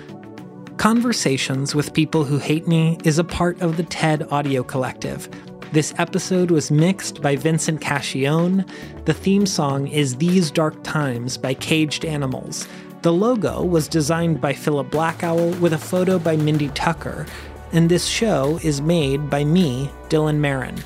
Conversations 0.76 1.74
with 1.74 1.94
People 1.94 2.24
Who 2.24 2.38
Hate 2.38 2.68
Me 2.68 2.99
is 3.05 3.18
a 3.18 3.24
part 3.24 3.61
of 3.61 3.76
the 3.76 3.82
TED 3.82 4.28
Audio 4.30 4.62
Collective. 4.62 5.28
This 5.72 5.94
episode 5.99 6.51
was 6.51 6.70
mixed 6.70 7.20
by 7.20 7.34
Vincent 7.34 7.80
Cacchione. 7.80 8.68
The 9.05 9.14
theme 9.14 9.47
song 9.47 9.88
is 9.88 10.16
These 10.16 10.51
Dark 10.51 10.82
Times 10.84 11.36
by 11.36 11.55
Caged 11.55 12.05
Animals. 12.05 12.68
The 13.03 13.12
logo 13.12 13.64
was 13.64 13.88
designed 13.88 14.40
by 14.40 14.53
Phillip 14.53 14.90
Blackowl 14.90 15.59
with 15.61 15.72
a 15.72 15.78
photo 15.78 16.18
by 16.18 16.36
Mindy 16.36 16.68
Tucker. 16.68 17.26
And 17.72 17.88
this 17.88 18.07
show 18.07 18.61
is 18.62 18.80
made 18.80 19.28
by 19.28 19.44
me, 19.44 19.90
Dylan 20.09 20.38
Marron. 20.38 20.76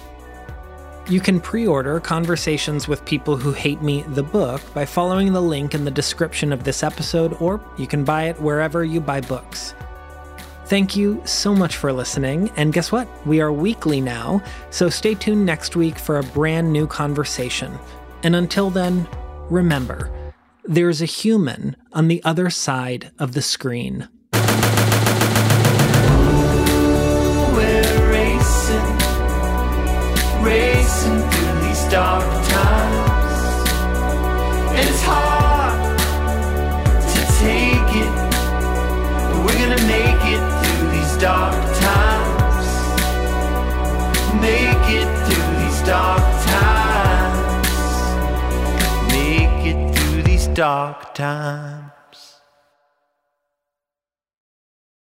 You 1.08 1.20
can 1.20 1.40
pre 1.40 1.66
order 1.66 1.98
Conversations 1.98 2.86
with 2.86 3.04
People 3.04 3.36
Who 3.36 3.52
Hate 3.52 3.82
Me, 3.82 4.02
the 4.02 4.22
book, 4.22 4.60
by 4.74 4.84
following 4.84 5.32
the 5.32 5.40
link 5.40 5.74
in 5.74 5.84
the 5.84 5.90
description 5.90 6.52
of 6.52 6.62
this 6.62 6.82
episode, 6.82 7.32
or 7.40 7.60
you 7.78 7.86
can 7.86 8.04
buy 8.04 8.24
it 8.24 8.40
wherever 8.40 8.84
you 8.84 9.00
buy 9.00 9.20
books. 9.20 9.74
Thank 10.66 10.94
you 10.94 11.20
so 11.24 11.52
much 11.52 11.76
for 11.76 11.92
listening, 11.92 12.48
and 12.56 12.72
guess 12.72 12.92
what? 12.92 13.08
We 13.26 13.40
are 13.40 13.52
weekly 13.52 14.00
now, 14.00 14.40
so 14.70 14.88
stay 14.88 15.16
tuned 15.16 15.44
next 15.44 15.74
week 15.74 15.98
for 15.98 16.18
a 16.18 16.22
brand 16.22 16.72
new 16.72 16.86
conversation. 16.86 17.76
And 18.22 18.36
until 18.36 18.70
then, 18.70 19.08
remember 19.48 20.12
there's 20.64 21.02
a 21.02 21.06
human 21.06 21.74
on 21.92 22.06
the 22.06 22.22
other 22.22 22.50
side 22.50 23.10
of 23.18 23.32
the 23.32 23.42
screen. 23.42 24.08
Dark 31.90 32.22
times. 32.22 33.32
And 34.76 34.88
it's 34.88 35.02
hard 35.02 35.98
to 37.14 37.20
take 37.42 37.90
it, 38.02 38.14
but 39.26 39.38
we're 39.44 39.58
gonna 39.58 39.84
make 39.88 40.22
it 40.34 40.42
through 40.60 40.90
these 40.90 41.16
dark 41.18 41.54
times. 41.88 42.68
Make 44.40 44.86
it 45.00 45.10
through 45.26 45.52
these 45.62 45.82
dark 45.82 46.26
times. 46.54 47.92
Make 49.10 49.66
it 49.66 49.94
through 49.94 50.22
these 50.22 50.46
dark 50.46 51.12
times. 51.14 51.89